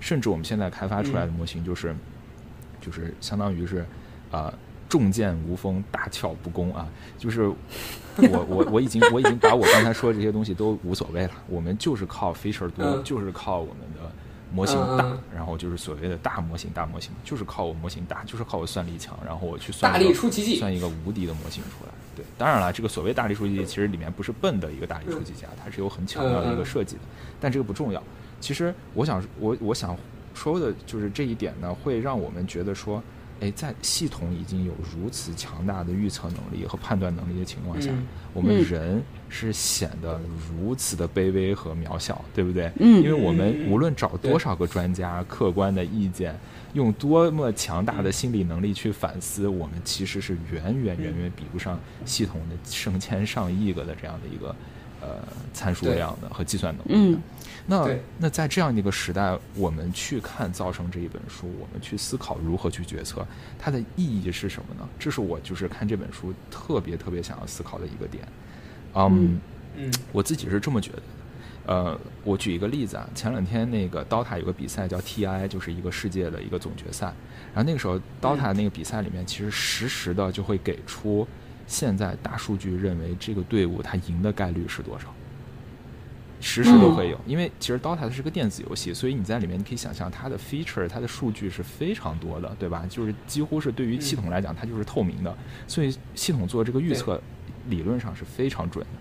[0.04, 1.96] 甚至我们现在开发出来的模型就是，
[2.78, 3.86] 就是相当于是，
[4.30, 4.52] 啊，
[4.86, 6.86] 重剑无锋，大巧不工啊！
[7.16, 7.56] 就是我
[8.46, 14.12] 我我已经我已经把我刚才说的这些东西都无所谓了，我们就是靠 feature 多，就是靠我们的
[14.52, 21.90] 模型大，嗯然后就是所谓的大模型，大模型就是靠我模型大，就是靠我算力强，然后我去算大一个力出奇迹算一个无敌的模型出来。
[22.14, 27.02] 对，当然了，这个所谓大力出奇迹，其实里面不是笨的一个大力出奇迹啊，它是有很巧妙的一个设计的，
[27.40, 28.02] 但这个不重要。
[28.44, 29.96] 其实我想我我想
[30.34, 33.02] 说的就是这一点呢，会让我们觉得说，
[33.40, 42.70] 哎，在系统已经有如此强大的预测能力和判断能力的情况下，嗯我们嗯人是显得如此的卑微和渺小，对不对？
[42.80, 46.38] 嗯因为我们嗯无论找多少个专家、客观的意见，
[46.74, 54.54] 用多么强大的心理能力去反思，我们其实是远远远远比不上系统的成千上亿个的这样的一个
[55.00, 55.16] 呃
[55.54, 57.18] 参数量的和计算能力的。
[57.18, 57.22] 嗯
[57.66, 57.88] 那
[58.18, 63.26] 那在这样的一个时代，我们去看《造成》这一本书，我们去思考如何去决策，
[63.58, 64.88] 它的意义是什么呢？
[64.98, 68.22] 这是我就是看这本书特别特别想要思考的一个点。
[68.94, 69.40] 嗯
[69.76, 71.02] 嗯我自己是这么觉得的。
[71.66, 77.06] 呃，我举一个例子啊，前两天那个 DOTA 有个比赛叫 TI，就是一个世界的一个总决赛。
[77.54, 81.26] 然后那个时候 DOTA 那个比赛里面，其实实时的就会给出
[81.66, 85.06] 现在大数据认为这个队伍它赢的概率是多少，
[86.40, 87.18] 实时都会有。
[87.26, 92.84] 因为其实 DOTA 它是个电子游戏，所以你在里面你可以想象它的 feature、它的数据是非常多的，对吧？
[92.88, 95.36] 就是几乎是对于系统来讲，它就是透明的，
[95.66, 97.20] 所以系统做这个预测
[97.68, 99.00] 理论上是非常准的。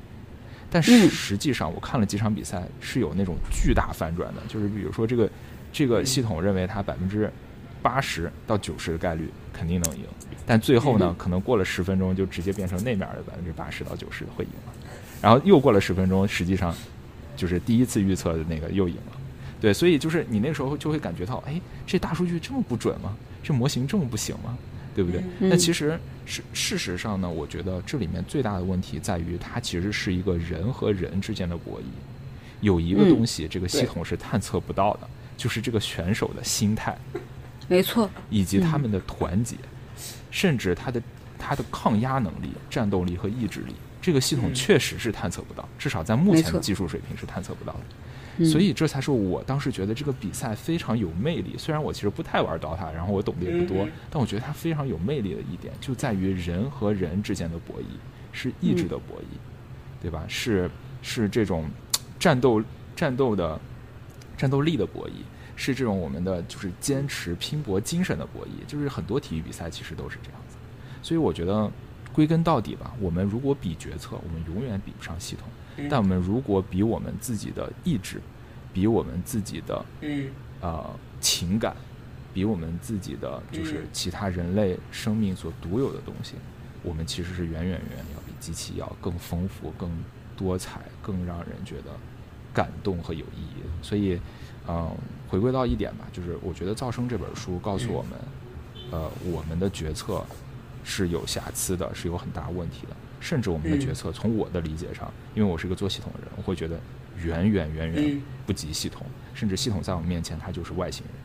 [0.71, 4.41] 但是嗯实际上，我看了几场比赛，是有那种巨大反转的。
[4.47, 5.29] 就是比如说，这个
[5.71, 7.31] 这个系统认为它百分之
[7.81, 10.05] 八十到九十的概率肯定能赢，
[10.47, 14.73] 但最后呢，可能过了十分钟就直接变成那面的百分之八十到九十会赢了，
[15.21, 16.73] 然后又过了十分钟，实际上
[17.35, 19.13] 就是第一次预测的那个又赢了。
[19.59, 23.15] 对，所以就是你那时候就会感觉到，哎，这大数据这么不准吗？
[23.41, 24.57] 这模型这么不行吗？
[24.93, 25.21] 对不对？
[25.39, 31.83] 嗯那其实是事实上呢，我觉得这里面最大的问题在于，它其实是一个人和人之间的博弈。
[32.61, 36.97] 有一个嗯东西，这个系统是探测不到的，就是这个选手的心态，
[37.67, 39.55] 没错，以及他们的团结，
[40.29, 41.01] 甚至他的
[41.39, 43.73] 他的抗压能力、战斗力和意志力。
[44.03, 47.79] 这个系统嗯确实是探测不到，至少在目前的技术水平是探测不到的。
[48.37, 51.55] 嗯所以这才是我当时觉得这个比赛非常有魅力。
[51.55, 57.85] 虽然我其实不太玩 DOTA，然后我懂得也不多但我觉得它非常有魅力的一点就在于人和人之间的博弈
[58.31, 59.37] 是意志的博弈，
[60.01, 60.25] 对吧？
[60.27, 60.67] 是
[61.03, 61.69] 是这种
[62.17, 62.61] 战斗
[62.95, 63.61] 战斗的
[64.35, 65.21] 战斗力的博弈，
[65.55, 68.65] 是这种我们的就是坚持拼搏精神的博弈。
[68.65, 70.57] 就是很多体育比赛其实都是这样子。
[71.03, 71.71] 所以我觉得
[72.13, 75.47] 归根到底吧，我们如果比决策，我们永远比不上系统。
[75.77, 78.21] 嗯但我们如果比我们自己的意志，
[78.71, 80.29] 比我们自己的嗯
[80.61, 80.87] 呃
[81.19, 81.75] 情感，
[82.31, 86.35] 比我们自己的就是嗯其他人类生命所独有的东西，
[86.83, 89.89] 我们其实是远远远远要比机器要更丰富、更
[90.37, 91.89] 多彩、更让人觉得
[92.53, 93.63] 感动和有意义。
[93.81, 94.19] 所以，
[94.67, 94.95] 嗯、
[95.27, 98.11] 回归到一点吧，就是我觉得《噪声》这本书告诉我们，
[98.91, 100.23] 呃，我们的决策
[100.83, 102.95] 是有瑕疵的，是有很大问题的。
[103.19, 103.79] 甚至我们的嗯。
[103.79, 106.79] 决策，从我的理解上，因为我是一个做系统的人，我会觉得
[107.23, 108.21] 远远远远嗯。
[108.45, 111.15] 不及系统，甚至系统在我们面前它就是外星人，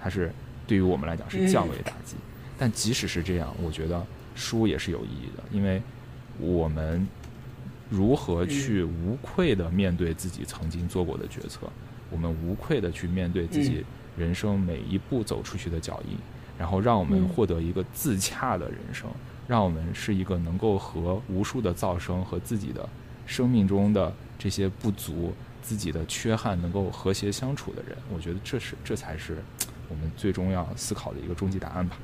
[0.00, 0.30] 它是
[0.66, 2.16] 对于我们来讲是降维打击。
[2.58, 4.04] 但即使是这样，我觉得
[4.34, 5.80] 书也是有意义的，因为
[6.38, 7.06] 我们
[7.88, 11.60] 如何去无愧的面对自己曾经做过的决策，
[12.10, 13.84] 我们无愧的去面对自己
[14.18, 16.18] 人生每一步走出去的脚印，
[16.58, 19.08] 然后让我们嗯获得一个自洽的人生，
[19.46, 22.86] 让我们是一个能够和无数的噪声和自己的
[23.26, 25.32] 生命中的这些不足、
[25.62, 27.96] 自己的缺憾能够和谐相处的人。
[28.12, 29.42] 我觉得这是这才是
[29.88, 31.96] 我们最终要思考的一个终极答案吧。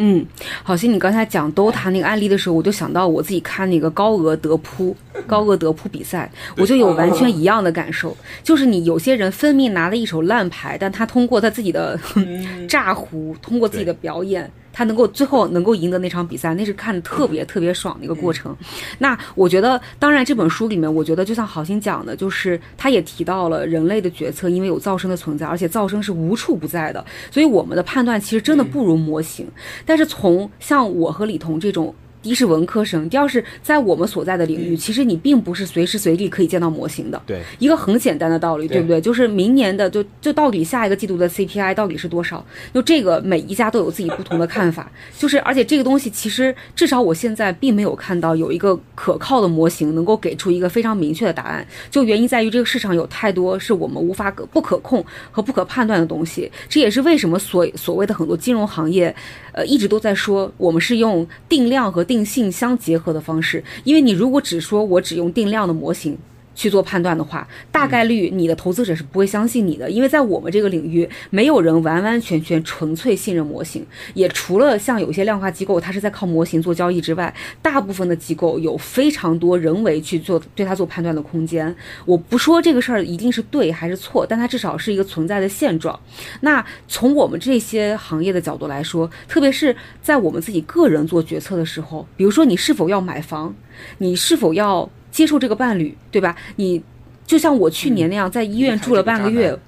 [0.00, 0.24] 嗯，
[0.62, 4.96] 好心你刚才讲 DOTA 那个案例的时候，我就想到我自己看那个高额德扑、
[5.26, 12.66] 高额德扑比赛，我就有完全一样的感受，就是你有些人分明拿了一手烂牌，但他通过他自己的嗯。
[12.68, 18.56] 炸胡，通过自己的表演，他能够最后能够赢得那场比赛，那是看的特别特别爽的一个过程。
[18.98, 29.46] 那我觉得，当然这本书里面，我觉得就像好心讲的，就是他也提到了人类的决策，因为有噪声的存在，而且噪声是无处不在的，所以我们的判断其实真的不如模型。
[29.84, 31.94] 但是从像我和李彤这种。
[32.22, 37.20] 第一是文科生，第二是在我们所在的领域，其实你并不是随时随地可以见到模型的。
[37.26, 39.00] 对，一个很简单的道理，对对不对？
[39.00, 42.44] 就是明年的就就到底下一个季度的 CPI 到底是多少？
[42.74, 51.66] 就这个每一家都有自己不同的看法， 就是而且这个东西其实至少我现在并没有看到有一个可靠的模型能够给出一个非常明确的答案。
[51.90, 59.14] 就原因在于这个市场有太多是我们无法可不可控和不可判断的东西，这也是为什么所所谓的很多金融行业，
[59.52, 66.18] 呃，一直都在说我们是用定量和定性相结合的方式，因为你如果只说我只用定量的模型。
[66.58, 73.86] 去做判断的话，大概率你的投资者是不会相信你的，因为在我们这个领域，没有人完完全全纯粹信任模型。
[74.14, 77.32] 也除了像有些量化机构，它是在靠模型做交易之外，
[77.62, 81.72] 大部分的机构有非常多人为去做对它做判断的空间。
[82.04, 85.96] 我不说这个事儿一定是对还是错，但它至少是一个存在的现状。
[86.40, 93.54] 那从我们这些行业的角度来说，特别是在我们自己个人做决策的时候，比如说你是否要买房，
[93.98, 96.36] 你是否要接受这个伴侣，对吧？
[96.54, 96.80] 你
[97.26, 99.58] 就像我去年那样，在医院住了半个月。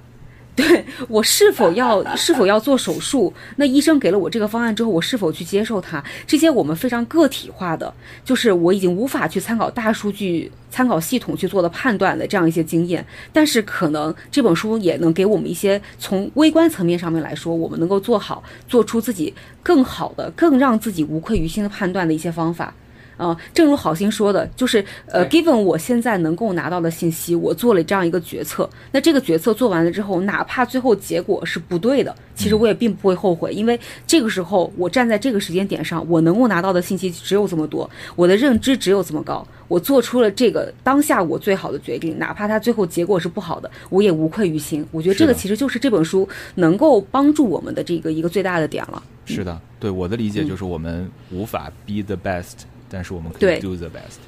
[0.54, 3.34] 对我是否要 是否要做手术？
[3.56, 6.00] 那医生给了我这个方案之后，我是否去接受它？
[6.24, 7.92] 这些我们非常个体化的，
[8.24, 13.04] 就是我已经无法去参考大数据、参考系统去做的判断的这样一些经验。
[13.32, 22.72] 但是可能这本书也能给我们一些从微观层面上面来说，我们能够做好、做出自己更好的、更让自己无愧于心的判断的一些方法。
[23.20, 28.68] 啊，正如好心说的，就是呃，given 我现在能够拿到的信息，我做了这样一个决策。
[28.90, 44.82] 那这个决策做完了之后，哪怕最后结果是不对的，其实我也并不会后悔，因为这个时候我站在这个时间点上，我能够拿到的信息只有这么多，我的认知只有这么高，我做出了这个当下我最好的决定，哪怕它最后结果是不好的，我也无愧于心。
[44.90, 49.02] 我觉得这个其实就是这本书能够帮助我们的这个一个最大的点了。
[49.26, 52.64] 是的，对我的理解就是我们无法 be the best。
[52.90, 54.18] 但是我们可以 do the best，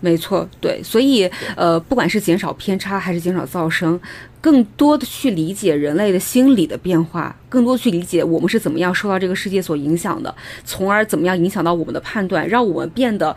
[0.00, 3.98] 没错，对，所以呃，不管是减少偏差还是减少噪声，
[4.40, 10.34] 更多的去理解人类的心理的变化，更多去理解我们是怎么样受到这个世界所影响的，
[10.64, 13.34] 从而怎么样影响到我们的判断，让我们变得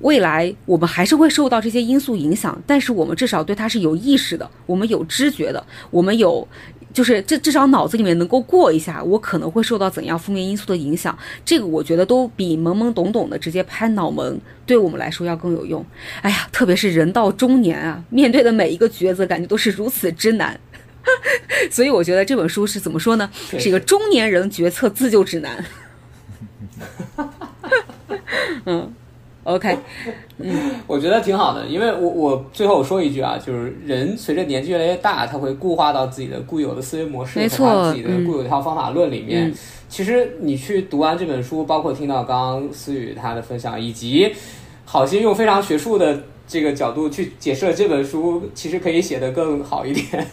[0.00, 6.48] 未来我们还是会受到这些因素影响，但是我们至少对它是有意识的，我们有知觉的，我们有。
[6.92, 15.84] 就是这至少脑子里面能够过一下，我可能会受到怎样负面因素的影响，这个我觉得都比懵懵懂懂的直接拍脑门对我们来说要更有用。
[16.20, 20.58] 哎呀，特别是人到中年啊，面对的每一个抉择，感觉都是如此之难。
[21.70, 23.28] 所以我觉得这本书是怎么说呢？
[23.58, 25.64] 是一个中年人决策自救指南。
[28.66, 28.94] 嗯。
[29.44, 29.76] OK，
[30.38, 39.52] 嗯， 我觉得挺好的，因为我我最后我说一句啊，就是人随着年纪越来越大，他会固化到自己的固有的思维模式，没错，自己的固有一套方法论里面。
[39.88, 44.32] 其实你去读完这本书，包括听到刚刚思雨他的分享，以及
[44.84, 50.26] 好心用非常学术的这个角度去解释了这本书，其实可以写得更好一点。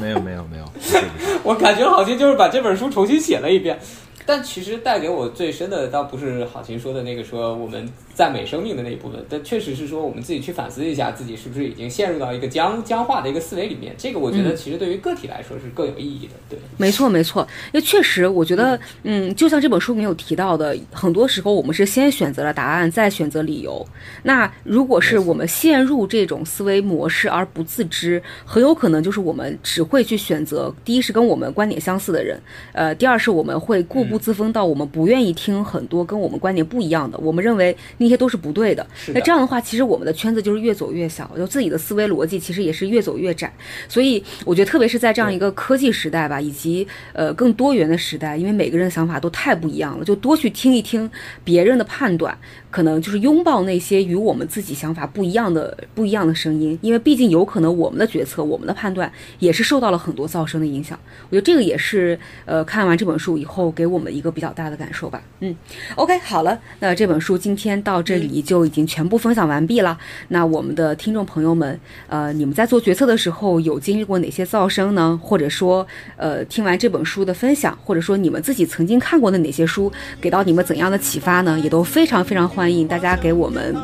[0.00, 0.64] 没有没有没有，
[1.42, 3.78] 我感觉好心就是把这本书重新写了一遍。
[4.26, 13.94] 但其实带给我最深的，倒不是郝琴说的那个说我们赞美生命的那一部分，但确实是说我们自己去反思一下，自己是不是已经陷入到一个僵僵化的一个思维里面。
[13.96, 16.32] 这个我觉得其实对于个体来说是更有意义的。
[16.48, 23.86] 对，没错没错，因为确实我觉得，嗯，就像这本书没有提到的，很多时候我们是先选择了答案，再选择理由。
[24.24, 32.40] 那如果是我们陷入这种思维模式而不自知，很有可能就是我们只会去选择第一是跟我们观点相似的人，
[32.72, 34.26] 呃，第二是我们会固步。
[34.26, 38.84] 自封到我们不愿意听很多跟我们观点不一样的，我们认为那些都是不对的。
[39.14, 43.52] 那这样的话，其实我们的圈子就是越走越小，就自己的思维逻辑其实也是越走越窄。
[43.88, 51.08] 所以我觉得，特别是在这样一个科技时代吧，以及呃更多元的时代，因为每个人的想法都太不一样了，就多去听一听
[51.44, 52.36] 别人的判断。
[52.76, 60.98] 可能就是拥抱那些与我们自己想法不一样的不一样的声音，因为毕竟有可能我们的决策、我们的判断也是受到了很多噪声的影响。
[61.30, 65.22] 我觉得这个也是呃看完这本书以后给我们一个比较大的感受吧。
[65.40, 65.56] 嗯
[65.94, 69.96] ，OK，好了，那这本书今天到这里就已经全部分享完毕了。
[70.28, 75.18] 那我们的听众朋友们，呃，你们在做决策的时候有经历过哪些噪声呢？
[75.22, 75.86] 或者说，
[76.18, 79.90] 呃，听完这本书的分享，或者说你们自己曾经看过的哪些书
[80.20, 81.58] 给到你们怎样的启发呢？
[81.58, 82.65] 也都非常非常欢。
[82.66, 83.76] 欢迎大家给我们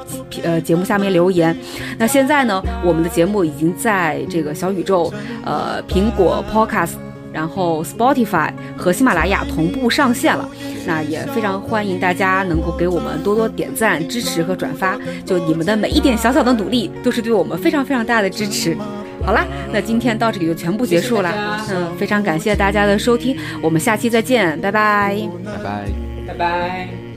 [0.42, 1.56] 呃节目下面留言。
[1.98, 5.08] 那现在呢，我们的节目已经在这个小宇宙、
[5.44, 6.94] 呃苹果 Podcast、
[7.32, 10.48] 然后 Spotify 和喜马拉雅同步上线了。
[10.84, 14.98] 那也非常欢迎大家能够给我们多多点赞、支持和转发。
[15.24, 18.76] 就你们的每一点小小的努力，都是对我们非常非常大的支持。
[19.24, 21.32] 好啦，那今天到这里就全部结束了。
[21.70, 25.84] 嗯，非常感谢大家的收听，我们下期再见，拜拜，拜拜，
[26.26, 27.11] 拜拜。